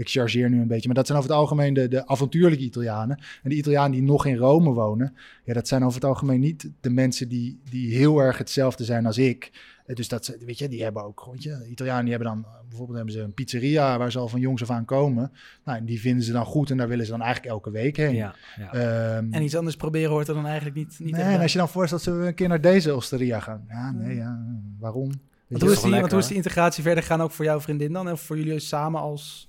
[0.00, 0.86] ik chargeer nu een beetje.
[0.86, 3.18] Maar dat zijn over het algemeen de, de avontuurlijke Italianen.
[3.42, 5.14] En de Italianen die nog in Rome wonen,
[5.44, 9.06] ja, dat zijn over het algemeen niet de mensen die, die heel erg hetzelfde zijn
[9.06, 9.50] als ik.
[9.90, 12.44] Eh, Dus dat, ze- weet je, die hebben ook, weet je, Italianen die hebben dan,
[12.44, 15.32] eh, bijvoorbeeld hebben ze een pizzeria waar ze al van jongs af aan komen.
[15.64, 17.96] Nou, en die vinden ze dan goed en daar willen ze dan eigenlijk elke week
[17.96, 18.14] heen.
[18.14, 18.72] Ja, ja.
[18.72, 21.58] Ehm, En iets anders proberen hoort er dan eigenlijk niet, niet nee, en als je
[21.58, 23.64] dan voorstelt dat ze een keer naar deze osteria gaan.
[23.68, 24.38] Ja, nee, ja,
[24.78, 25.10] waarom?
[25.48, 27.92] Want hoe, is die, want hoe is die integratie verder gegaan ook voor jouw vriendin
[27.92, 28.08] dan?
[28.08, 29.48] En voor jullie samen als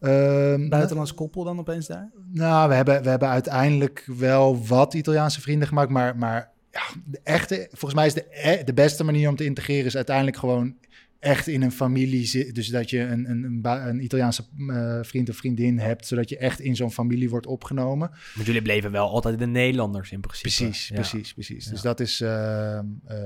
[0.00, 2.10] Ehm, buitenlands koppel dan opeens daar?
[2.32, 7.20] Nou, we hebben, we hebben uiteindelijk wel wat Italiaanse vrienden gemaakt, maar, maar ja, de
[7.22, 10.76] echte, volgens mij is de, e- de beste manier om te integreren is uiteindelijk gewoon
[11.18, 12.54] echt in een familie zit.
[12.54, 16.60] Dus dat je een, een, een, Italiaanse eh, vriend of vriendin hebt, zodat je echt
[16.60, 18.10] in zo'n familie wordt opgenomen.
[18.34, 20.48] Want jullie bleven wel altijd de Nederlanders in principe.
[20.48, 20.94] Precies, Ja.
[20.94, 21.64] precies, precies.
[21.66, 23.16] Dus dat is, ehm, eh,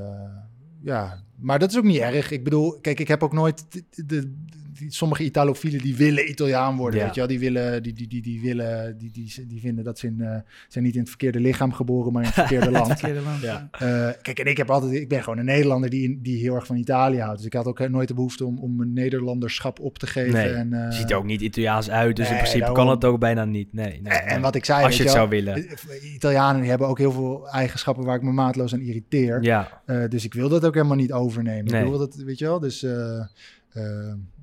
[0.83, 2.31] ja, maar dat is ook niet erg.
[2.31, 4.35] Ik bedoel, kijk, ik heb ook nooit, de, de-
[4.79, 7.05] die, sommige Italofielen die willen Italiaan worden, Ja.
[7.07, 7.29] weet je wel.
[7.29, 10.37] Die willen, die, die, die, die willen, die, die, die vinden dat ze in, eh,
[10.69, 12.87] zijn niet in het verkeerde lichaam geboren, maar in het verkeerde land.
[12.87, 13.41] Verkeerde land.
[13.41, 13.69] Ja.
[13.73, 16.67] Eh, kijk, en ik heb altijd, ik ben gewoon een Nederlander die, die heel erg
[16.67, 17.37] van Italië houdt.
[17.37, 20.33] Dus ik had ook nooit de behoefte om, om mijn Nederlanderschap op te geven.
[20.33, 22.77] Nee, en, eh, Ziet er ook niet Italiaans uit, dus in principe daarom.
[22.77, 23.73] kan het ook bijna niet.
[23.73, 25.67] Nee, nee, en, wat ik zei, Als je het wel, zou willen.
[26.15, 29.43] Italianen die hebben ook heel veel eigenschappen waar ik me maatloos aan irriteer.
[29.43, 31.73] Ja, Eh, dus ik wil dat ook helemaal niet overnemen.
[31.73, 31.83] Nee.
[31.83, 32.87] Ik wil dat, weet je wel, dus,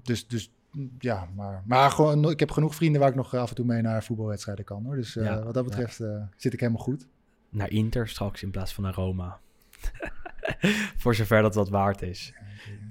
[0.04, 0.51] dus, dus
[0.99, 3.82] ja, maar, maar gewoon, ik heb genoeg vrienden waar ik nog af en toe mee
[3.82, 4.84] naar voetbalwedstrijden kan.
[4.86, 4.95] Hoor.
[4.95, 7.08] Dus eh, Ja, wat dat betreft eh, zit ik helemaal goed.
[7.49, 9.39] naar Inter straks in plaats van naar Roma.
[10.97, 12.34] Voor zover dat wat waard is.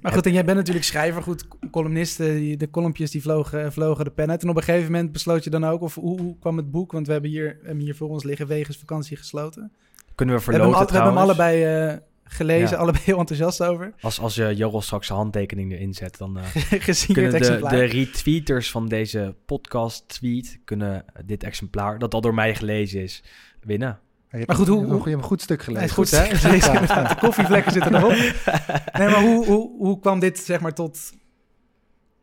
[0.01, 4.05] Maar goed, en jij bent natuurlijk schrijver, goed, columnisten, die, de kolompjes die vlogen, vlogen
[4.05, 4.43] de pen uit.
[4.43, 6.93] En op een gegeven moment besloot je dan ook, of hoe, hoe kwam het boek?
[6.93, 9.73] Want we hebben hier, hebben hier voor ons liggen Wegens Vakantie gesloten.
[10.15, 11.99] Kunnen we We hebben, hem, verloten al- we hebben hem allebei eh,
[12.33, 12.77] gelezen, Ja.
[12.77, 13.93] allebei heel enthousiast over.
[14.01, 16.45] Als, als je Jorrel straks zijn handtekening erin zet, dan eh,
[16.89, 17.73] Gezien kunnen het de, exemplaar.
[17.79, 23.23] de retweeters van deze podcast tweet kunnen dit exemplaar, dat al door mij gelezen is,
[23.61, 23.99] winnen.
[24.31, 25.89] Je hebt Maar goed, hoe- hoe- goed- je hebt een goed stuk Nee, gelezen.
[25.89, 26.37] is goed, hè?
[26.37, 27.09] Gelezen, inderdaad.
[27.09, 28.11] De koffievlekken zitten erop.
[28.99, 31.13] Nee, maar hoe, hoe, hoe kwam dit, zeg maar, tot,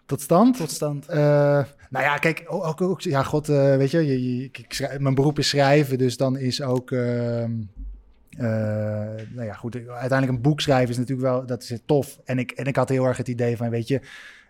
[0.06, 0.58] Tot stand?
[0.58, 1.08] tot stand?
[1.08, 1.18] Eh,
[1.90, 5.16] nou ja, kijk, ook, ook, ja, god, eh, weet je, je, je- ik schrijf- mijn
[5.16, 6.92] beroep is schrijven, dus dan is ook,
[8.38, 8.46] eh,
[9.34, 12.20] nou ja, goed, uiteindelijk een boek schrijven is natuurlijk wel, dat is tof.
[12.26, 14.02] En ik, en ik had heel erg het idee van, weet je,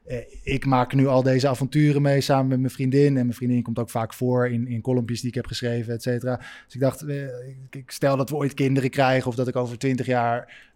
[0.06, 3.08] eh, ik maak nu al deze avonturen mee samen met mijn vriendin.
[3.08, 6.02] En mijn vriendin komt ook vaak voor in, in kolompjes die ik heb geschreven, et
[6.02, 6.36] cetera.
[6.36, 9.56] Dus ik dacht, eh, ik, ik stel dat we ooit kinderen krijgen of dat ik
[9.56, 10.68] over twintig jaar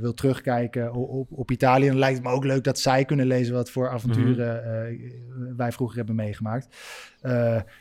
[0.00, 1.86] wil terugkijken op, op, op Italië.
[1.86, 4.96] Dan lijkt het me ook leuk dat zij kunnen lezen wat voor avonturen eh,
[5.56, 6.68] wij vroeger hebben meegemaakt.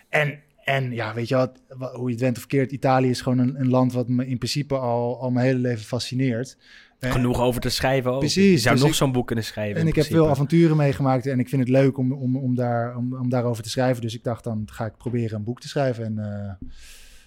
[0.10, 3.22] En, en ja, weet je wat, wa- hoe je het went of verkeerd, Italië is
[3.22, 6.58] gewoon een, een land wat me in principe al, al mijn hele leven fascineert.
[7.00, 8.20] Eh, Genoeg over te schrijven ook.
[8.20, 9.82] Precies, Je zou dus nog zo'n boek kunnen schrijven.
[9.82, 12.96] en ik heb veel avonturen meegemaakt en ik vind het leuk om, om, om, daar,
[12.98, 14.02] om, om daarover te schrijven.
[14.02, 16.04] Dus ik dacht, dan ga ik proberen een boek te schrijven.
[16.06, 16.70] En uh,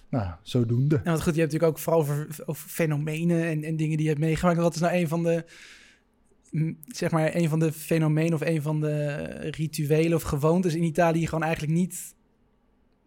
[0.09, 0.95] nou, zodoende.
[1.03, 4.05] En wat goed, je hebt natuurlijk ook vooral over, over fenomenen en, en dingen die
[4.05, 4.57] je hebt meegemaakt.
[4.57, 5.45] Wat is nou een van de,
[6.87, 9.15] zeg maar, een van de fenomenen of een van de
[9.51, 12.15] rituelen of gewoontes in Italië die je gewoon eigenlijk niet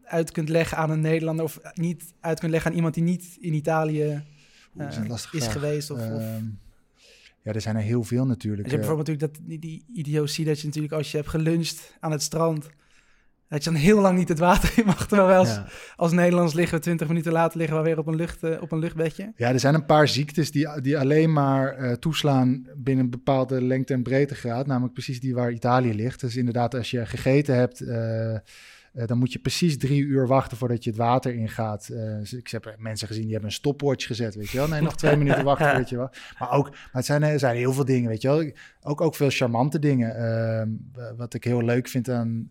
[0.05, 3.37] uit kunt leggen aan een Nederlander of niet uit kunt leggen aan iemand die niet
[3.41, 4.23] in Italië
[4.89, 5.91] is eh, is geweest?
[5.91, 6.45] Of, of, Ehm,
[7.43, 8.69] ja, er zijn er heel veel natuurlijk.
[8.69, 11.97] Je hebt Eh, bijvoorbeeld natuurlijk dat, die, idiotie dat je natuurlijk als je hebt geluncht
[12.01, 12.69] aan het strand,
[13.49, 15.07] dat je dan heel lang niet het water in mag.
[15.07, 15.67] Terwijl wij als, Ja.
[15.97, 18.73] als Nederlands liggen we twintig minuten later liggen we weer op een, lucht, eh, op
[18.73, 19.33] een luchtbedje.
[19.37, 23.93] Ja, er zijn een paar ziektes die, die alleen maar toeslaan binnen een bepaalde lengte-
[23.95, 24.67] en breedtegraad.
[24.67, 26.21] Namelijk precies die waar Italië ligt.
[26.21, 27.85] Dus inderdaad, als je gegeten hebt,
[28.95, 31.88] eh, dan moet je precies drie uur wachten voordat je het water ingaat.
[31.88, 34.68] Eh, dus ik heb mensen gezien die hebben een stopwatch gezet, weet je wel.
[34.68, 36.11] Nee, nog twee minuten wachten, weet je wel.
[36.38, 38.51] Maar ook, maar het zijn, er zijn heel veel dingen, weet je wel.
[38.82, 40.16] Ook, ook veel charmante dingen.
[40.16, 40.68] Ehm,
[41.16, 42.51] wat ik heel leuk vind aan...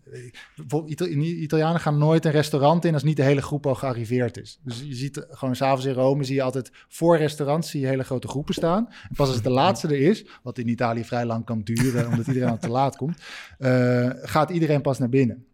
[0.56, 4.36] Bijvoorbeeld, Ita- Italianen gaan nooit een restaurant in als niet de hele groep al gearriveerd
[4.36, 4.60] is.
[4.62, 8.04] Dus je ziet gewoon s'avonds in Rome, zie je altijd voor restaurants zie je hele
[8.04, 8.88] grote groepen staan.
[9.08, 12.26] En pas als de laatste er is, wat in Italië vrij lang kan duren, omdat
[12.26, 13.18] iedereen al te laat komt,
[13.58, 15.44] eh, gaat iedereen pas naar binnen.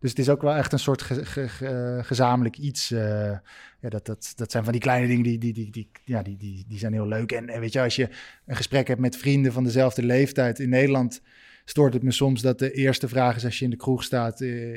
[0.00, 2.90] Dus het is ook wel echt een soort ge- gezamenlijk iets.
[2.90, 3.36] eh,
[3.80, 6.36] ja, dat, dat, dat zijn van die kleine dingen die, die, die, die, ja, die,
[6.36, 7.32] die, die zijn heel leuk.
[7.32, 8.08] En, en weet je, als je
[8.46, 11.22] een gesprek hebt met vrienden van dezelfde leeftijd in Nederland,
[11.64, 14.40] stoort het me soms dat de eerste vraag is als je in de kroeg staat.
[14.40, 14.76] eh,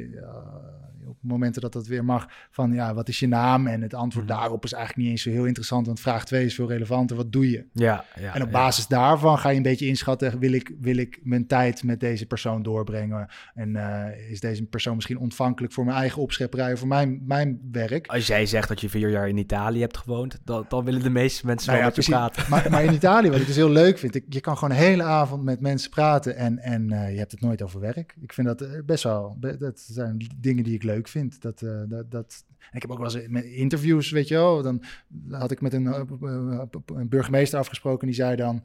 [1.08, 3.68] op momenten dat dat weer mag, van ja, wat is je naam?
[3.68, 4.38] En het antwoord Mhm.
[4.38, 7.16] daarop is eigenlijk niet eens zo heel interessant, want vraag 2 is veel relevanter.
[7.16, 7.66] Wat doe je?
[7.74, 8.54] Ja, ja, en op ja.
[8.54, 12.26] basis daarvan ga je een beetje inschatten, wil ik, wil ik mijn tijd met deze
[12.26, 13.28] persoon doorbrengen?
[13.54, 18.08] En eh, is deze persoon misschien ontvankelijk voor mijn eigen opschepperij, voor mijn, mijn werk?
[18.08, 21.10] Als jij zegt dat je vier jaar in Italië hebt gewoond, dan, dan willen de
[21.10, 22.44] meeste mensen Nou wel ja, met je praten.
[22.50, 24.82] Maar, maar in Italië, wat ik dus heel leuk vind, ik, je kan gewoon een
[24.82, 28.16] hele avond met mensen praten en, en eh, je hebt het nooit over werk.
[28.22, 31.42] Ik vind dat eh, best wel, dat zijn dingen die ik leuk vind.
[31.42, 34.84] Dat, eh, dat, dat, ik heb ook wel eens met interviews, weet je wel, dan
[35.30, 38.64] had ik met een, eh, eh, een burgemeester afgesproken die zei dan,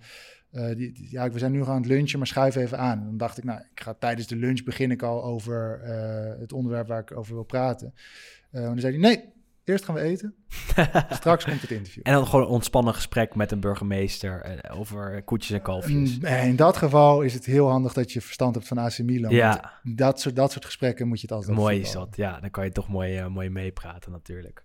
[0.51, 3.05] die, die- ja, we zijn nu aan het lunchen, maar schuif even aan.
[3.05, 5.81] Dan dacht ik, nou, ik ga tijdens de lunch begin ik al over
[6.41, 7.95] het onderwerp waar ik over wil praten.
[8.51, 9.24] En dan zei hij, nee,
[9.69, 10.35] eerst gaan we eten,
[11.11, 12.03] straks komt het interview.
[12.07, 16.18] En dan gewoon een ontspannen gesprek met een burgemeester eh, over koetjes en kalfjes.
[16.18, 19.33] Eh, In dat geval is het heel handig dat je verstand hebt van AC Milan.
[19.34, 19.72] Ja.
[19.83, 22.41] Dat soort, dat soort gesprekken moet je het altijd Mooi is dat, ja.
[22.41, 24.64] Dan kan je toch mooi, eh, mooi meepraten natuurlijk.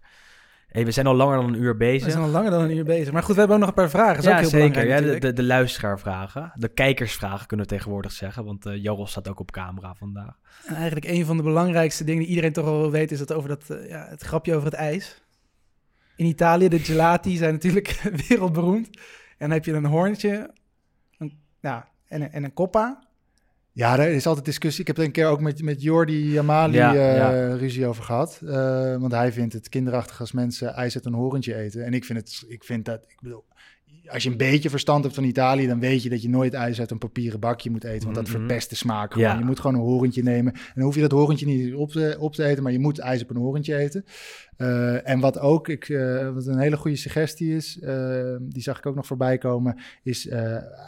[0.72, 2.06] Hey, we zijn al langer dan een uur bezig.
[2.06, 3.14] We zijn al langer dan een uur bezig.
[3.14, 4.15] Maar goed, we hebben ook nog een paar vragen.
[4.15, 4.81] Dat is ook ja, heel zeker.
[4.81, 6.52] belangrijk Ja, de, de, de luisteraarvragen.
[6.56, 8.45] De kijkersvragen kunnen we tegenwoordig zeggen.
[8.45, 10.38] Want Jarl staat ook op camera vandaag.
[10.65, 13.11] En eigenlijk een van de belangrijkste dingen die iedereen toch wel wil weten...
[13.11, 15.22] is dat over dat, eh, ja, het grapje over het ijs.
[16.15, 18.88] In Italië, de gelati zijn natuurlijk wereldberoemd.
[18.88, 19.02] En
[19.38, 20.53] dan heb je een hoorntje
[21.18, 23.03] een, ja, en, en een koppa.
[23.73, 24.81] Ja, er is altijd discussie.
[24.81, 27.56] Ik heb er een keer ook met, met Jordi Amali Ja, eh, ja.
[27.56, 28.41] ruzie over gehad.
[28.45, 31.85] Eh, want hij vindt het kinderachtig als mensen ijs uit een horentje eten.
[31.85, 33.43] En ik vind, het, ik vind dat, ik bedoel,
[34.11, 36.79] als je een beetje verstand hebt van Italië, dan weet je dat je nooit ijs
[36.79, 38.03] uit een papieren bakje moet eten.
[38.03, 38.38] Want dat Mhm.
[38.38, 39.15] verpest de smaak.
[39.15, 39.38] Ja.
[39.38, 40.53] Je moet gewoon een horentje nemen.
[40.53, 42.99] En dan hoef je dat horentje niet op te, op te eten, maar je moet
[42.99, 44.05] ijs op een horentje eten.
[44.57, 48.77] Eh, en wat ook, ik, eh, wat een hele goede suggestie is, eh, die zag
[48.77, 50.27] ik ook nog voorbij komen, is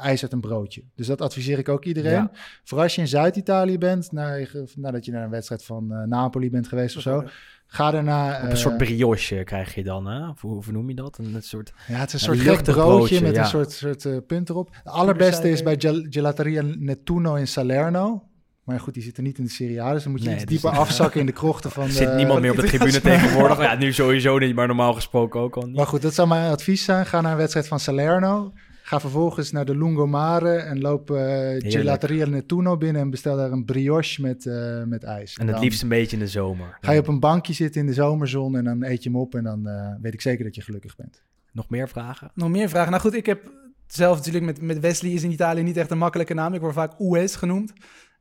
[0.02, 0.84] ijs uit een broodje.
[0.96, 2.12] Dus dat adviseer ik ook iedereen.
[2.12, 2.32] Ja.
[2.64, 4.38] Voor als je in Zuid-Italië bent, na,
[4.76, 7.24] nadat je naar een wedstrijd van Napoli bent geweest of zo,
[7.68, 8.38] ga daarna...
[8.38, 10.30] Op een eh, soort brioche krijg je dan, hè?
[10.30, 11.18] Of hoe, hoe noem je dat?
[11.18, 11.74] Een, een soort...
[11.88, 13.42] ja, het is een een soort gek luchtig broodje, broodje, met ja.
[13.42, 14.70] een soort, soort eh, punt erop.
[14.84, 18.24] De allerbeste is bij gel- Gelateria Nettuno in Salerno.
[18.64, 20.46] Maar goed, die zitten niet in de Serie A, dus dan moet je Nee, iets
[20.46, 21.96] dieper afzakken in de krochten van Er de...
[21.96, 23.62] zit niemand meer op de tribune tegenwoordig.
[23.62, 25.76] Ja, nu sowieso niet, maar normaal gesproken ook al niet.
[25.76, 27.06] Maar goed, dat zou mijn advies zijn.
[27.06, 28.54] Ga naar een wedstrijd van Salerno.
[28.94, 33.66] Ga vervolgens naar de Lungomare en loop eh Gelateria Nettuno binnen en bestel daar een
[33.66, 35.36] brioche met, eh, met ijs.
[35.36, 36.78] En het Dan liefst een beetje in de zomer.
[36.82, 39.36] Ga je op een bankje zitten in de zomerzon en dan eet je hem op
[39.36, 41.24] en dan eh, weet ik zeker dat je gelukkig bent.
[41.52, 42.32] Nog meer vragen?
[42.34, 42.90] Nog meer vragen?
[42.90, 43.52] Nou goed, ik heb
[43.88, 46.54] zelf natuurlijk met, met Wesley is in Italië niet echt een makkelijke naam.
[46.54, 47.74] Ik word vaak Ues genoemd.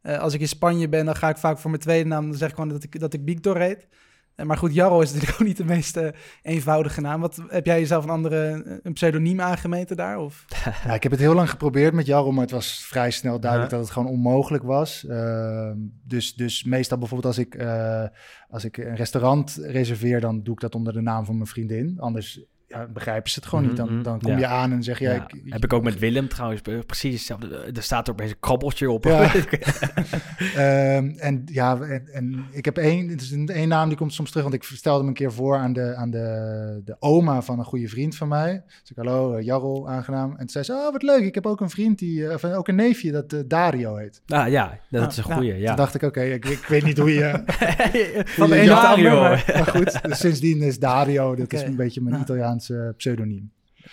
[0.03, 2.29] Eh, als ik in Spanje ben, dan ga ik vaak voor mijn tweede naam.
[2.29, 3.87] Dan zeg ik gewoon dat ik, dat ik Victor heet.
[4.35, 6.09] Eh, maar goed, Jarro is natuurlijk ook niet de meest eh,
[6.43, 7.21] eenvoudige naam.
[7.21, 10.19] Wat, heb jij jezelf een andere een pseudoniem aangemeten daar?
[10.19, 10.45] Of?
[10.87, 13.71] Ja, ik heb het heel lang geprobeerd met Jarro, maar het was vrij snel duidelijk
[13.71, 13.77] Ja.
[13.77, 15.07] dat het gewoon onmogelijk was.
[15.07, 15.77] Ehm,
[16.07, 18.05] dus, dus meestal bijvoorbeeld als ik, eh,
[18.49, 21.97] als ik een restaurant reserveer, dan doe ik dat onder de naam van mijn vriendin.
[22.01, 23.77] Anders ja, begrijpen ze het gewoon niet.
[23.77, 24.39] Dan, Mhm, dan kom ja.
[24.39, 25.05] je aan en zeg je...
[25.05, 26.63] Ja, Ja, ik- heb ik ook met Willem trouwens.
[26.63, 27.71] eh, Precies hetzelfde.
[27.75, 29.05] Er staat er opeens een krabbeltje op.
[29.05, 29.33] Ja.
[30.57, 34.13] Ehm, en ja, en, en ik heb één, het is een één naam die komt
[34.15, 37.43] soms terug, want ik stelde hem een keer voor aan de, aan de, de oma
[37.43, 38.63] van een goede vriend van mij.
[38.81, 40.31] Dus ik, hallo, eh, Jarro, aangenaam.
[40.31, 42.43] En toen zei ze, oh, wat leuk, ik heb ook een vriend, die, eh, of
[42.45, 44.23] eh, ook een neefje, dat eh, Dario heet.
[44.27, 45.57] Ah, ja, dat Ah, is een nou, goeie.
[45.59, 45.67] Ja.
[45.67, 47.31] Toen dacht ik, oké, ik, ik weet niet hoe je...
[48.25, 49.21] Van de ene Dario.
[49.21, 52.27] maar- maar goed, dus sindsdien is Dario, dat is een beetje mijn Nou.
[52.63, 53.53] Italiaanse pseudoniem.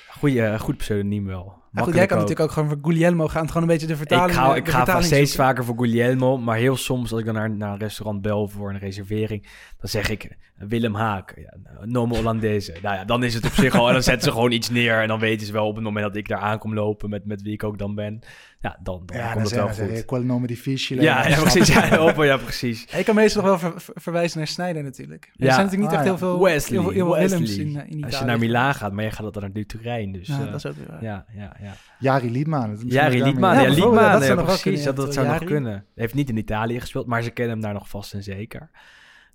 [0.09, 1.57] Goeie, eh, goed pseudoniem wel.
[1.71, 2.23] Nou goed, jij kan ook.
[2.23, 3.47] natuurlijk ook gewoon voor Guglielmo gaan.
[3.47, 4.29] Gewoon een beetje de vertaling.
[4.29, 5.45] Ik ga, ik ga steeds zoeken.
[5.45, 8.69] vaker voor Guglielmo, maar heel soms als ik dan naar, naar een restaurant bel voor
[8.69, 9.47] een reservering,
[9.79, 10.31] dan zeg ik eh,
[10.67, 12.75] Willem Haak, ja, Nome Hollandese.
[12.81, 15.01] Nou ja, dan is het op zich al, en dan zetten ze gewoon iets neer
[15.01, 17.41] en dan weten ze wel op het moment dat ik daar aankom lopen met, met
[17.41, 18.19] wie ik ook dan ben,
[18.61, 20.05] ja, dan, dan Ja, dan komt het zeg wel goed.
[20.05, 21.01] quel nome difficile.
[21.01, 21.67] Ja, ja, precies.
[21.67, 22.85] Ja, hoppen, ja, precies.
[22.85, 25.23] Ik kan meestal nog wel ver- ver- verwijzen naar Snijder natuurlijk.
[25.25, 25.53] Er Ja.
[25.53, 26.35] zijn natuurlijk niet Ah, echt heel ja.
[26.37, 27.39] veel, Wesley, heel veel, heel veel Wesley.
[27.39, 28.03] Willems in, eh, in Italië.
[28.03, 30.55] Als je naar Milaan gaat, maar je gaat dan naar Turijn, dus Ja, eh, dat
[30.55, 31.03] is ook weer waar.
[31.03, 31.73] ja, ja, ja.
[31.99, 32.79] Jari Liedman.
[32.85, 35.85] Jari Liedman, Ja, Liedman, ja, dat precies, kunnen, dat, dat zou nog kunnen.
[35.95, 38.69] Heeft niet in Italië gespeeld, maar ze kennen hem daar nog vast en zeker.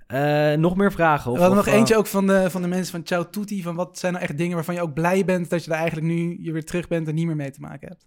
[0.07, 1.31] Eh, nog meer vragen?
[1.31, 3.31] Of, We hadden of, nog eh, eentje ook van de, van de mensen van Ciao
[3.31, 3.63] Tutti.
[3.63, 6.07] Van wat zijn nou echt dingen waarvan je ook blij bent dat je er eigenlijk
[6.07, 8.07] nu je weer terug bent en niet meer mee te maken hebt?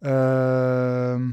[0.00, 1.30] Ehm,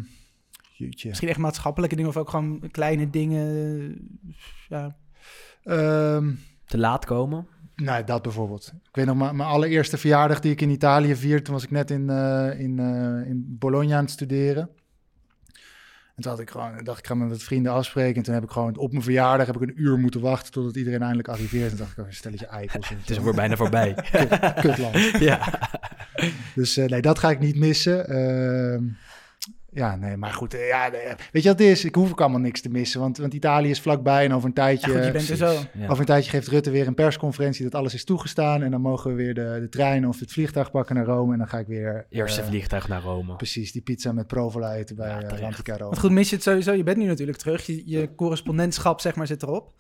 [0.74, 1.08] jeetje.
[1.08, 4.18] Misschien echt maatschappelijke dingen of ook gewoon kleine dingen.
[4.70, 4.96] Ja.
[5.64, 6.34] Ehm,
[6.66, 7.48] te laat komen?
[7.76, 8.72] Nou, dat bijvoorbeeld.
[8.84, 11.72] Ik weet nog, mijn mijn allereerste verjaardag die ik in Italië vierde, toen was ik
[11.72, 14.70] net in, eh, in, eh, in Bologna aan het studeren.
[16.16, 18.16] En toen had ik gewoon, dacht ik ga met wat vrienden afspreken.
[18.16, 20.76] En toen heb ik gewoon op mijn verjaardag heb ik een uur moeten wachten totdat
[20.76, 21.72] iedereen eindelijk arriveert.
[21.72, 22.90] En dacht ik, oh, een stelletje eikels.
[22.90, 23.96] Het is weer bijna voorbij.
[24.62, 24.98] Kutland.
[25.20, 25.70] ja.
[26.56, 28.08] Dus eh, nee, dat ga ik niet missen.
[28.08, 28.84] Ehm,
[29.76, 30.54] Ja, nee, maar goed.
[30.54, 31.86] eh, Ja, de- weet je wat het is?
[31.86, 33.00] Ik hoef ook allemaal niks te missen.
[33.00, 34.92] Want, want Italië is vlakbij en over een tijdje...
[34.92, 35.52] Ja, goed, je bent er zo.
[35.74, 35.84] Ja.
[35.88, 38.64] Over een tijdje geeft Rutte weer een persconferentie dat alles is toegestaan.
[38.64, 41.32] En dan mogen we weer de, de trein of het vliegtuig pakken naar Rome.
[41.32, 42.06] En dan ga ik weer...
[42.10, 43.36] Eerste eh, vliegtuig naar Rome.
[43.36, 45.78] Precies, die pizza met provola eten bij Ja, Rome.
[45.78, 46.72] Want goed, mis je het sowieso.
[46.74, 47.66] Je bent nu natuurlijk terug.
[47.66, 49.74] Je, je correspondentschap, zeg maar, zit erop.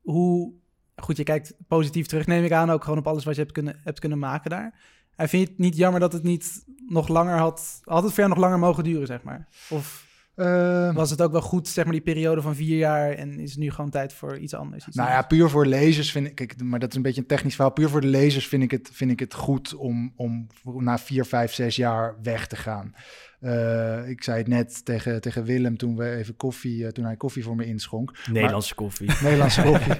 [0.00, 0.52] Hoe...
[0.96, 2.70] Goed, je kijkt positief terug, neem ik aan.
[2.70, 4.80] Ook gewoon op alles wat je hebt kunnen, hebt kunnen maken daar.
[5.16, 7.80] En vind je het niet jammer dat het niet nog langer had...
[7.84, 9.48] Had het ver nog langer mogen duren, zeg maar?
[9.68, 13.12] Of Eh, was het ook wel goed, zeg maar, die periode van vier jaar...
[13.12, 14.86] en is het nu gewoon tijd voor iets anders?
[14.86, 17.26] Iets Nou ja, puur voor lezers vind ik, kijk, maar dat is een beetje een
[17.26, 17.72] technisch verhaal.
[17.72, 21.24] Puur voor de lezers vind ik het, vind ik het goed om, om na vier,
[21.24, 22.94] vijf, zes jaar weg te gaan.
[23.42, 27.16] Eh, ik zei het net tegen, tegen Willem toen we even koffie, eh, toen hij
[27.16, 28.12] koffie voor me inschonk.
[28.30, 29.10] Nederlandse koffie.
[29.22, 29.94] Nederlandse koffie,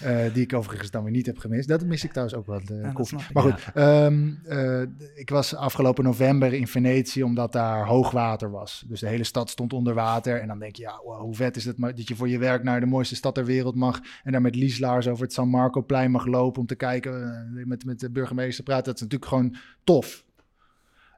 [0.00, 1.68] eh, die ik overigens dan weer niet heb gemist.
[1.68, 3.18] Dat mis ik trouwens ook wel, de koffie.
[3.32, 4.82] Maar goed, ehm, eh,
[5.14, 8.84] ik was afgelopen november in Venetië omdat daar hoogwater was.
[8.86, 10.40] Dus de hele stad stond onder water.
[10.40, 12.62] En dan denk je, ja, wow, hoe vet is het dat je voor je werk
[12.62, 14.00] naar de mooiste stad ter wereld mag.
[14.22, 18.00] En daar met Lieslaars over het San Marco-plein mag lopen om te kijken, met, met
[18.00, 18.84] de burgemeester praten.
[18.84, 20.24] Dat is natuurlijk gewoon tof.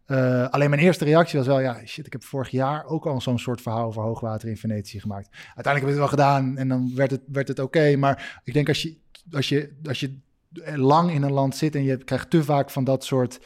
[0.07, 3.21] Eh, alleen mijn eerste reactie was wel, ja, shit, ik heb vorig jaar ook al
[3.21, 5.29] zo'n soort verhaal over hoogwater in Venetië gemaakt.
[5.31, 7.97] Uiteindelijk heb ik het wel gedaan en dan werd het, werd het oké.
[7.97, 8.97] maar ik denk als je,
[9.31, 10.19] als, je, als je
[10.75, 13.41] lang in een land zit en je krijgt te vaak van dat soort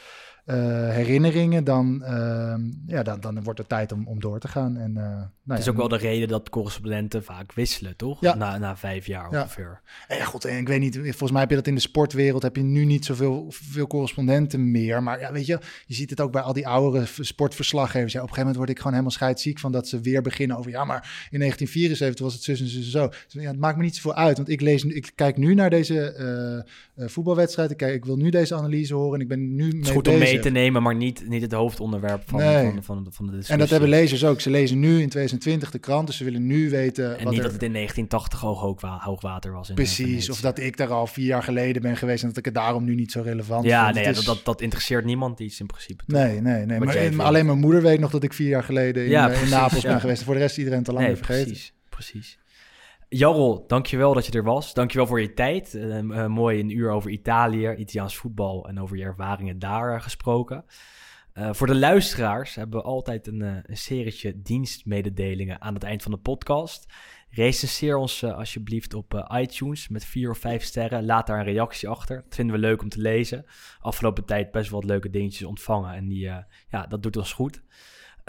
[0.55, 4.77] herinneringen, dan, ehm, ja, dan, dan wordt het tijd om, om door te gaan.
[4.77, 8.21] En, eh, nou Het is ja, ook wel de reden dat correspondenten vaak wisselen, toch?
[8.21, 8.35] Ja.
[8.35, 9.41] Na, na vijf jaar Ja.
[9.41, 9.81] ongeveer.
[10.07, 12.41] En ja, goed, en ik weet niet, volgens mij heb je dat in de sportwereld,
[12.43, 15.03] heb je nu niet zoveel veel correspondenten meer.
[15.03, 18.13] Maar ja, weet je, je ziet het ook bij al die oudere sportverslaggevers.
[18.13, 20.57] Ja, op een gegeven moment word ik gewoon helemaal scheidsziek van dat ze weer beginnen
[20.57, 23.07] over, ja, maar in 1974 was het zus en zus en zo.
[23.07, 25.53] Dus, ja, het maakt me niet zoveel uit, want ik, lees, nu- ik kijk nu
[25.53, 26.57] naar deze eh,
[27.03, 27.71] eh, voetbalwedstrijd.
[27.71, 30.38] Ik, kijk, ik wil nu deze analyse horen en ik ben nu mee goed bezig.
[30.43, 32.63] Mee te nemen, maar niet, niet het hoofdonderwerp van, Nee.
[32.71, 33.53] van, van, van, de discussie.
[33.53, 34.41] En dat hebben lezers ook.
[34.41, 37.37] Ze lezen nu in 2020 de krant, dus ze willen nu weten En wat niet
[37.37, 37.43] er...
[37.43, 39.69] dat het in 1980 hoog, hoogwa- hoogwater was.
[39.69, 40.31] In Precies, Venetië.
[40.31, 42.83] of dat ik daar al vier jaar geleden ben geweest en dat ik het daarom
[42.83, 43.95] nu niet zo relevant Ja, vind.
[43.95, 46.03] nee, Het ja, is- dat, dat, dat interesseert niemand iets in principe.
[46.07, 46.17] toch?
[46.19, 46.79] Nee, nee, nee.
[46.79, 49.31] Wat Maar, alleen mijn moeder weet nog dat ik vier jaar geleden in, Ja, eh,
[49.31, 50.23] in precies, Napels ben geweest.
[50.23, 51.51] Voor de rest iedereen te lang nee, weer vergeten.
[51.51, 52.37] precies, precies.
[53.09, 54.73] Jarrel, dankjewel dat je er was.
[54.73, 55.73] Dankjewel voor je tijd.
[55.73, 60.01] Eh, eh, mooi een uur over Italië, Italiaans voetbal en over je ervaringen daar eh,
[60.01, 60.65] gesproken.
[61.33, 66.11] Eh, voor de luisteraars hebben we altijd een, een serietje dienstmededelingen aan het eind van
[66.11, 66.93] de podcast.
[67.29, 71.05] Recenseer ons alsjeblieft op iTunes met vier of vijf sterren.
[71.05, 72.15] Laat daar een reactie achter.
[72.23, 73.45] Dat vinden we leuk om te lezen.
[73.79, 75.93] Afgelopen tijd best wel wat leuke dingetjes ontvangen.
[75.93, 76.31] En die,
[76.69, 77.61] ja, dat doet ons goed.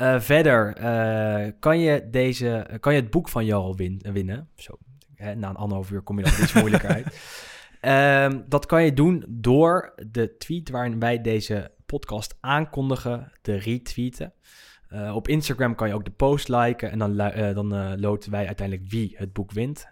[0.01, 4.49] Eh, verder eh, kan, je deze, eh, kan je het boek van Jarl win, winnen.
[4.55, 4.79] Zo,
[5.15, 7.21] hè, na een anderhalf uur kom je er iets moeilijker uit.
[7.81, 14.33] Ehm, dat kan je doen door de tweet waarin wij deze podcast aankondigen te retweeten.
[15.15, 17.17] Op Instagram kan je ook de post liken en dan,
[17.55, 19.89] dan loten wij uiteindelijk wie het boek wint.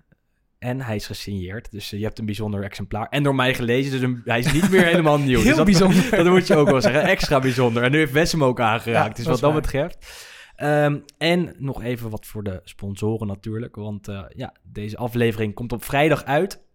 [0.58, 3.08] En hij is gesigneerd, dus eh, je hebt een bijzonder exemplaar.
[3.08, 5.38] En door mij gelezen, dus een- hij is niet meer helemaal nieuw.
[5.40, 6.10] Heel dus dat, bijzonder.
[6.24, 7.82] Dat moet je ook wel zeggen, extra bijzonder.
[7.82, 9.60] En nu heeft Wes hem ook aangeraakt, Ja, dus wat dat waar.
[9.60, 10.26] betreft.
[10.56, 15.72] Ehm, en nog even wat voor de sponsoren natuurlijk, want eh, ja, deze aflevering komt
[15.72, 16.66] op vrijdag uit.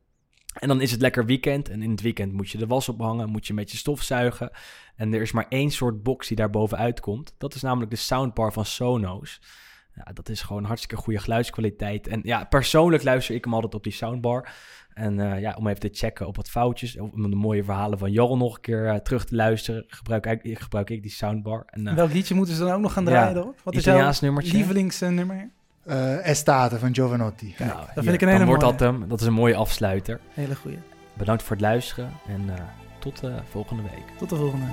[0.53, 1.69] En dan is het lekker weekend.
[1.69, 4.51] En in het weekend moet je de was ophangen, moet je met je stofzuigen.
[4.95, 7.35] En er is maar één soort box die daar bovenuit komt.
[7.37, 9.41] Dat is namelijk de soundbar van Sonos.
[9.95, 12.07] Ja, dat is gewoon hartstikke goede geluidskwaliteit.
[12.07, 14.49] En ja, persoonlijk luister ik hem altijd op die soundbar.
[14.93, 18.11] En eh, ja, om even te checken op wat foutjes, om de mooie verhalen van
[18.11, 21.63] Jarl nog een keer eh, terug te luisteren, gebruik ik, gebruik ik die soundbar.
[21.65, 23.59] En, eh, Welk liedje moeten ze dan ook nog gaan Ja, draaien erop?
[23.63, 24.57] Wat is Italiaans jouw nummertje.
[24.57, 25.49] lievelingsnummer?
[25.85, 27.55] Eh, Estate van Giovanotti.
[27.57, 28.77] nou, dat hier, vind ik een dan hele wordt mooie.
[28.77, 29.07] dat hem.
[29.07, 30.19] Dat is een mooie afsluiter.
[30.29, 30.77] Hele goeie.
[31.13, 32.61] Bedankt voor het luisteren en eh,
[32.99, 34.17] tot volgende week.
[34.17, 34.65] Tot de volgende.